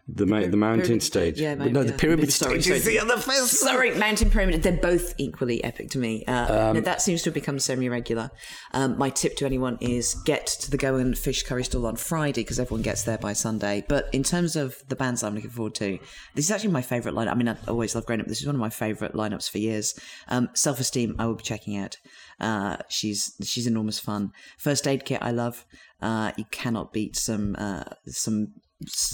the, 0.08 0.26
ma- 0.26 0.42
the 0.42 0.58
mountain 0.58 1.00
stage. 1.00 1.39
Yeah, 1.39 1.56
But 1.56 1.72
no, 1.72 1.82
yeah. 1.82 1.92
the 1.92 1.98
pyramid 1.98 2.32
Sorry, 2.34 2.62
stage 2.62 2.76
is 2.76 2.86
the 2.86 3.00
other 3.00 3.16
festival. 3.16 3.48
Sorry, 3.48 3.98
Mountain 3.98 4.32
Pyramid. 4.32 4.62
They're 4.62 4.74
both 4.74 5.13
equally 5.18 5.63
epic 5.63 5.89
to 5.92 5.98
me. 5.98 6.26
Uh, 6.26 6.70
Um, 6.70 6.76
no, 6.76 6.82
that 6.82 7.02
seems 7.02 7.22
to 7.24 7.30
have 7.30 7.34
become 7.34 7.58
semi-regular. 7.58 8.30
Um, 8.74 8.98
my 8.98 9.10
tip 9.10 9.38
to 9.38 9.46
anyone 9.46 9.78
is 9.80 10.13
get 10.26 10.46
to 10.48 10.70
the 10.70 10.78
Goan 10.78 11.16
Fish 11.16 11.44
Curry 11.44 11.63
stall 11.63 11.86
on 11.86 11.96
Friday 11.96 12.42
because 12.42 12.60
everyone 12.60 12.82
gets 12.82 13.04
there 13.04 13.18
by 13.18 13.32
Sunday. 13.34 13.86
But 13.88 14.10
in 14.12 14.24
terms 14.24 14.56
of 14.58 14.76
the 14.89 14.96
bands 14.98 15.24
I'm 15.24 15.36
looking 15.36 15.50
forward 15.50 15.76
to, 15.76 15.98
this 16.36 16.46
is 16.46 16.52
actually 16.52 16.72
my 16.72 16.82
favourite 16.82 17.16
lineup. 17.16 17.32
I 17.32 17.36
mean, 17.36 17.48
I 17.48 17.56
always 17.70 17.96
love 17.96 18.06
growing 18.06 18.20
up. 18.22 18.28
This 18.28 18.42
is 18.42 18.46
one 18.46 18.56
of 18.56 18.62
my 18.62 18.70
favourite 18.70 19.13
lineups 19.13 19.50
for 19.50 19.58
years. 19.60 19.98
Um, 20.28 20.50
Self 20.54 20.80
Esteem, 20.82 21.16
I 21.18 21.28
will 21.28 21.36
be 21.36 21.44
checking 21.44 21.78
out. 21.78 21.98
Uh, 22.42 22.76
she's 22.89 23.36
she's 23.44 23.68
enormous 23.68 24.00
fun. 24.00 24.32
First 24.58 24.86
Aid 24.86 25.06
Kit, 25.06 25.20
I 25.22 25.32
love. 25.32 25.66
Uh, 26.02 26.34
you 26.36 26.44
cannot 26.52 26.92
beat 26.92 27.16
some 27.16 27.56
uh, 27.58 27.86
some 28.08 28.50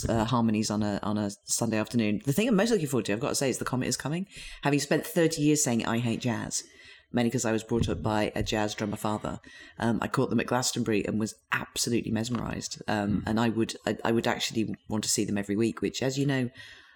uh, 0.08 0.25
harmonies 0.25 0.69
on 0.69 0.84
a 0.84 0.99
on 1.03 1.17
a 1.17 1.32
Sunday 1.45 1.77
afternoon. 1.77 2.21
The 2.25 2.34
thing 2.34 2.47
I'm 2.47 2.55
most 2.55 2.71
looking 2.71 2.88
forward 2.88 3.05
to, 3.05 3.13
I've 3.13 3.19
got 3.19 3.29
to 3.29 3.36
say, 3.36 3.49
is 3.49 3.58
the 3.58 3.65
comet 3.65 3.88
is 3.88 3.97
coming. 3.97 4.27
Having 4.63 4.79
spent 4.79 5.05
30 5.05 5.41
years 5.41 5.63
saying 5.63 5.86
I 5.86 5.99
hate 5.99 6.21
jazz, 6.21 6.63
mainly 7.12 7.29
because 7.29 7.45
I 7.45 7.51
was 7.51 7.63
brought 7.63 7.89
up 7.89 8.01
by 8.03 8.32
a 8.36 8.43
jazz 8.43 8.75
drummer 8.75 8.97
father. 8.97 9.39
Um, 9.77 9.99
I 10.01 10.08
caught 10.08 10.29
them 10.29 10.39
at 10.39 10.47
Glastonbury 10.47 11.05
and 11.05 11.19
was 11.19 11.36
absolutely 11.51 12.12
mesmerised. 12.12 12.82
Um, 12.88 13.23
And 13.25 13.39
I 13.39 13.49
would 13.49 13.75
I, 13.86 13.97
I 14.03 14.12
would 14.12 14.27
actually 14.27 14.75
want 14.88 15.03
to 15.03 15.10
see 15.10 15.25
them 15.25 15.38
every 15.38 15.55
week. 15.55 15.82
Which, 15.82 16.01
as 16.01 16.17
you 16.17 16.25
know. 16.25 16.49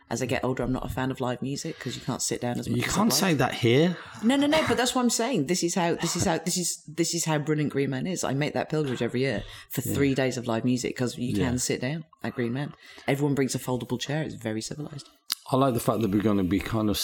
As 0.09 0.21
I 0.21 0.25
get 0.27 0.43
older, 0.43 0.61
I'm 0.63 0.71
not 0.71 0.85
a 0.85 0.89
fan 0.89 1.09
of 1.11 1.19
live 1.21 1.41
music 1.41 1.77
because 1.77 1.95
you 1.95 2.01
can't 2.01 2.21
sit 2.21 2.41
down 2.41 2.59
as 2.59 2.69
much. 2.69 2.77
You 2.77 2.83
can't 2.83 3.11
say 3.11 3.33
that 3.33 3.53
here. 3.55 3.97
No, 4.21 4.35
no, 4.35 4.45
no. 4.47 4.63
But 4.67 4.77
that's 4.77 4.93
what 4.93 5.01
I'm 5.01 5.09
saying. 5.09 5.47
This 5.47 5.63
is 5.63 5.73
how. 5.75 5.95
This 5.95 6.15
is 6.15 6.25
how. 6.25 6.37
This 6.37 6.57
is 6.57 6.83
this 6.87 7.13
is 7.15 7.25
how 7.25 7.37
brilliant 7.39 7.71
Green 7.71 7.89
Man 7.89 8.05
is. 8.05 8.23
I 8.23 8.33
make 8.33 8.53
that 8.53 8.69
pilgrimage 8.69 9.01
every 9.01 9.21
year 9.21 9.43
for 9.69 9.81
three 9.81 10.13
days 10.13 10.37
of 10.37 10.45
live 10.45 10.65
music 10.65 10.95
because 10.95 11.17
you 11.17 11.35
Yeah. 11.35 11.47
can 11.49 11.57
sit 11.59 11.81
down 11.81 12.05
at 12.23 12.35
Green 12.35 12.53
Man. 12.53 12.73
Everyone 13.07 13.33
brings 13.33 13.55
a 13.55 13.59
foldable 13.59 13.99
chair. 13.99 14.21
It's 14.23 14.35
very 14.35 14.61
civilized. 14.61 15.09
I 15.51 15.57
like 15.57 15.73
the 15.73 15.79
fact 15.81 15.99
that 16.01 16.09
we're 16.11 16.21
going 16.21 16.37
to 16.37 16.43
be 16.43 16.59
kind 16.59 16.89
of 16.89 16.97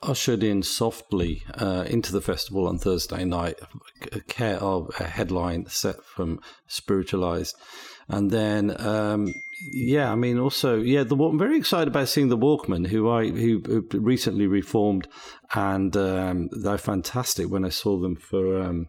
ushered 0.00 0.44
in 0.44 0.62
softly 0.62 1.42
uh, 1.54 1.84
into 1.88 2.12
the 2.12 2.20
festival 2.20 2.68
on 2.68 2.78
Thursday 2.78 3.24
night, 3.24 3.58
a 4.12 4.20
care 4.20 4.56
of 4.58 4.90
a 5.00 5.04
headline 5.04 5.66
set 5.66 6.02
from 6.04 6.40
Spiritualized. 6.68 7.56
And 8.10 8.30
then, 8.30 8.80
um, 8.84 9.32
yeah, 9.60 10.10
I 10.10 10.16
mean, 10.16 10.38
also, 10.38 10.80
yeah, 10.80 11.04
the 11.04 11.16
I'm 11.16 11.38
very 11.38 11.56
excited 11.56 11.88
about 11.88 12.08
seeing 12.08 12.28
the 12.28 12.38
Walkmen, 12.38 12.86
who 12.86 13.08
I 13.08 13.28
who 13.28 13.62
who 13.64 13.86
recently 13.92 14.46
reformed, 14.46 15.06
and 15.54 15.96
um, 15.96 16.48
they're 16.50 16.78
fantastic. 16.78 17.48
When 17.48 17.64
I 17.64 17.68
saw 17.68 17.98
them 17.98 18.16
for 18.16 18.60
um, 18.60 18.88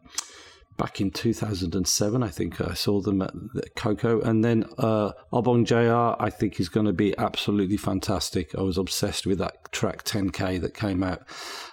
back 0.77 0.99
in 0.99 1.11
2007, 1.11 2.23
I 2.23 2.29
think 2.29 2.59
I 2.59 2.73
saw 2.73 3.01
them 3.01 3.21
at 3.21 3.33
Koko. 3.75 4.19
And 4.21 4.43
then 4.43 4.65
uh, 4.79 5.11
Obongjayar, 5.31 6.15
I 6.19 6.31
think 6.31 6.59
is 6.59 6.69
going 6.69 6.87
to 6.87 6.93
be 6.93 7.15
absolutely 7.19 7.77
fantastic. 7.77 8.55
I 8.57 8.61
was 8.61 8.79
obsessed 8.79 9.27
with 9.27 9.37
that 9.37 9.60
track 9.71 10.03
10K 10.03 10.59
that 10.61 10.73
came 10.73 11.03
out. 11.03 11.21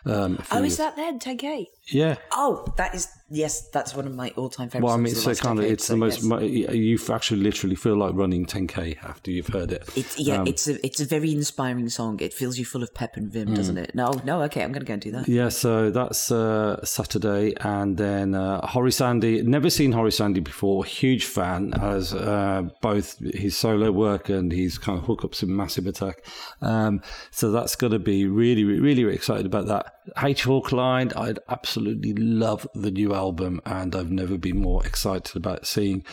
Um, 0.07 0.39
Oh, 0.51 0.63
is 0.63 0.77
that 0.79 0.97
then 0.97 1.19
10k? 1.19 1.67
Yeah. 1.91 2.17
Oh, 2.33 2.67
that 2.77 2.95
is 2.95 3.09
yes. 3.31 3.69
That's 3.71 3.95
one 3.95 4.07
of 4.07 4.15
my 4.15 4.31
all-time 4.37 4.69
favorites. 4.69 4.85
Well, 4.85 4.95
I 4.95 4.99
mean, 4.99 5.15
the 5.15 5.21
so 5.21 5.35
kind 5.35 5.59
of, 5.59 5.65
it's 5.65 5.87
so 5.87 5.95
the 5.95 5.97
most, 5.99 6.23
yes. 6.23 6.75
you 6.75 6.99
actually 7.11 7.41
literally 7.41 7.77
feel 7.77 7.97
like 7.97 8.13
running 8.15 8.45
10K 8.45 9.03
after 9.03 9.31
you've 9.31 9.47
heard 9.49 9.73
it. 9.73 9.89
It's 9.97 10.19
yeah, 10.19 10.41
Um, 10.43 10.47
it's 10.47 10.69
a 10.69 10.85
it's 10.87 11.01
a 11.01 11.07
very 11.07 11.33
inspiring 11.33 11.89
song. 11.89 12.21
It 12.21 12.35
fills 12.35 12.59
you 12.59 12.67
full 12.67 12.83
of 12.83 12.93
pep 12.95 13.17
and 13.17 13.33
vim, 13.33 13.55
doesn't 13.55 13.77
Mm. 13.77 13.85
it? 13.85 13.95
No, 13.95 14.13
no, 14.25 14.43
okay, 14.43 14.63
I'm 14.63 14.71
going 14.73 14.81
to 14.85 14.87
go 14.87 14.93
and 14.95 15.03
do 15.03 15.11
that. 15.13 15.29
Yeah, 15.29 15.49
so 15.49 15.91
that's 15.91 16.31
uh, 16.31 16.85
Saturday, 16.85 17.55
and 17.61 17.97
then 17.97 18.35
uh, 18.35 18.67
Horace 18.67 19.01
Andy. 19.01 19.43
Never 19.43 19.71
seen 19.71 19.93
Horace 19.93 20.21
Andy 20.21 20.41
before. 20.41 20.85
Huge 20.85 21.25
fan, 21.25 21.73
as 21.81 22.13
uh, 22.13 22.63
both 22.83 23.19
his 23.35 23.57
solo 23.57 23.91
work 23.93 24.29
and 24.29 24.53
his 24.53 24.77
kind 24.77 24.99
of 24.99 25.05
hookups 25.07 25.43
in 25.43 25.57
Massive 25.57 25.87
Attack. 25.87 26.23
Um, 26.61 27.01
so 27.31 27.51
that's 27.51 27.75
going 27.89 28.01
to 28.01 28.05
be 28.05 28.27
really, 28.27 28.65
really, 28.65 28.81
really 28.81 29.15
excited 29.15 29.47
about 29.47 29.67
that. 29.67 29.95
H 30.23 30.45
Hawkline, 30.45 31.15
I'd 31.17 31.39
absolutely 31.49 32.15
love 32.15 32.67
the 32.75 32.91
new 32.91 33.15
album, 33.15 33.61
and 33.67 33.95
I've 33.95 34.11
never 34.11 34.39
been 34.39 34.61
more 34.61 34.85
excited 34.87 35.37
about 35.37 35.67
seeing 35.67 36.05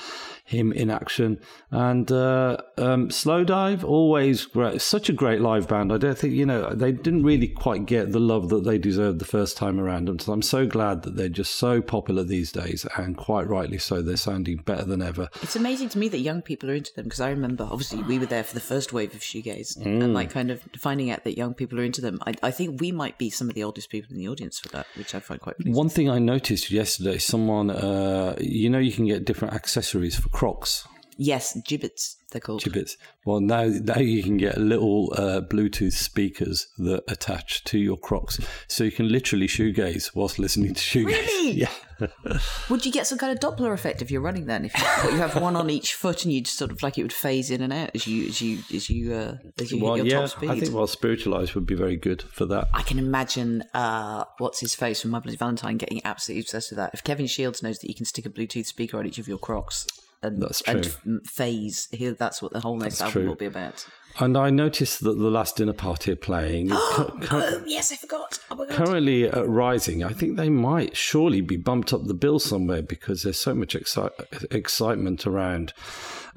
him 0.43 0.71
in 0.73 0.91
action. 0.91 1.39
And 1.71 2.11
uh, 2.11 2.57
um, 2.77 3.09
Slowdive, 3.09 3.83
always 3.83 4.45
great. 4.45 4.81
Such 4.81 5.09
a 5.09 5.13
great 5.13 5.41
live 5.41 5.67
band. 5.67 5.91
I 5.91 5.97
don't 5.97 6.17
think, 6.17 6.33
you 6.33 6.45
know, 6.45 6.73
they 6.73 6.91
didn't 6.91 7.23
really 7.23 7.47
quite 7.47 7.85
get 7.85 8.11
the 8.11 8.19
love 8.19 8.49
that 8.49 8.63
they 8.63 8.77
deserved 8.77 9.19
the 9.19 9.25
first 9.25 9.57
time 9.57 9.79
around. 9.79 10.09
And 10.09 10.21
so 10.21 10.33
I'm 10.33 10.41
so 10.41 10.67
glad 10.67 11.01
that 11.03 11.15
they're 11.15 11.29
just 11.29 11.55
so 11.55 11.81
popular 11.81 12.23
these 12.23 12.51
days, 12.51 12.85
and 12.97 13.15
quite 13.17 13.47
rightly 13.47 13.77
so. 13.77 14.01
They're 14.01 14.17
sounding 14.17 14.57
better 14.57 14.83
than 14.85 15.01
ever. 15.01 15.29
It's 15.41 15.55
amazing 15.55 15.89
to 15.89 15.97
me 15.97 16.09
that 16.09 16.19
young 16.19 16.41
people 16.41 16.69
are 16.69 16.75
into 16.75 16.93
them 16.93 17.05
because 17.05 17.21
I 17.21 17.29
remember 17.29 17.63
obviously 17.63 18.03
we 18.03 18.19
were 18.19 18.25
there 18.25 18.43
for 18.43 18.53
the 18.53 18.59
first 18.59 18.91
wave 18.93 19.13
of 19.15 19.21
shoegaze 19.21 19.65
Mm. 19.75 20.03
and 20.03 20.13
like 20.13 20.29
kind 20.29 20.51
of 20.51 20.61
finding 20.77 21.09
out 21.09 21.23
that 21.23 21.37
young 21.37 21.53
people 21.53 21.64
are 21.73 21.83
into 21.83 22.01
them. 22.01 22.19
I, 22.25 22.33
I 22.43 22.51
think 22.51 22.81
we 22.81 22.91
might 22.91 23.17
be 23.17 23.29
some 23.29 23.49
of 23.49 23.55
the 23.55 23.63
oldest 23.63 23.89
people 23.89 24.11
in 24.11 24.17
the 24.17 24.27
audience 24.27 24.59
for 24.59 24.69
that, 24.69 24.87
which 24.95 25.15
I 25.15 25.19
find 25.19 25.39
quite 25.39 25.57
pleasing. 25.57 25.73
One 25.73 25.89
thing 25.89 26.09
I 26.09 26.19
noticed 26.19 26.71
yesterday, 26.71 27.17
someone, 27.17 27.69
uh, 27.69 28.35
you 28.39 28.69
know, 28.69 28.79
you 28.79 28.91
can 28.91 29.05
get 29.05 29.25
different 29.25 29.53
accessories 29.53 30.17
for 30.17 30.29
Crocs. 30.29 30.87
Yes, 31.17 31.57
Jibbitz 31.67 32.15
they're 32.35 32.41
called. 32.41 32.61
Jibbitz. 32.61 32.97
Well, 33.25 33.39
now 33.39 33.63
now 33.63 33.99
you 33.99 34.21
can 34.21 34.35
get 34.35 34.57
little 34.57 35.13
uh, 35.15 35.39
Bluetooth 35.39 35.93
speakers 35.93 36.67
that 36.77 37.03
attach 37.07 37.63
to 37.65 37.77
your 37.77 37.97
Crocs, 37.97 38.39
so 38.67 38.83
you 38.83 38.91
can 38.91 39.09
literally 39.09 39.47
shoegaze 39.47 40.13
whilst 40.13 40.37
listening 40.37 40.73
to 40.73 40.81
shoegaze. 40.81 41.05
Really? 41.05 41.45
Yeah. 41.55 41.69
Would 42.69 42.85
you 42.85 42.91
get 42.91 43.07
some 43.07 43.17
kind 43.17 43.31
of 43.31 43.39
Doppler 43.39 43.71
effect 43.71 44.01
if 44.01 44.11
you're 44.11 44.19
running 44.19 44.47
then? 44.47 44.65
If 44.65 44.73
you, 44.77 45.11
you 45.11 45.17
have 45.17 45.39
one 45.41 45.55
on 45.55 45.69
each 45.69 45.93
foot 45.93 46.25
and 46.25 46.33
you 46.33 46.41
just 46.41 46.57
sort 46.57 46.71
of 46.71 46.83
like 46.83 46.97
it 46.97 47.03
would 47.03 47.13
phase 47.13 47.49
in 47.51 47.61
and 47.61 47.71
out 47.71 47.91
as 47.95 48.05
you 48.05 48.27
as 48.27 48.41
you 48.41 48.59
as 48.73 48.89
you 48.89 49.13
uh, 49.13 49.37
as 49.59 49.71
you 49.71 49.81
well, 49.81 49.93
hit 49.93 50.07
your 50.07 50.15
yeah, 50.15 50.21
top 50.21 50.29
speed. 50.31 50.49
I 50.49 50.59
think 50.59 50.73
well, 50.73 50.87
spiritualized 50.87 51.53
would 51.55 51.65
be 51.65 51.75
very 51.75 51.95
good 51.95 52.23
for 52.23 52.45
that. 52.47 52.67
I 52.73 52.81
can 52.81 52.99
imagine 52.99 53.63
uh, 53.73 54.25
what's 54.39 54.59
his 54.59 54.75
face 54.75 55.01
from 55.01 55.11
My 55.11 55.19
Bloody 55.19 55.37
Valentine 55.37 55.77
getting 55.77 56.01
absolutely 56.03 56.41
obsessed 56.41 56.71
with 56.71 56.77
that. 56.77 56.91
If 56.93 57.03
Kevin 57.03 57.27
Shields 57.27 57.63
knows 57.63 57.79
that 57.79 57.87
you 57.87 57.95
can 57.95 58.05
stick 58.05 58.25
a 58.25 58.29
Bluetooth 58.29 58.65
speaker 58.65 58.97
on 58.97 59.05
each 59.05 59.19
of 59.19 59.27
your 59.27 59.37
Crocs 59.37 59.87
and, 60.27 60.41
That's 60.41 60.61
true. 60.61 60.81
f- 60.81 60.97
phase, 61.25 61.87
Here, 61.91 62.13
that's 62.13 62.41
what 62.41 62.51
the 62.53 62.59
whole 62.59 62.77
next 62.77 62.99
That's 62.99 63.09
album 63.09 63.21
true. 63.21 63.27
will 63.29 63.35
be 63.35 63.45
about. 63.45 63.85
And 64.19 64.37
I 64.37 64.49
noticed 64.49 65.03
that 65.03 65.17
the 65.17 65.29
last 65.29 65.57
dinner 65.57 65.73
party 65.73 66.11
are 66.13 66.15
playing. 66.15 66.69
oh, 66.71 67.63
yes, 67.65 67.91
I 67.91 67.95
forgot. 67.97 68.24
Oh. 68.51 68.65
Currently 68.69 69.25
at 69.25 69.47
Rising, 69.47 70.03
I 70.03 70.13
think 70.13 70.37
they 70.37 70.49
might 70.49 70.95
surely 70.95 71.41
be 71.41 71.57
bumped 71.57 71.93
up 71.93 72.05
the 72.05 72.13
bill 72.13 72.39
somewhere 72.39 72.81
because 72.81 73.23
there's 73.23 73.39
so 73.39 73.53
much 73.55 73.73
exci- 73.75 74.11
excitement 74.53 75.25
around 75.25 75.73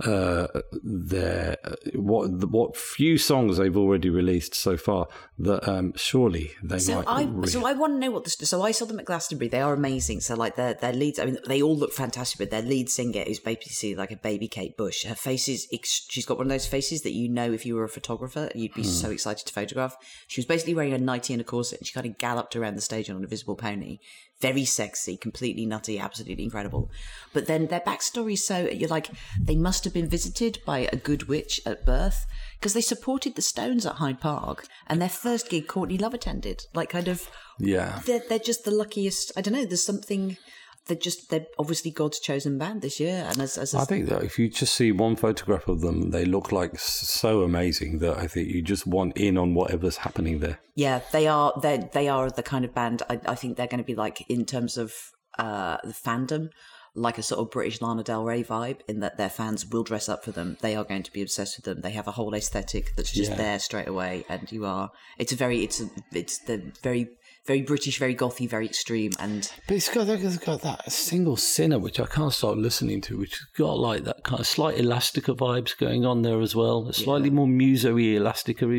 uh, 0.05 0.47
their 0.83 1.57
what 1.95 2.29
what 2.49 2.77
few 2.77 3.19
songs 3.19 3.57
they've 3.57 3.77
already 3.77 4.09
released 4.09 4.55
so 4.55 4.77
far 4.77 5.09
that 5.39 5.69
um, 5.69 5.93
surely 5.97 6.53
they 6.63 6.79
so 6.79 6.97
might. 6.97 7.09
I 7.09 7.23
really- 7.25 7.51
so 7.51 7.67
I 7.67 7.73
want 7.73 7.95
to 7.95 7.99
know 7.99 8.11
what 8.13 8.25
the 8.25 8.31
so 8.31 8.63
I 8.63 8.71
saw 8.71 8.85
them 8.85 9.01
at 9.01 9.05
Glastonbury. 9.07 9.49
They 9.49 9.61
are 9.61 9.73
amazing. 9.73 10.21
So 10.21 10.35
like 10.35 10.57
their 10.57 10.75
their 10.75 10.93
leads, 10.93 11.19
I 11.19 11.25
mean, 11.27 11.39
they 11.47 11.61
all 11.61 11.77
look 11.77 11.93
fantastic. 11.93 12.39
But 12.39 12.51
their 12.51 12.63
lead 12.63 12.89
singer 12.89 13.23
is 13.23 13.41
basically 13.41 13.97
like 13.97 14.13
a 14.13 14.17
baby 14.17 14.47
Kate 14.49 14.77
Bush. 14.77 15.05
Her 15.05 15.15
face 15.15 15.49
is 15.49 15.67
she's 15.83 16.27
got 16.27 16.39
one 16.39 16.47
of 16.47 16.51
those 16.51 16.67
faces 16.67 17.03
that 17.03 17.13
you 17.13 17.29
know 17.29 17.53
if 17.53 17.67
you 17.67 17.75
were 17.75 17.85
a 17.85 17.89
photographer 17.89 18.51
you'd 18.55 18.75
be 18.75 18.85
so 18.85 19.11
excited 19.11 19.47
to 19.47 19.53
photograph. 19.53 19.97
She 20.29 20.41
was 20.41 20.47
basically 20.47 20.75
wearing 20.75 20.93
a 20.93 20.99
nightie 20.99 21.33
and 21.33 21.41
a 21.41 21.45
corset, 21.45 21.81
and 21.81 21.87
she 21.87 21.93
kind 21.93 22.07
of 22.07 22.08
galloped 22.09 22.57
around 22.57 22.77
the 22.77 22.81
stage 22.81 23.11
on 23.11 23.17
an 23.17 23.23
invisible 23.23 23.57
pony. 23.57 23.99
Very 24.41 24.65
sexy, 24.65 25.17
completely 25.17 25.67
nutty, 25.67 25.99
absolutely 25.99 26.45
incredible. 26.45 26.91
But 27.33 27.47
then 27.47 27.67
their 27.67 27.81
backstory 27.81 28.35
is 28.35 28.47
so 28.47 28.69
you're 28.69 28.89
like 28.89 29.11
they 29.41 29.57
must 29.57 29.85
have 29.85 29.93
been 29.93 30.09
visited 30.09 30.61
by 30.65 30.89
a 30.93 30.97
good 30.97 31.25
witch 31.25 31.61
at 31.67 31.85
birth 31.85 32.25
because 32.59 32.73
they 32.73 32.81
supported 32.81 33.35
the 33.35 33.43
Stones 33.43 33.85
at 33.85 33.97
Hyde 33.97 34.21
Park, 34.21 34.67
and 34.87 35.01
their 35.01 35.09
first 35.09 35.49
gig 35.49 35.67
Courtney 35.67 35.99
Love 35.99 36.15
attended. 36.15 36.67
Like 36.73 36.91
kind 36.91 37.09
of 37.09 37.29
yeah. 37.59 38.01
they're 38.07 38.23
they're 38.29 38.39
just 38.39 38.65
the 38.65 38.71
luckiest. 38.71 39.33
I 39.37 39.41
don't 39.41 39.55
know. 39.55 39.65
There's 39.65 39.85
something. 39.85 40.37
They're 40.89 40.97
just 40.97 41.31
they're 41.31 41.47
obviously 41.59 41.91
God's 41.91 42.19
chosen 42.19 42.59
band 42.59 42.83
this 42.83 42.99
year, 42.99 43.25
and 43.29 43.39
as 43.41 43.57
as, 43.59 43.75
I 43.75 43.85
think 43.85 44.09
that 44.09 44.23
if 44.25 44.39
you 44.39 44.49
just 44.49 44.75
see 44.75 44.91
one 44.91 45.17
photograph 45.17 45.69
of 45.69 45.81
them, 45.81 46.11
they 46.11 46.25
look 46.25 46.51
like 46.51 46.79
so 46.79 47.43
amazing 47.43 47.99
that 47.99 48.17
I 48.19 48.27
think 48.27 48.49
you 48.49 48.63
just 48.63 48.87
want 48.87 49.17
in 49.17 49.39
on 49.39 49.55
whatever's 49.55 49.99
happening 49.99 50.41
there. 50.41 50.59
yeah, 50.75 51.01
they 51.13 51.27
are 51.29 51.53
they 51.63 51.89
they 51.93 52.09
are 52.09 52.31
the 52.31 52.43
kind 52.43 52.65
of 52.65 52.75
band. 52.75 53.03
I, 53.09 53.21
I 53.27 53.35
think 53.35 53.57
they're 53.57 53.67
going 53.67 53.85
to 53.85 53.85
be 53.85 53.95
like 53.95 54.25
in 54.29 54.45
terms 54.45 54.77
of 54.79 54.93
uh 55.39 55.77
the 55.85 55.93
fandom. 55.93 56.49
Like 56.95 57.19
a 57.19 57.23
sort 57.23 57.41
of 57.41 57.53
British 57.53 57.81
Lana 57.81 58.03
Del 58.03 58.25
Rey 58.25 58.43
vibe, 58.43 58.81
in 58.89 58.99
that 59.01 59.19
their 59.19 59.29
fans 59.29 59.65
will 59.65 59.85
dress 59.85 60.09
up 60.09 60.25
for 60.25 60.33
them. 60.33 60.57
They 60.63 60.75
are 60.75 60.83
going 60.83 61.05
to 61.05 61.13
be 61.13 61.23
obsessed 61.23 61.57
with 61.57 61.65
them. 61.65 61.81
They 61.83 61.93
have 61.93 62.09
a 62.09 62.11
whole 62.13 62.35
aesthetic 62.35 62.97
that's 62.97 63.13
just 63.13 63.31
Yeah. 63.33 63.37
there 63.37 63.59
straight 63.61 63.87
away, 63.87 64.25
and 64.29 64.51
you 64.51 64.65
are. 64.65 64.91
It's 65.17 65.31
a 65.31 65.37
very, 65.37 65.63
it's 65.63 65.81
a, 65.81 65.89
it's 66.13 66.39
the 66.39 66.73
very, 66.83 67.11
very 67.47 67.63
British, 67.63 67.99
very 67.99 68.15
gothy, 68.15 68.47
very 68.49 68.67
extreme, 68.67 69.13
and 69.19 69.51
But 69.67 69.77
it's 69.77 69.89
got, 69.89 70.09
it's 70.09 70.37
got 70.39 70.61
that 70.63 70.91
single 70.93 71.37
sinner, 71.37 71.79
which 71.79 71.99
I 71.99 72.07
can't 72.07 72.33
stop 72.33 72.57
listening 72.57 73.01
to, 73.03 73.17
which 73.19 73.33
has 73.39 73.47
got 73.57 73.79
like 73.79 74.05
that 74.05 74.23
kind 74.25 74.41
of 74.41 74.47
slight 74.47 74.79
Elastica 74.79 75.35
vibes 75.35 75.77
going 75.77 76.05
on 76.05 76.23
there 76.23 76.41
as 76.41 76.55
well. 76.55 76.87
A 76.89 76.93
slightly 76.93 77.31
more 77.31 77.47
muso-y, 77.49 78.19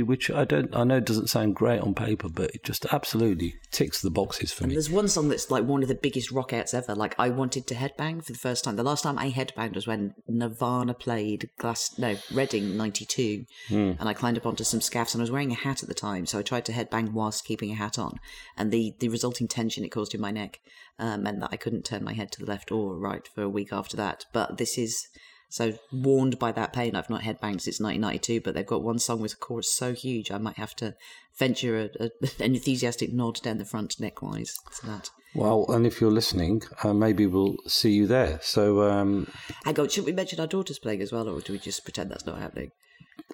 which 0.03 0.30
I 0.32 0.45
don't, 0.45 0.76
I 0.76 0.84
know 0.84 0.99
doesn't 0.99 1.30
sound 1.30 1.55
great 1.55 1.80
on 1.82 1.93
paper, 1.93 2.30
but 2.30 2.51
it 2.53 2.64
just 2.64 2.86
absolutely 2.93 3.55
ticks 3.72 4.01
the 4.01 4.12
boxes 4.12 4.51
for 4.51 4.64
And 4.64 4.70
me. 4.70 4.76
there's 4.76 4.89
one 4.89 5.07
song 5.07 5.30
that's 5.30 5.49
like 5.49 5.64
one 5.64 5.82
of 5.82 5.89
the 5.89 5.95
biggest 5.95 6.32
rock 6.32 6.53
outs 6.53 6.74
ever. 6.74 6.93
Like 6.95 7.16
I 7.20 7.30
wanted 7.30 7.68
to 7.68 7.76
headbang 7.76 8.24
for 8.24 8.32
the 8.32 8.38
first 8.38 8.64
time. 8.64 8.76
The 8.76 8.84
last 8.84 9.03
time 9.03 9.18
I 9.18 9.32
headbanged 9.32 9.76
was 9.76 9.88
when 9.88 10.14
Nirvana 10.28 10.93
played 10.93 11.49
Glass 11.57 11.97
no 11.97 12.16
Reading 12.32 12.78
'92, 12.78 13.45
Hmm. 13.70 13.91
and 13.99 14.07
I 14.07 14.14
climbed 14.14 14.38
up 14.38 14.45
onto 14.45 14.64
some 14.64 14.82
scaffs 14.82 15.14
and 15.14 15.22
I 15.22 15.24
was 15.24 15.32
wearing 15.32 15.51
a 15.51 15.55
hat 15.55 15.82
at 15.84 15.89
the 15.89 15.95
time, 15.95 16.26
so 16.26 16.39
I 16.39 16.41
tried 16.41 16.66
to 16.66 16.72
headbang 16.72 17.14
whilst 17.14 17.45
keeping 17.45 17.72
a 17.72 17.76
hat 17.76 17.97
on, 17.97 18.20
and 18.60 18.72
the 18.72 18.93
the 18.99 19.10
resulting 19.10 19.47
tension 19.47 19.84
it 19.84 19.89
caused 19.89 20.14
in 20.14 20.22
my 20.22 20.32
neck 20.32 20.60
um, 20.99 21.24
meant 21.24 21.39
that 21.39 21.49
I 21.51 21.57
couldn't 21.57 21.86
turn 21.86 22.03
my 22.03 22.14
head 22.14 22.32
to 22.34 22.41
the 22.41 22.45
left 22.45 22.72
or 22.72 22.97
right 22.97 23.28
for 23.28 23.41
a 23.41 23.49
week 23.49 23.74
after 23.74 23.97
that. 23.97 24.26
But 24.34 24.57
this 24.57 24.78
is. 24.78 25.07
So 25.51 25.74
warned 25.91 26.38
by 26.38 26.51
that 26.51 26.74
pain, 26.74 26.95
I've 26.95 27.10
not 27.10 27.24
headbanged 27.24 27.62
since 27.62 27.80
1992. 27.80 28.41
But 28.41 28.53
they've 28.53 28.64
got 28.64 28.84
one 28.84 28.99
song 28.99 29.20
with 29.20 29.34
a 29.34 29.38
chorus 29.38 29.74
so 29.74 29.93
huge, 29.93 30.30
I 30.30 30.38
might 30.38 30.57
have 30.57 30.76
to 30.76 30.93
venture 31.39 31.80
a, 31.80 31.89
a, 31.99 32.12
an 32.43 32.53
enthusiastic 32.53 33.12
nod 33.12 33.41
down 33.41 33.57
the 33.57 33.66
front 33.66 33.95
neckwise 33.99 34.53
to 34.80 34.86
that. 34.86 35.10
Well, 35.34 35.66
and 35.70 35.86
if 35.86 36.01
you're 36.01 36.12
listening, 36.12 36.64
uh, 36.84 36.93
maybe 36.93 37.26
we'll 37.26 37.57
see 37.68 37.91
you 37.91 38.07
there. 38.07 38.39
So 38.41 38.89
um, 38.89 39.28
Hang 39.64 39.80
on, 39.80 39.89
should 39.89 40.05
we 40.05 40.12
mention 40.12 40.39
our 40.39 40.47
daughter's 40.47 40.80
playing 40.80 41.01
as 41.01 41.12
well, 41.12 41.30
or 41.30 41.39
do 41.41 41.53
we 41.53 41.60
just 41.60 41.84
pretend 41.84 42.12
that's 42.12 42.26
not 42.26 42.39
happening? 42.39 42.72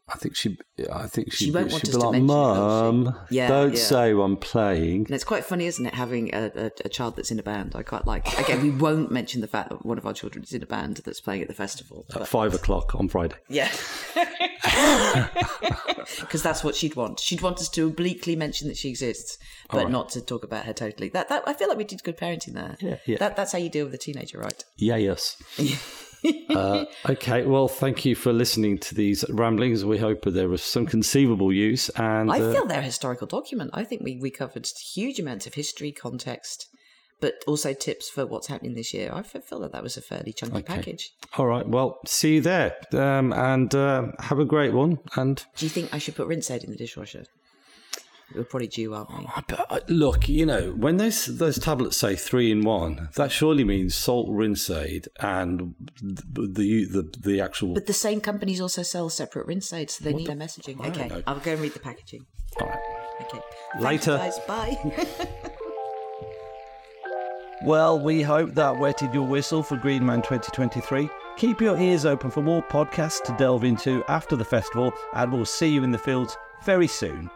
I 0.08 0.18
think 0.18 0.36
she, 0.36 0.58
I 0.94 1.08
think 1.08 1.34
She 1.34 1.46
she, 1.46 1.52
won't 1.52 1.72
she'd 1.72 1.74
want 1.74 1.84
be 1.84 1.90
us 1.90 1.96
to 1.96 2.00
like, 2.00 2.12
mention 2.12 2.24
it, 2.26 2.28
"Mum, 2.28 3.20
Yeah, 3.32 3.48
don't 3.48 3.74
yeah. 3.74 3.80
say 3.80 4.12
I'm 4.12 4.38
playing." 4.38 5.06
And 5.06 5.12
it's 5.12 5.24
quite 5.24 5.44
funny, 5.46 5.66
isn't 5.66 5.86
it, 5.86 5.94
having 5.94 6.34
a, 6.34 6.52
a, 6.56 6.72
a 6.86 6.90
child 6.90 7.16
that's 7.16 7.32
in 7.32 7.40
a 7.40 7.44
band? 7.44 7.74
I 7.76 7.82
quite 7.84 8.06
like. 8.06 8.28
It. 8.34 8.40
Again, 8.42 8.62
we 8.62 8.70
won't 8.70 9.12
mention 9.12 9.42
the 9.42 9.48
fact 9.48 9.70
that 9.70 9.86
one 9.86 9.98
of 9.98 10.06
our 10.06 10.14
children 10.14 10.44
is 10.44 10.54
in 10.54 10.62
a 10.62 10.68
band 10.68 10.98
that's 11.06 11.20
playing 11.22 11.42
at 11.42 11.48
the 11.48 11.54
festival. 11.56 12.06
At 12.16 12.28
five 12.28 12.54
o'clock 12.54 12.94
on 12.96 13.08
Friday. 13.10 13.36
yeah. 13.50 13.72
Because 16.20 16.44
that's 16.44 16.64
what 16.64 16.76
she'd 16.76 16.96
want. 16.96 17.20
She'd 17.20 17.42
want 17.42 17.60
us 17.60 17.70
to 17.70 17.88
obliquely 17.88 18.36
mention 18.36 18.68
that 18.68 18.78
she 18.78 18.90
exists, 18.90 19.38
but 19.70 19.78
Alright. 19.78 19.92
not 19.92 20.10
to 20.10 20.22
talk 20.22 20.44
about 20.44 20.66
her 20.66 20.74
totally. 20.74 21.10
That, 21.10 21.30
that 21.30 21.44
I 21.48 21.54
feel 21.54 21.68
like 21.68 21.78
we 21.78 21.84
did 21.84 22.04
good 22.04 22.18
parenting 22.18 22.54
there. 22.54 22.78
Yeah, 22.80 22.98
yeah. 23.06 23.18
That, 23.18 23.36
that's 23.36 23.52
how 23.52 23.58
you 23.58 23.70
deal 23.70 23.86
with 23.86 23.94
a 23.96 23.98
teenager, 23.98 24.38
right? 24.40 24.64
Yeah, 24.78 24.98
yes. 24.98 25.42
uh, 26.50 26.86
okay, 27.10 27.46
well, 27.46 27.68
thank 27.68 28.06
you 28.06 28.16
for 28.16 28.34
listening 28.34 28.78
to 28.80 28.96
these 28.96 29.26
ramblings. 29.30 29.84
We 29.86 29.98
hope 29.98 30.24
that 30.24 30.32
there 30.32 30.50
was 30.50 30.64
some 30.64 30.86
conceivable 30.86 31.52
use. 31.54 31.90
And 31.90 32.32
I 32.32 32.40
uh, 32.40 32.54
feel 32.54 32.66
they're 32.66 32.80
a 32.80 32.84
historical 32.84 33.28
document. 33.28 33.72
I 33.74 33.84
think 33.84 34.02
we, 34.04 34.18
we 34.18 34.32
covered 34.32 34.68
huge 34.68 35.20
amounts 35.20 35.48
of 35.48 35.54
history, 35.54 35.92
context, 35.92 36.68
but 37.22 37.36
also 37.48 37.74
tips 37.74 38.10
for 38.10 38.26
what's 38.26 38.48
happening 38.48 38.74
this 38.76 38.94
year. 38.94 39.12
I 39.14 39.22
feel 39.24 39.60
that 39.62 39.72
that 39.72 39.84
was 39.84 39.98
a 39.98 40.02
fairly 40.02 40.34
chunky 40.34 40.58
Okay. 40.58 40.76
package. 40.76 41.12
all 41.38 41.46
right, 41.48 41.68
well, 41.68 42.00
see 42.06 42.36
you 42.36 42.42
there, 42.42 42.76
um, 42.94 43.32
and 43.34 43.74
uh, 43.74 44.08
have 44.20 44.40
a 44.40 44.46
great 44.46 44.74
one. 44.74 45.00
And 45.16 45.44
Do 45.56 45.66
you 45.66 45.70
think 45.70 45.94
I 45.94 45.98
should 45.98 46.16
put 46.16 46.28
rinse 46.28 46.52
aid 46.52 46.64
in 46.64 46.72
the 46.72 46.78
dishwasher? 46.78 47.26
We're 48.34 48.44
probably 48.44 48.68
due, 48.68 48.94
aren't 48.94 49.10
we? 49.18 49.28
look, 49.88 50.28
you 50.28 50.46
know, 50.46 50.72
when 50.72 50.98
those 50.98 51.26
those 51.38 51.60
tablets 51.60 51.98
say 51.98 52.16
three 52.16 52.52
in 52.52 52.62
one, 52.62 53.10
that 53.16 53.32
surely 53.32 53.64
means 53.64 53.94
salt, 53.96 54.28
rinse 54.30 54.70
aid, 54.70 55.08
and 55.20 55.76
the 56.02 56.48
the 56.48 56.86
the, 56.86 57.14
the 57.20 57.42
actual. 57.42 57.74
But 57.74 57.86
the 57.86 57.94
same 57.94 58.22
companies 58.22 58.60
also 58.60 58.82
sell 58.84 59.10
separate 59.10 59.46
rinse 59.48 59.72
aids, 59.74 59.96
so 59.96 60.04
they 60.04 60.14
need 60.14 60.28
their 60.28 60.36
messaging. 60.36 60.82
I 60.82 60.90
Okay. 60.90 61.24
I'll 61.28 61.40
go 61.40 61.52
and 61.52 61.62
read 61.62 61.74
the 61.74 61.80
packaging. 61.80 62.26
All 62.60 62.68
right. 62.68 62.80
Okay. 63.22 63.40
Later. 63.80 64.18
Guys. 64.18 64.40
Bye. 64.48 65.08
Well, 67.64 68.00
we 68.00 68.22
hope 68.22 68.54
that 68.54 68.78
wetted 68.78 69.12
your 69.12 69.26
whistle 69.26 69.64
for 69.64 69.76
Green 69.76 70.06
Man 70.06 70.22
2023. 70.22 71.10
Keep 71.38 71.62
your 71.62 71.76
ears 71.80 72.06
open 72.06 72.30
for 72.30 72.44
more 72.44 72.62
podcasts 72.62 73.24
to 73.24 73.36
delve 73.40 73.64
into 73.64 74.04
after 74.08 74.36
the 74.36 74.46
festival, 74.46 74.94
and 75.16 75.34
we'll 75.34 75.46
see 75.46 75.70
you 75.70 75.84
in 75.84 75.90
the 75.90 75.98
fields 75.98 76.38
very 76.64 76.86
soon. 76.86 77.28